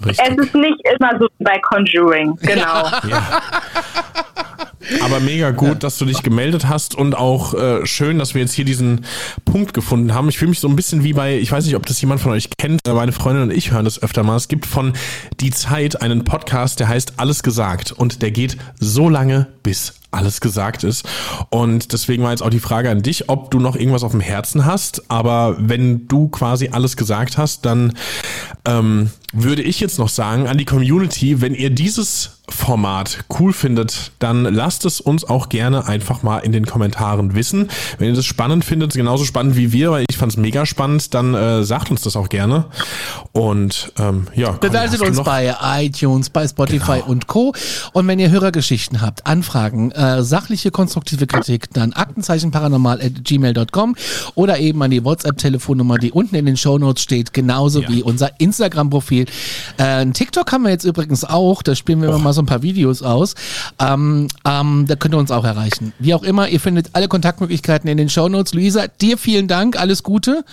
Richtig. 0.05 0.27
Es 0.27 0.47
ist 0.47 0.55
nicht 0.55 0.81
immer 0.95 1.19
so 1.19 1.27
wie 1.39 1.45
bei 1.45 1.59
Conjuring, 1.61 2.37
genau. 2.43 2.89
Aber 5.03 5.21
mega 5.21 5.51
gut, 5.51 5.83
dass 5.83 5.99
du 5.99 6.05
dich 6.05 6.23
gemeldet 6.23 6.69
hast 6.69 6.95
und 6.95 7.17
auch 7.17 7.55
äh, 7.55 7.87
schön, 7.87 8.19
dass 8.19 8.35
wir 8.35 8.43
jetzt 8.43 8.53
hier 8.53 8.65
diesen 8.65 9.05
Punkt 9.45 9.73
gefunden 9.75 10.15
haben. 10.15 10.29
Ich 10.29 10.39
fühle 10.39 10.51
mich 10.51 10.61
so 10.61 10.69
ein 10.69 10.77
bisschen 10.77 11.05
wie 11.05 11.13
bei, 11.13 11.39
ich 11.39 11.51
weiß 11.51 11.65
nicht, 11.65 11.77
ob 11.77 11.87
das 11.87 12.01
jemand 12.01 12.21
von 12.21 12.33
euch 12.33 12.51
kennt, 12.59 12.83
meine 12.87 13.13
Freundin 13.13 13.45
und 13.45 13.51
ich 13.51 13.73
hören 13.73 13.85
das 13.85 14.03
öfter 14.03 14.23
mal. 14.23 14.37
Es 14.37 14.49
gibt 14.49 14.67
von 14.67 14.93
Die 15.41 15.51
Zeit 15.51 16.03
einen 16.03 16.25
Podcast, 16.25 16.81
der 16.81 16.89
heißt 16.89 17.15
Alles 17.17 17.43
gesagt 17.43 17.93
und 17.93 18.23
der 18.23 18.31
geht 18.31 18.57
so 18.79 19.09
lange, 19.09 19.47
bis 19.63 19.95
alles 20.11 20.41
gesagt 20.41 20.85
ist. 20.85 21.07
Und 21.51 21.93
deswegen 21.93 22.23
war 22.23 22.31
jetzt 22.31 22.43
auch 22.43 22.51
die 22.51 22.61
Frage 22.61 22.91
an 22.91 23.03
dich, 23.03 23.29
ob 23.29 23.51
du 23.51 23.59
noch 23.59 23.77
irgendwas 23.77 24.05
auf 24.05 24.13
dem 24.13 24.21
Herzen 24.21 24.65
hast. 24.65 25.11
Aber 25.11 25.57
wenn 25.59 26.07
du 26.07 26.29
quasi 26.29 26.69
alles 26.73 26.97
gesagt 26.97 27.37
hast, 27.37 27.65
dann 27.65 27.95
ähm, 28.65 29.11
würde 29.35 29.63
ich 29.63 29.81
jetzt 29.81 29.99
noch 29.99 30.09
sagen 30.09 30.47
an 30.47 30.59
die 30.59 30.65
Community, 30.65 31.41
wenn 31.41 31.55
ihr 31.55 31.71
dieses 31.71 32.35
Format 32.49 33.25
cool 33.39 33.53
findet, 33.55 34.13
dann 34.19 34.43
lasst 34.45 34.85
es 34.85 35.01
uns 35.01 35.25
auch 35.25 35.49
gerne 35.49 35.87
einfach 35.87 36.23
mal 36.23 36.41
in 36.41 36.53
den 36.53 36.67
Kommentaren 36.67 37.35
wissen. 37.35 37.71
Wenn 37.99 38.09
ihr 38.09 38.15
das 38.15 38.27
spannend 38.27 38.67
findet, 38.67 38.93
genauso 38.93 39.25
spannend 39.25 39.57
wie 39.57 39.73
wir, 39.73 39.91
weil 39.91 40.05
ich 40.11 40.19
fand 40.19 40.33
es 40.33 40.37
mega 40.37 40.67
spannend, 40.67 41.15
dann 41.15 41.33
äh, 41.35 41.65
sagt 41.65 41.91
uns 41.91 42.03
das 42.03 42.17
auch 42.17 42.29
gerne. 42.29 42.67
Und 43.33 43.93
ähm, 43.99 44.27
ja, 44.35 44.51
bewertet 44.53 45.01
uns 45.01 45.23
bei 45.23 45.57
iTunes, 45.79 46.29
bei 46.29 46.47
Spotify 46.47 46.99
genau. 46.99 47.07
und 47.07 47.29
Co. 47.29 47.55
Und 47.95 48.07
wenn 48.09 48.19
ihr 48.19 48.31
Hörergeschichten 48.31 49.01
habt, 49.01 49.27
Anfragen, 49.27 49.91
äh, 49.93 50.23
sachliche, 50.23 50.71
konstruktive 50.71 51.27
Kritik, 51.27 51.73
dann 51.73 51.95
aktenzeichenparanormal@gmail.com 51.95 53.97
oder 54.35 54.59
eben 54.59 54.83
an 54.83 54.91
die 54.91 55.03
WhatsApp-Telefonnummer, 55.03 55.97
die 55.97 56.13
unten 56.13 56.35
in 56.35 56.45
den 56.45 56.59
Shownotes 56.59 57.03
steht, 57.03 57.33
genauso 57.33 57.81
ja. 57.81 57.89
wie 57.89 58.03
unser 58.03 58.39
Instagram-Profil. 58.39 59.24
Äh, 59.79 60.07
TikTok 60.07 60.51
haben 60.53 60.65
wir 60.65 60.71
jetzt 60.71 60.85
übrigens 60.85 61.25
auch, 61.25 61.63
da 61.63 61.75
spielen 61.75 62.03
wir 62.03 62.15
oh. 62.15 62.19
mal 62.19 62.33
so 62.33 62.43
ein 62.43 62.47
paar 62.47 62.63
Videos 62.63 63.03
aus. 63.03 63.35
Ähm, 63.79 64.29
ähm, 64.45 64.85
da 64.87 64.97
könnt 64.97 65.15
ihr 65.15 65.19
uns 65.19 65.31
auch 65.31 65.45
erreichen. 65.45 65.93
Wie 65.99 66.15
auch 66.15 66.23
immer, 66.23 66.49
ihr 66.49 66.61
findet 66.61 66.91
alle 66.93 67.09
Kontaktmöglichkeiten 67.09 67.89
in 67.89 67.97
den 67.97 68.09
Shownotes. 68.09 68.55
Luisa, 68.55 68.87
dir 69.01 69.19
vielen 69.19 69.49
Dank, 69.49 69.79
alles 69.79 70.03
Gute. 70.03 70.45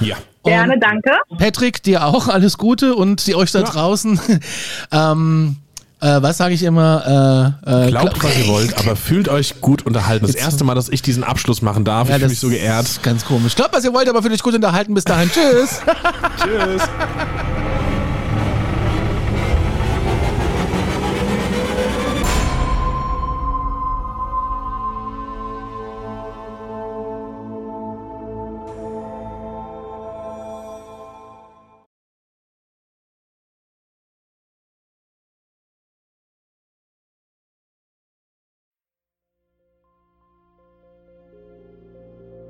Ja. 0.00 0.16
Gerne, 0.44 0.78
danke. 0.78 1.10
Patrick, 1.36 1.82
dir 1.82 2.06
auch 2.06 2.28
alles 2.28 2.56
Gute 2.56 2.94
und 2.94 3.26
die 3.26 3.34
euch 3.34 3.52
da 3.52 3.60
ja. 3.60 3.66
draußen. 3.66 4.18
ähm, 4.90 5.56
äh, 6.00 6.22
was 6.22 6.38
sage 6.38 6.54
ich 6.54 6.62
immer? 6.62 7.56
Äh, 7.66 7.86
äh, 7.86 7.90
Glaubt, 7.90 8.24
was 8.24 8.38
ihr 8.38 8.46
wollt, 8.46 8.78
aber 8.78 8.96
fühlt 8.96 9.28
euch 9.28 9.60
gut 9.60 9.84
unterhalten. 9.84 10.26
Das 10.26 10.34
erste 10.34 10.64
Mal, 10.64 10.74
dass 10.74 10.88
ich 10.88 11.02
diesen 11.02 11.24
Abschluss 11.24 11.60
machen 11.60 11.84
darf. 11.84 12.08
Ja, 12.08 12.14
ich 12.14 12.20
fühle 12.20 12.30
mich 12.30 12.40
so 12.40 12.48
geehrt. 12.48 13.02
Ganz 13.02 13.26
komisch. 13.26 13.54
Glaubt, 13.54 13.74
was 13.74 13.84
ihr 13.84 13.92
wollt, 13.92 14.08
aber 14.08 14.22
fühlt 14.22 14.32
euch 14.32 14.42
gut 14.42 14.54
unterhalten. 14.54 14.94
Bis 14.94 15.04
dahin. 15.04 15.30
Tschüss. 15.30 15.80
Tschüss. 16.42 16.82